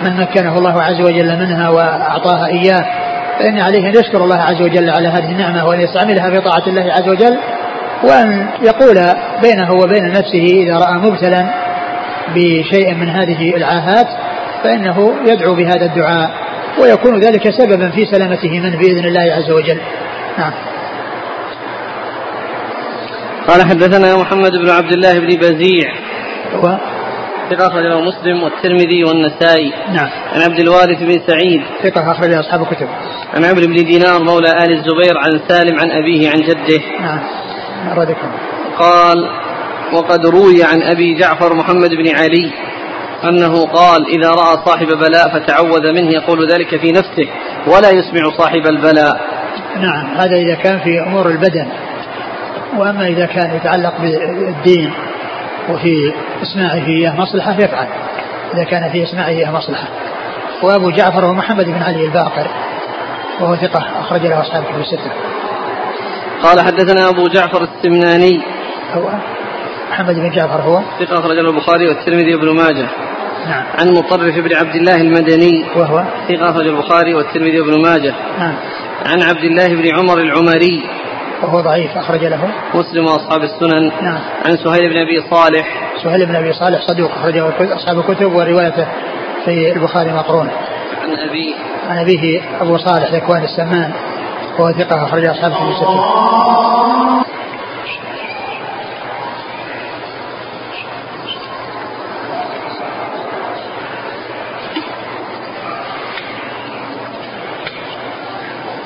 من 0.02 0.20
مكنه 0.20 0.58
الله 0.58 0.82
عز 0.82 1.00
وجل 1.00 1.38
منها 1.38 1.68
وأعطاها 1.68 2.46
إياه. 2.46 3.08
فإن 3.38 3.58
عليه 3.58 3.88
أن 3.88 3.94
يشكر 3.94 4.24
الله 4.24 4.36
عز 4.36 4.62
وجل 4.62 4.90
على 4.90 5.08
هذه 5.08 5.30
النعمة 5.32 5.66
وأن 5.66 5.80
يستعملها 5.80 6.30
في 6.30 6.40
طاعة 6.40 6.66
الله 6.66 6.92
عز 6.92 7.08
وجل 7.08 7.38
وأن 8.02 8.48
يقول 8.62 8.94
بينه 9.42 9.72
وبين 9.72 10.12
نفسه 10.12 10.44
إذا 10.44 10.78
رأى 10.78 10.98
مبتلا 10.98 11.54
بشيء 12.34 12.94
من 12.94 13.08
هذه 13.08 13.56
العاهات 13.56 14.06
فإنه 14.64 15.14
يدعو 15.26 15.54
بهذا 15.54 15.86
الدعاء 15.86 16.30
ويكون 16.82 17.20
ذلك 17.20 17.50
سببا 17.50 17.90
في 17.90 18.06
سلامته 18.06 18.60
منه 18.60 18.78
بإذن 18.78 19.04
الله 19.04 19.34
عز 19.34 19.50
وجل. 19.50 19.80
نعم. 20.38 20.52
قال 23.48 23.62
حدثنا 23.62 24.16
محمد 24.16 24.50
بن 24.50 24.70
عبد 24.70 24.92
الله 24.92 25.12
بن 25.12 25.38
بزيع. 25.38 25.92
هو 26.54 26.78
ثقة 27.50 27.66
أخرجه 27.66 28.00
مسلم 28.00 28.42
والترمذي 28.42 29.04
والنسائي. 29.04 29.72
نعم. 29.92 30.08
عن 30.34 30.42
عبد 30.42 30.60
الوارث 30.60 30.98
بن 31.02 31.20
سعيد. 31.26 31.62
ثقة 31.82 32.12
أخرج 32.12 32.32
أصحاب 32.32 32.62
الكتب. 32.62 32.88
عن 33.34 33.44
عمرو 33.44 33.66
بن 33.66 33.74
دينار 33.74 34.22
مولى 34.22 34.50
آل 34.50 34.72
الزبير 34.72 35.18
عن 35.18 35.40
سالم 35.48 35.80
عن 35.80 35.90
أبيه 35.90 36.30
عن 36.30 36.40
جده. 36.40 36.80
نعم. 37.00 37.20
ذكر 37.98 38.30
قال 38.78 39.30
وقد 39.92 40.26
روي 40.26 40.64
عن 40.64 40.82
أبي 40.82 41.14
جعفر 41.14 41.54
محمد 41.54 41.90
بن 41.90 42.16
علي 42.16 42.50
أنه 43.24 43.66
قال 43.66 44.06
إذا 44.06 44.30
رأى 44.30 44.56
صاحب 44.66 44.86
بلاء 44.86 45.28
فتعوذ 45.28 45.92
منه 45.92 46.10
يقول 46.10 46.52
ذلك 46.52 46.80
في 46.80 46.92
نفسه 46.92 47.28
ولا 47.66 47.90
يسمع 47.90 48.38
صاحب 48.38 48.66
البلاء. 48.66 49.20
نعم. 49.76 50.06
هذا 50.16 50.36
إذا 50.36 50.54
كان 50.54 50.78
في 50.78 51.00
أمور 51.00 51.28
البدن. 51.28 51.66
وأما 52.76 53.06
إذا 53.06 53.26
كان 53.26 53.56
يتعلق 53.56 54.00
بالدين 54.00 54.92
وفي 55.70 56.12
إسماعه 56.42 56.86
إياه 56.86 57.20
مصلحة 57.20 57.60
يفعل. 57.60 57.86
إذا 58.54 58.64
كان 58.64 58.90
في 58.92 59.02
إسماعه 59.02 59.28
إياه 59.28 59.50
مصلحة. 59.50 59.88
وأبو 60.62 60.90
جعفر 60.90 61.26
هو 61.26 61.32
محمد 61.32 61.64
بن 61.64 61.82
علي 61.82 62.04
الباقر 62.04 62.46
وهو 63.40 63.56
ثقة 63.56 64.00
أخرج 64.00 64.26
له 64.26 64.40
أصحاب 64.40 64.64
كتب 64.64 64.80
الستة. 64.80 65.10
قال 66.42 66.60
حدثنا 66.60 67.08
أبو 67.08 67.28
جعفر 67.28 67.62
السمناني. 67.62 68.40
هو 68.94 69.08
محمد 69.90 70.14
بن 70.14 70.30
جعفر 70.30 70.60
هو؟ 70.60 70.80
ثقة 70.98 71.20
أخرج 71.20 71.36
له 71.36 71.50
البخاري 71.50 71.88
والترمذي 71.88 72.34
وابن 72.34 72.56
ماجه. 72.56 72.86
نعم. 73.46 73.64
عن 73.80 73.88
مطرف 73.88 74.34
بن 74.34 74.56
عبد 74.56 74.74
الله 74.74 74.96
المدني. 74.96 75.64
وهو؟ 75.76 76.04
ثقة 76.28 76.50
أخرج 76.50 76.66
البخاري 76.66 77.14
والترمذي 77.14 77.60
وابن 77.60 77.82
ماجه. 77.82 78.14
نعم. 78.38 78.54
عن 79.06 79.22
عبد 79.22 79.44
الله 79.44 79.68
بن 79.68 79.98
عمر 79.98 80.18
العمري. 80.18 80.90
وهو 81.42 81.60
ضعيف 81.60 81.98
أخرج 81.98 82.24
له. 82.24 82.50
مسلم 82.74 83.04
وأصحاب 83.04 83.42
السنن. 83.42 83.92
نعم. 84.02 84.20
عن 84.46 84.56
سهيل 84.56 84.88
بن 84.88 84.96
أبي 84.96 85.22
صالح. 85.30 85.92
سهيل 86.04 86.26
بن 86.26 86.36
أبي 86.36 86.52
صالح 86.52 86.80
صدوق 86.86 87.10
أخرجه 87.10 87.48
أصحاب 87.74 87.98
الكتب 87.98 88.32
وروايته 88.34 88.86
في 89.44 89.72
البخاري 89.72 90.12
مقرونة 90.12 90.50
عن 91.02 91.28
أبيه. 91.28 91.54
عن 91.88 91.98
أبيه 91.98 92.42
أبو 92.60 92.78
صالح 92.78 93.12
ذكوان 93.12 93.44
السمان 93.44 93.92
وهو 94.58 94.72
ثقة 94.72 95.04
أخرج 95.04 95.24
أصحاب 95.24 95.52
الكتب 95.52 95.68
الستة. 95.68 96.28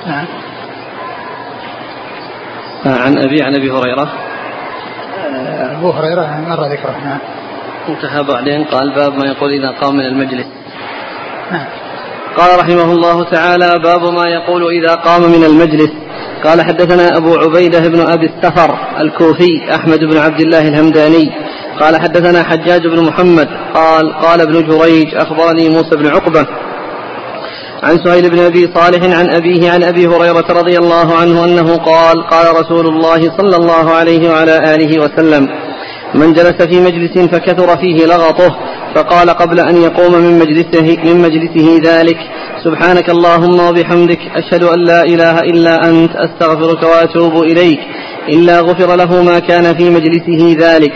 نعم. 0.07 0.51
عن 2.86 3.18
أبي 3.18 3.42
عن 3.42 3.54
أبي 3.54 3.70
هريرة. 3.70 4.08
أبو 5.78 5.90
هريرة 5.90 6.44
مر 6.48 6.72
ذكره 6.72 6.96
نعم. 7.04 7.18
انتهى 7.88 8.22
بعدين 8.22 8.64
قال 8.64 8.94
باب 8.94 9.14
ما 9.14 9.26
يقول 9.26 9.50
إذا 9.52 9.70
قام 9.70 9.96
من 9.96 10.06
المجلس. 10.06 10.46
نعم. 11.52 11.66
قال 12.36 12.58
رحمه 12.58 12.92
الله 12.92 13.24
تعالى 13.24 13.78
باب 13.78 14.02
ما 14.12 14.28
يقول 14.28 14.62
إذا 14.70 14.94
قام 14.94 15.22
من 15.22 15.44
المجلس. 15.44 15.90
قال 16.44 16.62
حدثنا 16.62 17.16
أبو 17.16 17.36
عبيدة 17.36 17.88
بن 17.88 18.00
أبي 18.00 18.26
السفر 18.26 18.78
الكوفي 19.00 19.74
أحمد 19.74 19.98
بن 19.98 20.18
عبد 20.18 20.40
الله 20.40 20.68
الهمداني. 20.68 21.32
قال 21.80 21.96
حدثنا 21.96 22.42
حجاج 22.42 22.86
بن 22.86 23.04
محمد 23.04 23.48
قال 23.74 24.12
قال 24.12 24.40
ابن 24.40 24.66
جريج 24.66 25.14
أخبرني 25.14 25.68
موسى 25.68 25.96
بن 25.96 26.06
عقبة 26.06 26.46
عن 27.82 27.98
سهيل 28.04 28.30
بن 28.30 28.38
أبي 28.38 28.68
صالح 28.74 29.18
عن 29.18 29.30
أبيه 29.30 29.70
عن 29.70 29.82
أبي 29.82 30.06
هريرة 30.06 30.46
رضي 30.50 30.78
الله 30.78 31.14
عنه 31.14 31.44
أنه 31.44 31.76
قال 31.76 32.26
قال 32.30 32.46
رسول 32.60 32.86
الله 32.86 33.20
صلى 33.38 33.56
الله 33.56 33.90
عليه 33.90 34.30
وعلى 34.30 34.74
آله 34.74 35.00
وسلم 35.00 35.48
من 36.14 36.32
جلس 36.32 36.62
في 36.62 36.80
مجلس 36.80 37.18
فكثر 37.18 37.76
فيه 37.76 38.06
لغطه 38.06 38.56
فقال 38.94 39.30
قبل 39.30 39.60
أن 39.60 39.76
يقوم 39.76 40.12
من 40.12 40.38
مجلسه, 40.38 40.96
من 41.04 41.16
مجلسه 41.16 41.80
ذلك 41.84 42.16
سبحانك 42.64 43.10
اللهم 43.10 43.60
وبحمدك 43.60 44.18
أشهد 44.34 44.62
أن 44.64 44.84
لا 44.84 45.02
إله 45.02 45.38
إلا 45.38 45.88
أنت 45.88 46.10
أستغفرك 46.16 46.82
وأتوب 46.82 47.42
إليك 47.42 47.78
إلا 48.28 48.60
غفر 48.60 48.96
له 48.96 49.22
ما 49.22 49.38
كان 49.38 49.74
في 49.74 49.90
مجلسه 49.90 50.56
ذلك. 50.58 50.92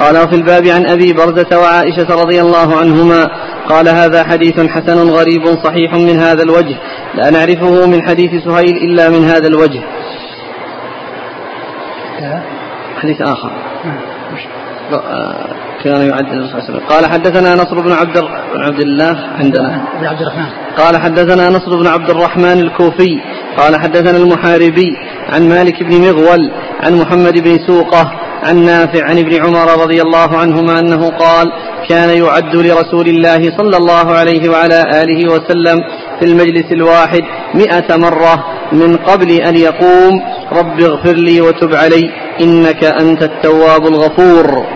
قال 0.00 0.18
وفي 0.18 0.34
الباب 0.34 0.66
عن 0.66 0.86
أبي 0.86 1.12
برزة 1.12 1.58
وعائشة 1.58 2.14
رضي 2.22 2.40
الله 2.40 2.76
عنهما 2.76 3.30
قال 3.68 3.88
هذا 3.88 4.24
حديث 4.24 4.60
حسن 4.60 5.10
غريب 5.10 5.44
صحيح 5.64 5.94
من 5.94 6.18
هذا 6.18 6.42
الوجه. 6.42 6.76
لا 7.14 7.30
نعرفه 7.30 7.86
من 7.86 8.02
حديث 8.02 8.30
سهيل 8.44 8.76
إلا 8.76 9.08
من 9.08 9.24
هذا 9.24 9.48
الوجه. 9.48 9.82
حديث 12.96 13.20
آخر. 13.20 13.50
كان 15.84 16.02
يعد 16.08 16.26
النبي 16.26 16.48
صلى 16.48 16.58
الله 16.58 16.64
عليه 16.68 16.70
وسلم 16.70 16.88
قال 16.88 17.06
حدثنا 17.06 17.54
نصر 17.54 17.80
بن 17.80 17.92
عبد 17.92 18.18
بن 18.54 18.60
عبد 18.60 18.80
الله 18.80 19.16
عندنا. 19.38 19.84
عبد 20.02 20.22
الرحمن. 20.22 20.46
قال 20.76 20.96
حدثنا 20.96 21.48
نصر 21.48 21.76
بن 21.76 21.86
عبد 21.86 22.10
الرحمن 22.10 22.60
الكوفي. 22.60 23.20
قال 23.56 23.76
حدثنا 23.76 24.16
المحاربي 24.18 24.96
عن 25.28 25.48
مالك 25.48 25.82
بن 25.82 26.00
مغول 26.00 26.50
عن 26.82 26.94
محمد 26.94 27.38
بن 27.38 27.58
سوقة 27.66 28.12
عن 28.46 28.64
نافع 28.64 29.04
عن 29.04 29.18
ابن 29.18 29.44
عمر 29.44 29.82
رضي 29.82 30.02
الله 30.02 30.36
عنهما 30.36 30.78
أنه 30.78 31.10
قال 31.10 31.52
كان 31.88 32.10
يعد 32.10 32.56
لرسول 32.56 33.08
الله 33.08 33.56
صلى 33.58 33.76
الله 33.76 34.12
عليه 34.12 34.50
وعلى 34.50 35.02
آله 35.02 35.32
وسلم 35.32 35.80
في 36.20 36.24
المجلس 36.26 36.72
الواحد 36.72 37.22
مئة 37.54 37.96
مرة 37.96 38.44
من 38.72 38.96
قبل 38.96 39.30
أن 39.30 39.56
يقوم 39.56 40.20
رب 40.52 40.80
اغفر 40.80 41.12
لي 41.12 41.40
وتب 41.40 41.74
علي 41.74 42.10
إنك 42.40 42.84
أنت 42.84 43.22
التواب 43.22 43.86
الغفور. 43.86 44.66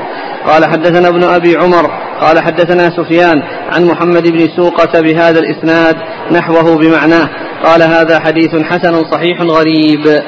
قال 0.47 0.65
حدثنا 0.65 1.09
ابن 1.09 1.25
أبي 1.25 1.57
عمر 1.57 1.91
قال 2.21 2.41
حدثنا 2.41 2.91
سفيان 2.97 3.43
عن 3.73 3.85
محمد 3.85 4.29
بن 4.29 4.49
سوقة 4.57 5.01
بهذا 5.01 5.39
الإسناد 5.39 5.97
نحوه 6.31 6.77
بمعناه 6.79 7.29
قال 7.65 7.83
هذا 7.83 8.21
حديث 8.21 8.51
حسن 8.57 9.11
صحيح 9.11 9.41
غريب. 9.41 10.23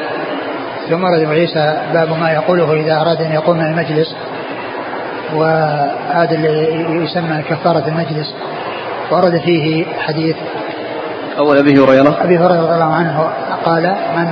ثم 0.90 1.04
رد 1.04 1.28
عيسى 1.28 1.76
باب 1.92 2.18
ما 2.20 2.30
يقوله 2.32 2.72
إذا 2.72 3.00
أراد 3.00 3.22
أن 3.22 3.32
يقوم 3.32 3.56
من 3.56 3.64
المجلس 3.64 4.14
وهذا 5.34 6.34
اللي 6.34 7.04
يسمى 7.04 7.42
كفارة 7.50 7.88
المجلس. 7.88 8.34
ورد 9.10 9.40
فيه 9.40 9.84
حديث 9.98 10.36
أول 11.38 11.58
أبي 11.58 11.72
هريرة. 11.72 12.24
أبي 12.24 12.38
هريرة 12.38 12.60
رضي 12.62 12.74
الله 12.74 12.94
عنه 12.94 13.28
قال 13.64 13.96
من 14.16 14.26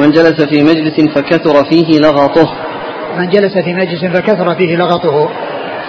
من 0.00 0.10
جلس 0.10 0.42
في 0.42 0.62
مجلس 0.62 1.00
فكثر 1.14 1.64
فيه 1.64 1.98
لغطه. 1.98 2.52
من 3.18 3.28
جلس 3.28 3.58
في 3.58 3.74
مجلس 3.74 4.04
فكثر 4.04 4.54
فيه 4.54 4.76
لغطه 4.76 5.28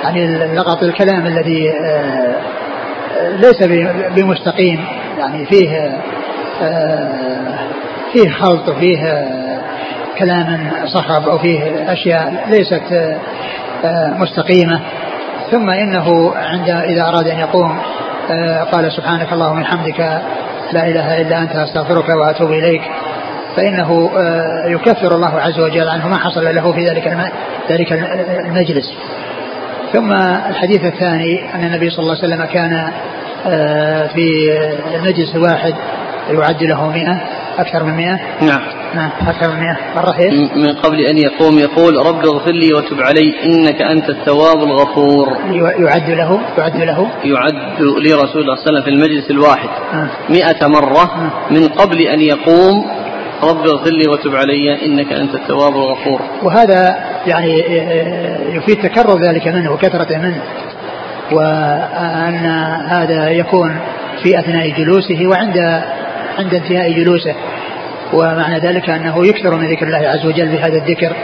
يعني 0.03 0.55
لغط 0.55 0.83
الكلام 0.83 1.25
الذي 1.25 1.71
آه، 1.71 2.35
ليس 3.29 3.63
بمستقيم 4.15 4.85
يعني 5.19 5.45
فيه 5.45 5.97
آه، 6.61 7.09
فيه 8.13 8.29
خلط 8.29 8.69
وفيه 8.69 8.99
آه، 10.13 10.19
كلام 10.19 10.71
صخب 10.85 11.29
أو 11.29 11.37
فيه 11.37 11.91
أشياء 11.93 12.45
ليست 12.49 13.17
مستقيمة. 14.19 14.79
ثم 15.51 15.69
إنه 15.69 16.33
عند 16.35 16.69
إذا 16.69 17.01
أراد 17.01 17.27
أن 17.27 17.39
يقوم 17.39 17.79
قال 18.71 18.91
سبحانك 18.91 19.33
اللهم 19.33 19.59
وبحمدك 19.59 19.99
لا 20.71 20.87
إله 20.87 21.21
إلا 21.21 21.39
أنت 21.39 21.55
أستغفرك 21.55 22.09
وأتوب 22.09 22.51
إليك. 22.51 22.81
فإنه 23.55 24.11
آه، 24.17 24.67
يكفر 24.67 25.15
الله 25.15 25.41
عز 25.41 25.59
وجل 25.59 25.89
عنه 25.89 26.07
ما 26.07 26.17
حصل 26.17 26.55
له 26.55 26.71
في 26.71 26.89
ذلك 26.89 27.17
ذلك 27.69 27.91
المجلس. 28.45 28.93
ثم 29.93 30.13
الحديث 30.49 30.85
الثاني 30.85 31.55
أن 31.55 31.63
النبي 31.63 31.89
صلى 31.89 32.03
الله 32.03 32.17
عليه 32.23 32.33
وسلم 32.33 32.45
كان 32.45 32.91
آه، 33.47 34.07
في 34.07 34.57
المجلس 34.95 35.35
الواحد 35.35 35.73
يعد 36.29 36.63
له 36.63 36.89
مئة. 36.89 37.42
أكثر 37.57 37.83
من 37.83 37.93
مئة؟ 37.97 38.19
نعم. 38.41 38.61
نعم 38.95 39.11
أكثر 39.27 39.51
من 39.51 39.59
مئة. 39.59 39.77
مرة 39.95 40.17
من 40.55 40.73
قبل 40.73 40.99
أن 40.99 41.17
يقوم 41.17 41.59
يقول 41.59 42.05
رب 42.05 42.25
اغفر 42.25 42.51
لي 42.51 42.73
وتب 42.73 43.01
علي 43.01 43.33
إنك 43.45 43.81
أنت 43.81 44.09
التواب 44.09 44.63
الغفور. 44.63 45.37
يعد 45.79 46.09
له 46.09 46.41
يعد 46.57 46.77
له. 46.77 47.11
يعد 47.23 47.81
لرسول 47.81 48.11
الله 48.11 48.25
صلى 48.25 48.41
الله 48.41 48.51
عليه 48.51 48.61
وسلم 48.61 48.81
في 48.81 48.89
المجلس 48.89 49.31
الواحد 49.31 49.69
آه. 49.93 50.07
مئة 50.29 50.67
مرة 50.67 51.31
من 51.51 51.67
قبل 51.67 52.01
أن 52.01 52.21
يقوم 52.21 52.85
رب 53.43 53.67
اغفر 53.67 53.91
لي 53.91 54.07
وتب 54.07 54.35
علي 54.35 54.85
إنك 54.85 55.13
أنت 55.13 55.35
التواب 55.35 55.73
الغفور. 55.75 56.21
وهذا 56.43 56.95
يعني 57.27 57.59
يفيد 58.55 58.77
تكرر 58.77 59.19
ذلك 59.27 59.47
منه 59.47 59.71
وكثرة 59.71 60.17
منه. 60.17 60.41
وأن 61.31 62.45
هذا 62.87 63.29
يكون 63.29 63.79
في 64.23 64.39
أثناء 64.39 64.69
جلوسه 64.69 65.27
وعند 65.27 65.83
عند 66.39 66.53
انتهاء 66.53 66.91
جلوسه 66.91 67.35
ومعنى 68.13 68.59
ذلك 68.59 68.89
أنه 68.89 69.27
يكثر 69.27 69.55
من 69.55 69.71
ذكر 69.71 69.85
الله 69.85 70.09
عز 70.09 70.25
وجل 70.25 70.47
بهذا 70.47 70.77
الذكر 70.77 71.15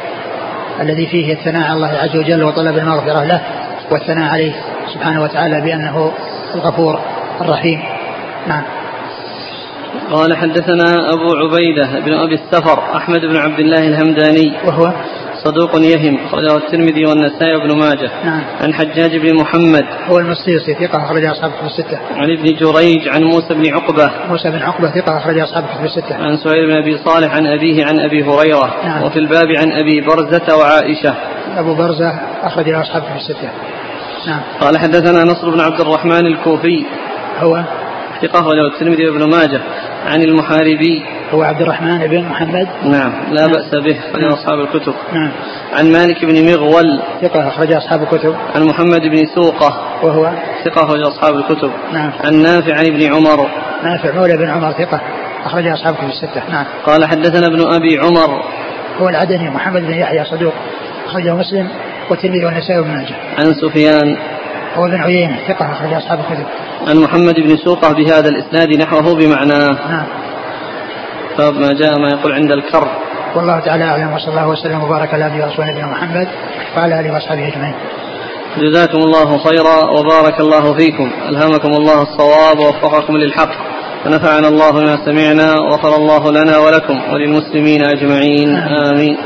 الذي 0.82 1.07
فيه 1.07 1.34
الثناء 1.34 1.64
على 1.64 1.74
الله 1.74 1.88
عز 1.88 2.18
وجل 2.18 2.43
وطلب 2.43 2.78
المغفرة 2.78 3.24
له 3.24 3.41
والثناء 3.91 4.30
عليه 4.30 4.53
سبحانه 4.93 5.24
وتعالى 5.24 5.62
بأنه 5.62 6.12
الغفور 6.55 6.99
الرحيم. 7.41 7.82
نعم. 8.47 8.64
قال 10.12 10.38
حدثنا 10.38 11.07
أبو 11.14 11.36
عبيدة 11.38 11.99
بن 11.99 12.14
أبي 12.14 12.36
السفر 12.36 12.80
أحمد 12.97 13.22
بن 13.22 13.38
عبد 13.38 13.60
الله 13.60 13.88
الهمداني 13.88 14.53
وهو 14.66 14.93
صدوق 15.50 15.82
يهم 15.82 16.18
أخرجه 16.26 16.58
الترمذي 16.58 17.06
والنسائي 17.06 17.56
وابن 17.56 17.80
ماجه. 17.80 18.12
نعم. 18.26 18.41
عن 18.62 18.74
حجاج 18.74 19.18
بن 19.18 19.36
محمد. 19.36 19.86
هو 20.08 20.18
المصيصي 20.18 20.74
ثقة 20.74 21.06
أخرج 21.06 21.26
أصحاب 21.26 21.52
كتب 21.52 21.66
الستة. 21.66 22.00
عن 22.16 22.32
ابن 22.32 22.45
جريج 22.45 23.08
عن 23.08 23.24
موسى 23.24 23.54
بن 23.54 23.74
عقبة. 23.74 24.12
موسى 24.30 24.50
بن 24.52 24.58
عقبة 24.58 24.91
ثقة 24.91 25.18
أخرج 25.18 25.39
أصحاب 25.39 25.64
كتب 25.64 25.86
الستة. 25.86 26.16
عن 26.16 26.38
سهيل 26.38 26.68
بن 26.68 26.76
أبي 26.76 26.97
صالح 27.06 27.36
عن 27.36 27.47
أبيه 27.47 27.86
عن 27.86 28.00
أبي 28.00 28.24
هريرة. 28.24 28.76
نعم. 28.84 29.04
وفي 29.04 29.20
الباب 29.20 29.47
عن 29.58 29.72
أبي 29.72 30.02
برزة 30.02 30.58
وعائشة. 30.58 31.14
أبو 31.58 31.74
برزة 31.74 32.20
أخرج 32.43 32.70
أصحاب 32.70 33.02
كتب 33.02 33.16
الستة. 33.16 33.50
نعم. 34.28 34.41
قال 34.62 34.78
حدثنا 34.78 35.24
نصر 35.24 35.50
بن 35.50 35.60
عبد 35.60 35.82
الرحمن 35.82 36.26
الكوفي. 36.26 36.86
هو؟ 37.39 37.64
ثقة 38.22 38.39
أخرجه 38.39 38.68
الترمذي 38.74 39.10
وابن 39.10 39.30
ماجه. 39.30 39.62
عن 40.06 40.22
المحاربي. 40.22 41.06
هو 41.34 41.44
عبد 41.44 41.62
الرحمن 41.62 42.08
بن 42.08 42.22
محمد؟ 42.22 42.68
نعم. 42.84 43.12
لا 43.32 43.42
نعم. 43.42 43.52
بأس 43.52 43.72
به 43.84 44.00
أخرج 44.10 44.22
نعم. 44.22 44.34
أصحاب 44.34 44.60
الكتب. 44.60 44.94
نعم. 45.14 45.32
عن 45.78 45.92
مالك 45.92 46.26
بن 46.26 46.52
مغول. 46.52 47.02
ثقة 47.22 47.48
أخرج 47.48 47.74
أصحاب 47.74 48.02
الكتب. 48.02 48.36
عن 48.56 48.64
محمد 48.64 49.02
بن 49.02 49.22
سوقة. 49.36 49.82
وهو؟ 50.04 50.32
ثقة 50.66 50.84
أخرج 50.84 51.02
أصحاب 51.02 51.36
الكتب. 51.36 51.72
نعم. 51.94 52.12
عن 52.24 52.34
نافع 52.42 52.78
عن 52.78 52.86
ابن 52.86 53.14
عمر. 53.14 53.50
نافع 53.84 54.16
مولى 54.16 54.38
بن 54.38 54.50
عمر 54.50 54.72
ثقة 54.72 55.02
أخرج 55.46 55.68
أصحاب 55.68 55.94
الكتب 55.94 56.10
الستة. 56.10 56.50
نعم. 56.52 56.66
قال 56.86 57.06
حدثنا 57.06 57.48
ابن 57.48 57.62
أبي 57.74 58.00
عمر. 58.00 58.44
هو 59.00 59.10
العدني 59.10 59.50
محمد 59.50 59.82
بن 59.82 59.94
يحيى 59.94 60.26
صدوق 60.26 60.54
أخرجه 61.06 61.36
مسلم 61.36 61.68
والترمذي 62.10 62.46
والنسائي 62.46 62.80
وابن 62.80 62.92
ماجه. 62.92 63.16
عن 63.40 63.54
سفيان. 63.54 64.18
هو 64.76 64.88
بن 64.88 65.02
عيينة 65.02 65.38
ثقة 65.48 65.72
أخرج 65.72 65.94
أصحاب 65.94 66.20
الكتب. 66.20 66.46
عن 66.88 66.98
محمد 66.98 67.36
بن 67.36 67.58
سوقة 67.58 67.94
بهذا 67.94 68.30
الإسناد 68.30 68.82
نحوه 68.82 69.16
بمعناه. 69.16 69.72
نعم. 69.90 70.06
باب 71.40 71.54
ما 71.54 71.74
جاء 71.74 72.00
ما 72.00 72.10
يقول 72.10 72.34
عند 72.34 72.52
الكر. 72.52 72.88
والله 73.36 73.60
تعالى 73.60 73.84
أعلم 73.84 74.14
وصلى 74.14 74.30
الله 74.30 74.48
وسلم 74.48 74.84
وبارك 74.84 75.14
على 75.14 75.26
نبينا 75.26 75.46
ورسول 75.46 75.66
نبينا 75.66 75.88
محمد 75.88 76.28
وعلى 76.78 77.00
آله 77.00 77.14
وأصحابه 77.14 77.48
أجمعين. 77.48 77.76
جزاكم 78.58 78.98
الله 78.98 79.38
خيرا 79.38 80.00
وبارك 80.00 80.40
الله 80.40 80.74
فيكم. 80.74 81.12
ألهمكم 81.30 81.70
الله 81.70 82.02
الصواب 82.02 82.60
ووفقكم 82.60 83.18
للحق. 83.18 83.50
ونفعنا 84.06 84.48
الله 84.48 84.72
بما 84.72 84.96
سمعنا 85.06 85.56
وغفر 85.60 85.96
الله 85.96 86.32
لنا 86.32 86.58
ولكم 86.58 87.02
وللمسلمين 87.14 87.82
أجمعين. 87.86 88.56
آمين. 88.58 89.18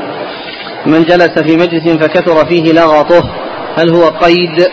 من 0.86 1.04
جلس 1.04 1.38
في 1.38 1.56
مجلس 1.56 2.04
فكثر 2.04 2.46
فيه 2.46 2.72
لغطه. 2.72 3.30
هل 3.78 3.90
هو 3.90 4.08
قيد؟ 4.08 4.68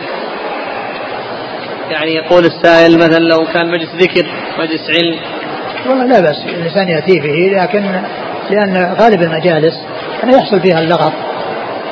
يعني 1.90 2.14
يقول 2.14 2.44
السائل 2.44 2.98
مثلا 2.98 3.24
لو 3.24 3.38
كان 3.54 3.70
مجلس 3.70 3.90
ذكر 3.94 4.26
مجلس 4.58 4.90
علم 4.90 5.16
والله 5.86 6.04
لا 6.04 6.20
بأس 6.20 6.36
الإنسان 6.46 6.88
يأتي 6.88 7.20
به 7.20 7.62
لكن 7.62 8.02
لأن 8.50 8.94
غالب 9.00 9.22
المجالس 9.22 9.74
أنه 10.24 10.36
يحصل 10.36 10.60
فيها 10.60 10.78
اللغط. 10.78 11.12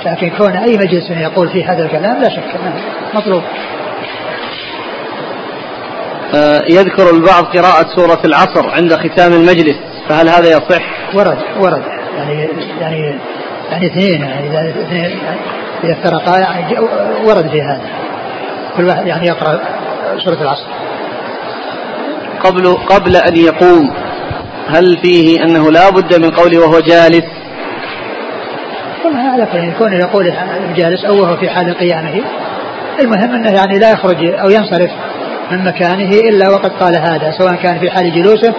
لكن 0.06 0.30
كون 0.30 0.56
أي 0.56 0.76
مجلس 0.76 1.10
يقول 1.10 1.48
فيه 1.48 1.72
هذا 1.72 1.84
الكلام 1.84 2.22
لا 2.22 2.28
شك 2.28 2.54
أنه 2.54 2.80
مطلوب. 3.14 3.42
آه 6.34 6.62
يذكر 6.70 7.10
البعض 7.10 7.44
قراءة 7.44 7.86
سورة 7.96 8.20
العصر 8.24 8.70
عند 8.70 8.94
ختام 8.94 9.32
المجلس 9.32 9.76
فهل 10.08 10.28
هذا 10.28 10.48
يصح؟ 10.48 10.82
ورد 11.14 11.38
ورد. 11.60 11.82
يعني 12.16 12.48
يعني 12.80 13.14
يعني 13.70 13.86
اثنين 13.86 14.22
يعني 14.22 14.46
إذا 14.50 14.70
اثنين 14.70 15.18
إذا 15.84 15.92
افترقا 15.92 16.38
يعني 16.38 16.78
ورد 17.24 17.48
في 17.48 17.62
هذا. 17.62 17.80
كل 18.76 18.84
واحد 18.84 19.06
يعني 19.06 19.26
يقرأ 19.26 19.60
سورة 20.24 20.42
العصر. 20.42 20.66
قبل 22.44 22.74
قبل 22.74 23.16
أن 23.16 23.36
يقوم. 23.36 23.90
هل 24.68 24.98
فيه 25.02 25.44
أنه 25.44 25.70
لا 25.70 25.90
بد 25.90 26.20
من 26.20 26.30
قوله 26.30 26.58
وهو 26.58 26.80
جالس؟ 26.80 27.24
والله 29.04 29.20
على 29.20 29.46
كل 29.52 29.58
يكون 29.58 29.92
يقول 29.92 30.32
جالس 30.76 31.04
أو 31.04 31.22
وهو 31.22 31.36
في 31.36 31.50
حال 31.50 31.74
قيامه. 31.74 32.22
المهم 33.00 33.34
أنه 33.34 33.50
يعني 33.50 33.78
لا 33.78 33.90
يخرج 33.90 34.24
أو 34.24 34.50
ينصرف 34.50 34.90
من 35.50 35.64
مكانه 35.64 36.10
إلا 36.28 36.48
وقد 36.48 36.70
قال 36.70 36.96
هذا 36.96 37.30
سواء 37.38 37.54
كان 37.54 37.78
في 37.78 37.90
حال 37.90 38.14
جلوسه 38.14 38.54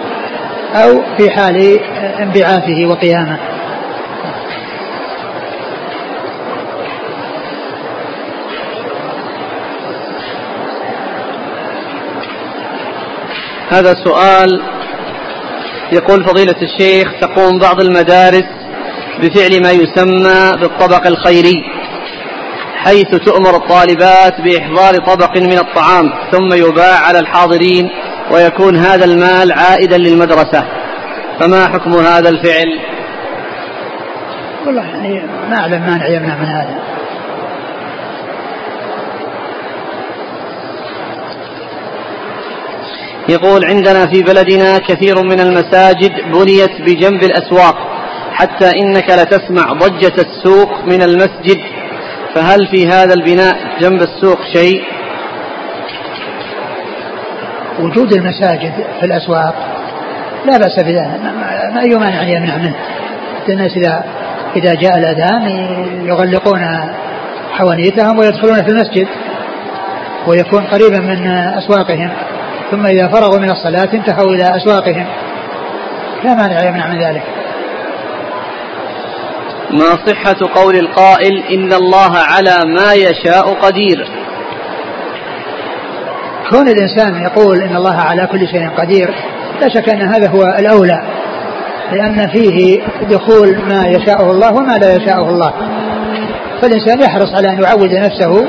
أو 0.74 1.02
في 1.18 1.30
حال 1.30 1.78
انبعاثه 2.20 2.86
وقيامه. 2.86 3.38
هذا 13.72 13.94
سؤال 14.04 14.62
يقول 15.92 16.24
فضيلة 16.24 16.56
الشيخ 16.62 17.08
تقوم 17.20 17.58
بعض 17.58 17.80
المدارس 17.80 18.44
بفعل 19.22 19.62
ما 19.62 19.70
يسمى 19.70 20.52
بالطبق 20.60 21.06
الخيري 21.06 21.64
حيث 22.76 23.08
تؤمر 23.08 23.56
الطالبات 23.56 24.40
بإحضار 24.40 24.94
طبق 24.94 25.36
من 25.36 25.58
الطعام 25.58 26.12
ثم 26.32 26.52
يباع 26.52 26.98
على 27.06 27.18
الحاضرين 27.18 27.90
ويكون 28.30 28.76
هذا 28.76 29.04
المال 29.04 29.52
عائدا 29.52 29.98
للمدرسة. 29.98 30.64
فما 31.40 31.68
حكم 31.68 31.92
هذا 31.92 32.28
الفعل؟ 32.28 32.78
والله 34.66 34.82
يعني 34.82 35.22
ما 35.50 35.56
أعلم 35.56 35.80
مانع 35.80 36.08
يمنع 36.08 36.36
من 36.36 36.46
هذا. 36.46 36.78
يقول 43.28 43.64
عندنا 43.64 44.06
في 44.06 44.22
بلدنا 44.22 44.78
كثير 44.78 45.22
من 45.22 45.40
المساجد 45.40 46.12
بنيت 46.32 46.80
بجنب 46.80 47.22
الأسواق 47.22 47.76
حتى 48.32 48.70
إنك 48.82 49.10
لتسمع 49.10 49.72
ضجة 49.72 50.12
السوق 50.18 50.84
من 50.84 51.02
المسجد. 51.02 51.58
فهل 52.34 52.66
في 52.66 52.88
هذا 52.88 53.14
البناء 53.14 53.56
جنب 53.80 54.02
السوق 54.02 54.38
شيء؟ 54.52 54.82
وجود 57.80 58.12
المساجد 58.12 58.72
في 59.00 59.06
الأسواق 59.06 59.54
لا 60.46 60.58
بأس 60.58 60.80
بذلك. 60.80 61.20
ما 61.74 61.80
أي 61.80 61.94
مانع 61.94 62.22
يمنع 62.22 62.56
منه. 62.56 62.74
الناس 63.48 63.76
إذا 63.76 64.04
إذا 64.56 64.74
جاء 64.74 64.98
الأذان 64.98 65.46
يغلقون 66.06 66.60
حوانيتهم 67.52 68.18
ويدخلون 68.18 68.62
في 68.62 68.68
المسجد 68.68 69.06
ويكون 70.26 70.62
قريبا 70.62 70.98
من 70.98 71.26
أسواقهم. 71.30 72.10
ثم 72.72 72.86
إذا 72.86 73.08
فرغوا 73.08 73.38
من 73.38 73.50
الصلاة 73.50 73.88
انتهوا 73.94 74.34
إلى 74.34 74.56
أسواقهم. 74.56 75.06
لا 76.24 76.34
مانع 76.34 76.68
يمنع 76.68 76.86
من 76.88 77.04
ذلك. 77.04 77.22
ما 79.70 79.98
صحة 80.06 80.36
قول 80.54 80.76
القائل 80.76 81.42
إن 81.50 81.72
الله 81.72 82.16
على 82.16 82.74
ما 82.76 82.92
يشاء 82.92 83.54
قدير. 83.54 84.08
كون 86.50 86.68
الإنسان 86.68 87.22
يقول 87.22 87.62
إن 87.62 87.76
الله 87.76 87.96
على 87.96 88.26
كل 88.26 88.48
شيء 88.48 88.68
قدير 88.78 89.14
لا 89.60 89.68
شك 89.68 89.88
أن 89.88 90.02
هذا 90.02 90.30
هو 90.30 90.42
الأولى 90.58 91.02
لأن 91.92 92.28
فيه 92.28 92.82
دخول 93.10 93.58
ما 93.68 93.86
يشاءه 93.86 94.30
الله 94.30 94.54
وما 94.54 94.72
لا 94.72 94.96
يشاءه 94.96 95.30
الله. 95.30 95.52
فالإنسان 96.62 97.00
يحرص 97.02 97.34
على 97.34 97.48
أن 97.48 97.62
يعود 97.62 97.94
نفسه 97.94 98.46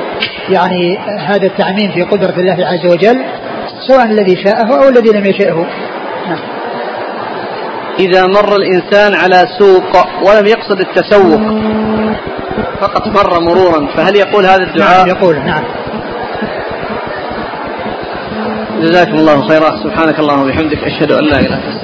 يعني 0.48 0.98
هذا 1.26 1.46
التعميم 1.46 1.92
في 1.92 2.02
قدرة 2.02 2.34
الله 2.40 2.66
عز 2.66 2.86
وجل 2.86 3.24
سواء 3.88 4.04
الذي 4.04 4.36
شاءه 4.44 4.84
أو 4.84 4.88
الذي 4.88 5.10
لم 5.10 5.26
يشاءه 5.26 5.66
نعم. 6.28 6.38
إذا 7.98 8.26
مر 8.26 8.56
الإنسان 8.56 9.14
على 9.14 9.46
سوق 9.58 10.06
ولم 10.22 10.46
يقصد 10.46 10.80
التسوق 10.80 11.40
فقط 12.80 13.06
مر 13.06 13.40
مرورا 13.40 13.86
فهل 13.96 14.16
يقول 14.16 14.46
هذا 14.46 14.62
الدعاء؟ 14.62 15.06
نعم 15.06 15.16
يقول 15.16 15.36
نعم 15.36 15.64
جزاكم 18.80 19.14
الله 19.14 19.48
خيرا 19.48 19.76
سبحانك 19.82 20.18
اللهم 20.18 20.42
وبحمدك 20.42 20.78
أشهد 20.84 21.12
أن 21.12 21.24
لا 21.24 21.38
إله 21.38 21.46
إلا 21.46 21.72
أنت 21.72 21.82